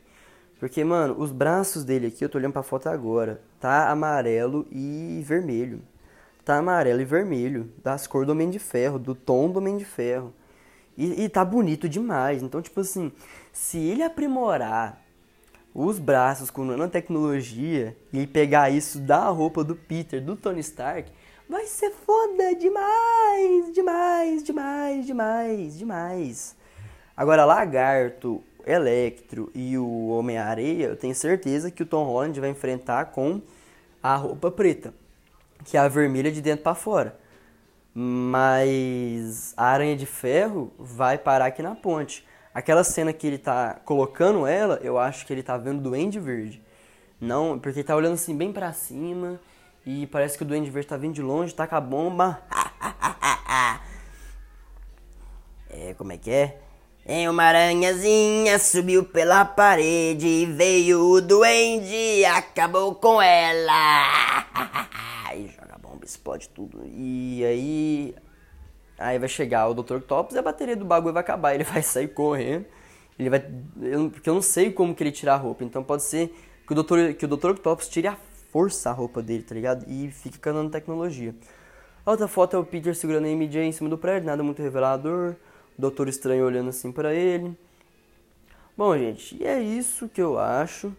Porque, 0.60 0.84
mano, 0.84 1.14
os 1.20 1.32
braços 1.32 1.86
dele 1.86 2.08
aqui, 2.08 2.26
eu 2.26 2.30
tô 2.30 2.40
olhando 2.40 2.54
pra 2.54 2.64
foto 2.64 2.90
agora, 2.90 3.40
tá 3.60 3.88
amarelo 3.92 4.66
e 4.72 5.22
vermelho. 5.24 5.84
Tá 6.44 6.58
amarelo 6.58 7.00
e 7.00 7.06
vermelho, 7.06 7.72
das 7.84 8.08
cores 8.08 8.26
do 8.26 8.32
Homem 8.32 8.50
de 8.50 8.58
Ferro, 8.58 8.98
do 8.98 9.14
tom 9.14 9.52
do 9.52 9.60
Homem 9.60 9.78
de 9.78 9.86
Ferro. 9.86 10.34
E, 10.98 11.26
e 11.26 11.30
tá 11.30 11.46
bonito 11.46 11.88
demais. 11.88 12.42
Então, 12.42 12.64
tipo 12.64 12.80
assim, 12.80 13.12
se 13.54 13.78
ele 13.78 14.02
aprimorar 14.02 15.06
os 15.78 16.00
braços 16.00 16.50
com 16.50 16.66
nanotecnologia 16.66 17.96
e 18.12 18.28
pegar 18.28 18.70
isso 18.70 19.00
da 19.00 19.30
roupa 19.30 19.64
do 19.64 19.76
Peter, 19.76 20.22
do 20.22 20.36
Tony 20.36 20.60
Stark, 20.60 21.10
Vai 21.50 21.66
ser 21.66 21.92
foda 21.92 22.54
demais, 22.56 23.74
demais, 23.74 24.44
demais, 24.44 25.06
demais, 25.06 25.78
demais. 25.78 26.56
Agora, 27.16 27.46
Lagarto, 27.46 28.44
Electro 28.66 29.50
e 29.56 29.78
o 29.78 30.10
Homem-Areia, 30.10 30.88
eu 30.88 30.98
tenho 30.98 31.16
certeza 31.16 31.72
que 31.72 31.82
o 31.82 31.86
Tom 31.86 32.04
Holland 32.04 32.38
vai 32.38 32.50
enfrentar 32.50 33.06
com 33.06 33.42
a 34.04 34.14
roupa 34.18 34.52
preta, 34.52 34.94
que 35.64 35.78
é 35.78 35.80
a 35.80 35.88
vermelha 35.88 36.30
de 36.30 36.42
dentro 36.42 36.64
para 36.64 36.76
fora. 36.76 37.18
Mas 37.94 39.54
a 39.56 39.68
Aranha 39.68 39.96
de 39.96 40.06
Ferro 40.06 40.74
vai 40.78 41.18
parar 41.18 41.46
aqui 41.46 41.62
na 41.62 41.76
ponte. 41.76 42.27
Aquela 42.58 42.84
cena 42.84 43.14
que 43.14 43.28
ele 43.28 43.38
tá 43.38 43.80
colocando 43.86 44.48
ela, 44.48 44.80
eu 44.82 44.98
acho 44.98 45.28
que 45.28 45.32
ele 45.32 45.44
tá 45.44 45.56
vendo 45.58 45.78
o 45.78 45.82
Duende 45.84 46.20
Verde. 46.20 46.60
Não, 47.22 47.60
porque 47.60 47.82
ele 47.82 47.88
tá 47.88 47.96
olhando 47.96 48.16
assim 48.16 48.36
bem 48.36 48.52
para 48.52 48.74
cima 48.74 49.40
e 49.86 50.08
parece 50.08 50.36
que 50.36 50.44
o 50.44 50.48
Duende 50.48 50.72
Verde 50.72 50.88
tá 50.88 50.98
vindo 50.98 51.14
de 51.14 51.22
longe, 51.22 51.54
tá 51.54 51.68
com 51.68 51.76
a 51.76 51.80
bomba. 51.80 52.42
é, 55.70 55.94
como 55.94 56.14
é 56.14 56.18
que 56.18 56.32
é? 56.32 56.60
Em 57.06 57.30
uma 57.30 57.44
aranhazinha 57.44 58.58
subiu 58.58 59.06
pela 59.06 59.46
parede 59.46 60.26
e 60.26 60.48
veio 60.48 61.12
o 61.12 61.22
duende 61.22 61.94
e 61.94 62.26
acabou 62.26 62.96
com 62.96 63.22
ela. 63.22 64.48
e 65.38 65.48
joga 65.50 65.78
bomba, 65.78 66.04
explode 66.04 66.50
tudo. 66.50 66.82
E 66.88 67.46
aí. 67.46 68.16
Aí 68.98 69.20
vai 69.20 69.30
chegar 69.30 69.68
o 69.68 69.74
Dr. 69.74 69.96
Octopus 69.96 70.36
e 70.36 70.40
a 70.40 70.42
bateria 70.42 70.76
do 70.76 70.86
bagulho 70.86 71.14
vai 71.14 71.22
acabar. 71.22 71.54
Ele 71.54 71.64
vai 71.64 71.84
sair 71.84 72.08
correndo. 72.08 72.66
Ele 73.18 73.30
vai. 73.30 73.46
Eu, 73.82 74.10
porque 74.10 74.30
eu 74.30 74.34
não 74.34 74.42
sei 74.42 74.72
como 74.72 74.96
que 74.96 75.04
ele 75.04 75.12
tira 75.12 75.34
a 75.34 75.38
roupa. 75.38 75.64
Então 75.64 75.84
pode 75.84 76.04
ser 76.04 76.34
que 76.66 76.74
o 76.74 76.84
Dr. 76.84 77.14
Que 77.18 77.26
o 77.26 77.28
Dr. 77.28 77.52
Octopus 77.52 77.88
tire 77.88 78.08
a 78.08 78.18
força 78.52 78.90
a 78.90 78.94
roupa 78.94 79.22
dele, 79.22 79.44
tá 79.44 79.54
ligado? 79.54 79.86
E 79.88 80.10
fique 80.12 80.40
canando 80.40 80.72
tecnologia. 80.72 81.36
A 82.06 82.12
outra 82.12 82.28
foto 82.28 82.56
é 82.56 82.60
o 82.60 82.64
Peter 82.64 82.96
segurando 82.96 83.26
a 83.26 83.30
MJ 83.30 83.64
em 83.64 83.72
cima 83.72 83.90
do 83.90 83.98
prédio, 83.98 84.28
nada 84.28 84.42
muito 84.42 84.62
revelador. 84.62 85.36
O 85.78 85.82
Doutor 85.82 86.08
Estranho 86.08 86.46
olhando 86.46 86.70
assim 86.70 86.92
para 86.92 87.14
ele. 87.14 87.58
Bom, 88.78 88.98
gente, 88.98 89.36
e 89.42 89.46
é 89.46 89.60
isso 89.60 90.08
que 90.08 90.22
eu 90.22 90.40
acho. 90.40 90.96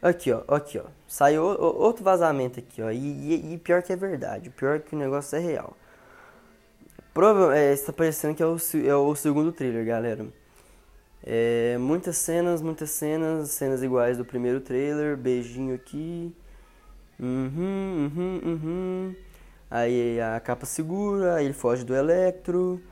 Aqui, 0.00 0.32
ó, 0.32 0.42
aqui, 0.48 0.78
ó. 0.78 0.84
Saiu 1.06 1.42
outro 1.44 2.04
vazamento 2.04 2.60
aqui, 2.60 2.80
ó. 2.80 2.90
E, 2.90 2.96
e, 2.96 3.54
e 3.54 3.58
pior 3.58 3.82
que 3.82 3.92
é 3.92 3.96
verdade. 3.96 4.50
Pior 4.50 4.80
que 4.80 4.94
o 4.94 4.98
negócio 4.98 5.36
é 5.36 5.40
real. 5.40 5.76
Prova 7.16 7.56
é, 7.56 7.72
está 7.72 7.94
parecendo 7.94 8.34
que 8.34 8.42
é 8.42 8.46
o, 8.46 8.58
é 8.86 8.94
o 8.94 9.14
segundo 9.14 9.50
trailer, 9.50 9.86
galera. 9.86 10.26
É, 11.24 11.78
muitas 11.78 12.18
cenas, 12.18 12.60
muitas 12.60 12.90
cenas, 12.90 13.52
cenas 13.52 13.82
iguais 13.82 14.18
do 14.18 14.24
primeiro 14.26 14.60
trailer. 14.60 15.16
Beijinho 15.16 15.74
aqui. 15.74 16.30
Uhum, 17.18 18.10
uhum, 18.14 18.40
uhum. 18.44 19.16
Aí 19.70 20.20
a 20.20 20.38
capa 20.40 20.66
segura, 20.66 21.36
aí 21.36 21.46
ele 21.46 21.54
foge 21.54 21.84
do 21.84 21.96
Electro. 21.96 22.82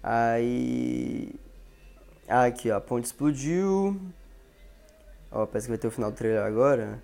Aí. 0.00 1.34
Aqui, 2.28 2.70
ó, 2.70 2.76
a 2.76 2.80
ponte 2.80 3.06
explodiu. 3.06 4.00
Ó, 5.32 5.44
parece 5.44 5.66
que 5.66 5.72
vai 5.72 5.78
ter 5.78 5.88
o 5.88 5.90
final 5.90 6.12
do 6.12 6.16
trailer 6.16 6.44
agora. 6.44 7.02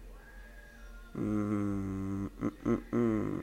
Hum, 1.16 2.29
hum, 2.41 3.43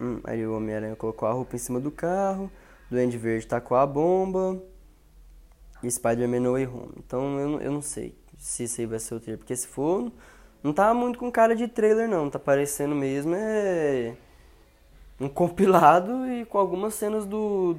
hum, 0.00 0.20
aí 0.24 0.44
o 0.44 0.56
Homem-Aranha 0.56 0.96
colocou 0.96 1.28
a 1.28 1.32
roupa 1.32 1.54
em 1.54 1.60
cima 1.60 1.78
do 1.78 1.92
carro. 1.92 2.50
Duende 2.92 3.16
Verde 3.16 3.46
tacou 3.46 3.76
a 3.76 3.86
bomba. 3.86 4.62
E 5.82 5.90
Spider-Man 5.90 6.40
No 6.40 6.52
Way 6.52 6.66
Home. 6.66 6.92
Então 6.98 7.40
eu, 7.40 7.60
eu 7.60 7.72
não 7.72 7.82
sei 7.82 8.14
se 8.38 8.64
isso 8.64 8.80
aí 8.80 8.86
vai 8.86 8.98
ser 8.98 9.14
o 9.14 9.20
trailer. 9.20 9.38
Porque 9.38 9.56
se 9.56 9.66
for, 9.66 10.12
não 10.62 10.72
tá 10.72 10.92
muito 10.94 11.18
com 11.18 11.30
cara 11.30 11.56
de 11.56 11.66
trailer, 11.66 12.08
não. 12.08 12.30
Tá 12.30 12.38
parecendo 12.38 12.94
mesmo 12.94 13.34
é. 13.34 14.14
Um 15.18 15.28
compilado 15.28 16.26
e 16.26 16.44
com 16.44 16.58
algumas 16.58 16.94
cenas 16.94 17.24
do. 17.26 17.76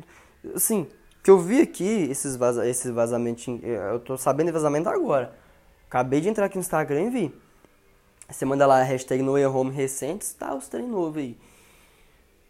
Assim, 0.56 0.88
que 1.24 1.30
eu 1.30 1.40
vi 1.40 1.62
aqui, 1.62 2.08
esses, 2.10 2.36
vaza, 2.36 2.68
esses 2.68 2.92
vazamentos. 2.92 3.46
Eu 3.64 4.00
tô 4.00 4.18
sabendo 4.18 4.48
de 4.48 4.54
vazamento 4.54 4.90
agora. 4.90 5.34
Acabei 5.88 6.20
de 6.22 6.30
entrar 6.30 6.46
aqui 6.46 6.56
no 6.56 6.62
Instagram 6.62 7.04
e 7.04 7.10
vi. 7.10 7.36
Você 8.30 8.46
manda 8.46 8.66
lá 8.66 8.80
a 8.80 8.84
hashtag 8.84 9.22
No 9.22 9.34
Home 9.50 9.72
recentes, 9.72 10.34
tá 10.34 10.56
os 10.56 10.68
trem 10.68 10.88
novo 10.88 11.20
aí. 11.20 11.38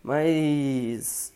Mas. 0.01 1.32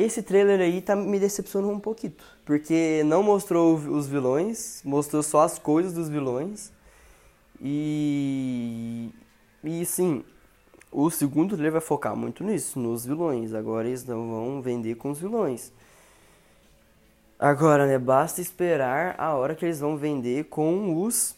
Esse 0.00 0.22
trailer 0.22 0.60
aí 0.60 0.80
tá 0.80 0.96
me 0.96 1.20
decepcionando 1.20 1.74
um 1.74 1.78
pouquinho. 1.78 2.14
Porque 2.46 3.02
não 3.04 3.22
mostrou 3.22 3.74
os 3.76 4.08
vilões, 4.08 4.80
mostrou 4.82 5.22
só 5.22 5.42
as 5.42 5.58
coisas 5.58 5.92
dos 5.92 6.08
vilões. 6.08 6.72
E. 7.60 9.10
E 9.62 9.84
sim, 9.84 10.24
o 10.90 11.10
segundo 11.10 11.54
trailer 11.54 11.72
vai 11.72 11.80
focar 11.82 12.16
muito 12.16 12.42
nisso, 12.42 12.78
nos 12.78 13.04
vilões. 13.04 13.52
Agora 13.52 13.86
eles 13.86 14.04
não 14.06 14.30
vão 14.30 14.62
vender 14.62 14.94
com 14.94 15.10
os 15.10 15.20
vilões. 15.20 15.70
Agora, 17.38 17.86
né, 17.86 17.98
basta 17.98 18.40
esperar 18.40 19.14
a 19.18 19.34
hora 19.34 19.54
que 19.54 19.66
eles 19.66 19.80
vão 19.80 19.98
vender 19.98 20.44
com 20.44 21.02
os 21.02 21.36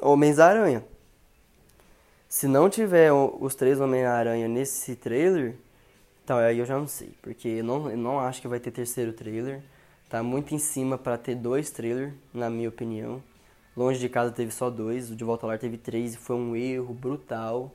Homens-Aranha. 0.00 0.84
Se 2.28 2.48
não 2.48 2.68
tiver 2.68 3.12
os 3.12 3.54
três 3.54 3.80
Homem-Aranha 3.80 4.48
nesse 4.48 4.96
trailer, 4.96 5.56
então 6.28 6.36
aí 6.36 6.58
eu 6.58 6.66
já 6.66 6.76
não 6.76 6.86
sei. 6.86 7.14
Porque 7.22 7.48
eu 7.48 7.64
não, 7.64 7.90
eu 7.90 7.96
não 7.96 8.20
acho 8.20 8.42
que 8.42 8.48
vai 8.48 8.60
ter 8.60 8.70
terceiro 8.70 9.14
trailer. 9.14 9.62
Tá 10.10 10.22
muito 10.22 10.54
em 10.54 10.58
cima 10.58 10.98
para 10.98 11.16
ter 11.16 11.34
dois 11.34 11.70
trailers, 11.70 12.12
na 12.34 12.50
minha 12.50 12.68
opinião. 12.68 13.22
Longe 13.74 13.98
de 13.98 14.10
casa 14.10 14.30
teve 14.30 14.52
só 14.52 14.68
dois, 14.68 15.10
o 15.10 15.16
De 15.16 15.24
Volta 15.24 15.46
ao 15.46 15.48
Lar 15.48 15.58
teve 15.58 15.78
três 15.78 16.12
e 16.12 16.18
foi 16.18 16.36
um 16.36 16.54
erro 16.54 16.92
brutal. 16.92 17.72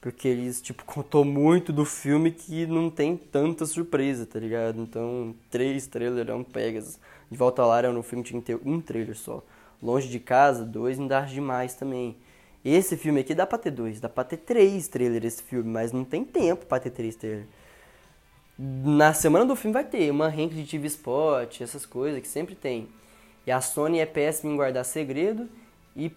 Porque 0.00 0.28
eles, 0.28 0.62
tipo, 0.62 0.84
contou 0.86 1.24
muito 1.24 1.72
do 1.72 1.84
filme 1.84 2.30
que 2.30 2.64
não 2.64 2.90
tem 2.90 3.16
tanta 3.16 3.66
surpresa, 3.66 4.24
tá 4.24 4.38
ligado? 4.38 4.80
Então, 4.80 5.34
três 5.50 5.88
trailers 5.88 6.28
é 6.28 6.34
um 6.34 6.44
Pegasus. 6.44 6.96
De 7.28 7.36
Volta 7.36 7.60
ao 7.60 7.68
Lar 7.70 7.84
era 7.84 7.92
um 7.92 8.04
filme 8.04 8.22
que 8.22 8.30
tinha 8.30 8.40
que 8.40 8.46
ter 8.46 8.60
um 8.64 8.80
trailer 8.80 9.16
só. 9.16 9.42
Longe 9.82 10.08
de 10.08 10.20
casa, 10.20 10.64
dois 10.64 10.96
não 10.96 11.08
dá 11.08 11.22
demais 11.22 11.74
também. 11.74 12.16
Esse 12.64 12.96
filme 12.96 13.18
aqui 13.18 13.34
dá 13.34 13.46
pra 13.48 13.58
ter 13.58 13.72
dois, 13.72 13.98
dá 13.98 14.08
pra 14.08 14.22
ter 14.22 14.36
três 14.36 14.86
trailers 14.86 15.24
esse 15.24 15.42
filme, 15.42 15.68
mas 15.68 15.90
não 15.90 16.04
tem 16.04 16.24
tempo 16.24 16.66
pra 16.66 16.78
ter 16.78 16.90
três 16.90 17.16
trailers. 17.16 17.48
Na 18.62 19.14
semana 19.14 19.46
do 19.46 19.56
filme 19.56 19.72
vai 19.72 19.84
ter 19.84 20.10
uma 20.10 20.28
rank 20.28 20.50
de 20.50 20.66
TV 20.66 20.86
Spot, 20.86 21.62
essas 21.62 21.86
coisas 21.86 22.20
que 22.20 22.28
sempre 22.28 22.54
tem. 22.54 22.90
E 23.46 23.50
a 23.50 23.58
Sony 23.58 24.00
é 24.00 24.04
péssima 24.04 24.52
em 24.52 24.56
guardar 24.56 24.84
segredo 24.84 25.48
e, 25.96 26.12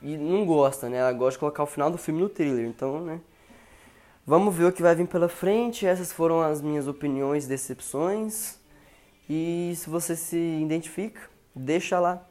e 0.00 0.16
não 0.16 0.46
gosta, 0.46 0.88
né? 0.88 0.96
Ela 0.96 1.12
gosta 1.12 1.32
de 1.32 1.40
colocar 1.40 1.62
o 1.62 1.66
final 1.66 1.90
do 1.90 1.98
filme 1.98 2.22
no 2.22 2.28
trailer, 2.30 2.66
então, 2.66 3.04
né? 3.04 3.20
Vamos 4.26 4.54
ver 4.54 4.64
o 4.64 4.72
que 4.72 4.80
vai 4.80 4.94
vir 4.94 5.06
pela 5.06 5.28
frente. 5.28 5.86
Essas 5.86 6.10
foram 6.10 6.40
as 6.40 6.62
minhas 6.62 6.88
opiniões, 6.88 7.46
decepções. 7.46 8.58
E 9.28 9.74
se 9.76 9.90
você 9.90 10.16
se 10.16 10.38
identifica, 10.38 11.20
deixa 11.54 12.00
lá 12.00 12.26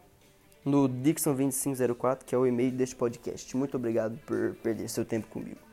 no 0.66 0.90
Dixon2504, 0.90 2.24
que 2.26 2.34
é 2.34 2.38
o 2.40 2.48
e-mail 2.48 2.72
deste 2.72 2.96
podcast. 2.96 3.56
Muito 3.56 3.78
obrigado 3.78 4.18
por 4.26 4.56
perder 4.64 4.90
seu 4.90 5.06
tempo 5.06 5.28
comigo. 5.28 5.67